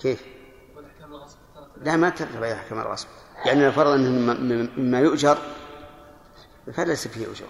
كيف؟ 0.00 0.24
لا 1.76 1.96
ما 1.96 2.10
ترتب 2.10 2.36
عليه 2.36 2.54
أحكام 2.54 2.78
الغصب. 2.78 3.08
يعني 3.44 3.64
لو 3.64 3.94
أنه 3.94 4.34
مما 4.76 5.00
يؤجر 5.00 5.38
فليس 6.72 7.08
فيه 7.08 7.26
أجر. 7.26 7.46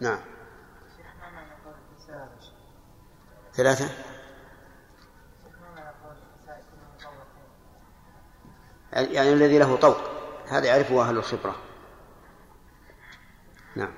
نعم. 0.00 0.18
ثلاثة؟ 3.54 4.15
يعني 8.92 9.32
الذي 9.32 9.58
له 9.58 9.76
طوق. 9.76 9.96
هذا 10.48 10.66
يعرفه 10.66 11.02
أهل 11.02 11.16
الخبرة. 11.16 11.54
نعم. 13.76 13.92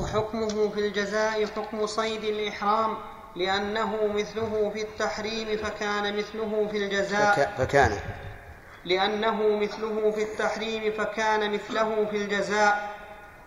وحكمه 0.00 0.68
في 0.68 0.80
الجزاء 0.88 1.46
حكم 1.46 1.86
صيد 1.86 2.24
الإحرام 2.24 2.96
لأنه 3.36 4.06
مثله 4.06 4.70
في 4.74 4.82
التحريم 4.82 5.56
فكان 5.56 6.16
مثله 6.18 6.68
في 6.70 6.76
الجزاء. 6.76 7.34
فك- 7.36 7.50
فكان. 7.58 7.98
لأنه 8.84 9.56
مثله 9.56 10.10
في 10.10 10.22
التحريم 10.22 10.92
فكان 10.92 11.52
مثله 11.52 12.06
في 12.10 12.16
الجزاء. 12.16 12.94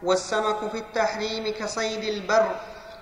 والسمك 0.03 0.67
في 0.71 0.77
التحريم 0.77 1.53
كصيد 1.59 2.03
البر 2.03 2.55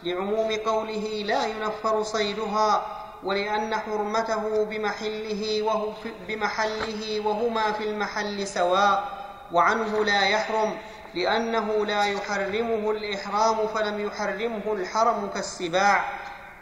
لعموم 0.04 0.52
قوله 0.66 1.24
لا 1.26 1.46
ينفر 1.48 2.04
صيدها. 2.04 2.95
ولأن 3.24 3.76
حرمته 3.76 4.64
بمحله 4.64 5.62
وهو 5.62 5.94
بمحله 6.28 7.20
وهما 7.20 7.72
في 7.72 7.84
المحل 7.84 8.48
سواء 8.48 9.10
وعنه 9.52 10.06
لا 10.06 10.28
يحرم 10.28 10.78
لأنه 11.16 11.86
لا 11.86 12.04
يحرمه 12.04 12.92
الإحرام 12.92 13.68
فلم 13.68 14.06
يحرمه 14.06 14.74
الحرم 14.74 15.30
كالسباع 15.34 16.06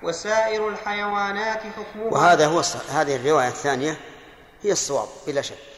وسائر 0.03 0.69
الحيوانات 0.69 1.59
حكمها. 1.59 2.11
وهذا 2.11 2.47
هو 2.47 2.59
الص... 2.59 2.75
هذه 2.75 3.15
الرواية 3.15 3.47
الثانية 3.47 3.97
هي 4.63 4.71
الصواب 4.71 5.07
بلا 5.27 5.41
شك. 5.41 5.72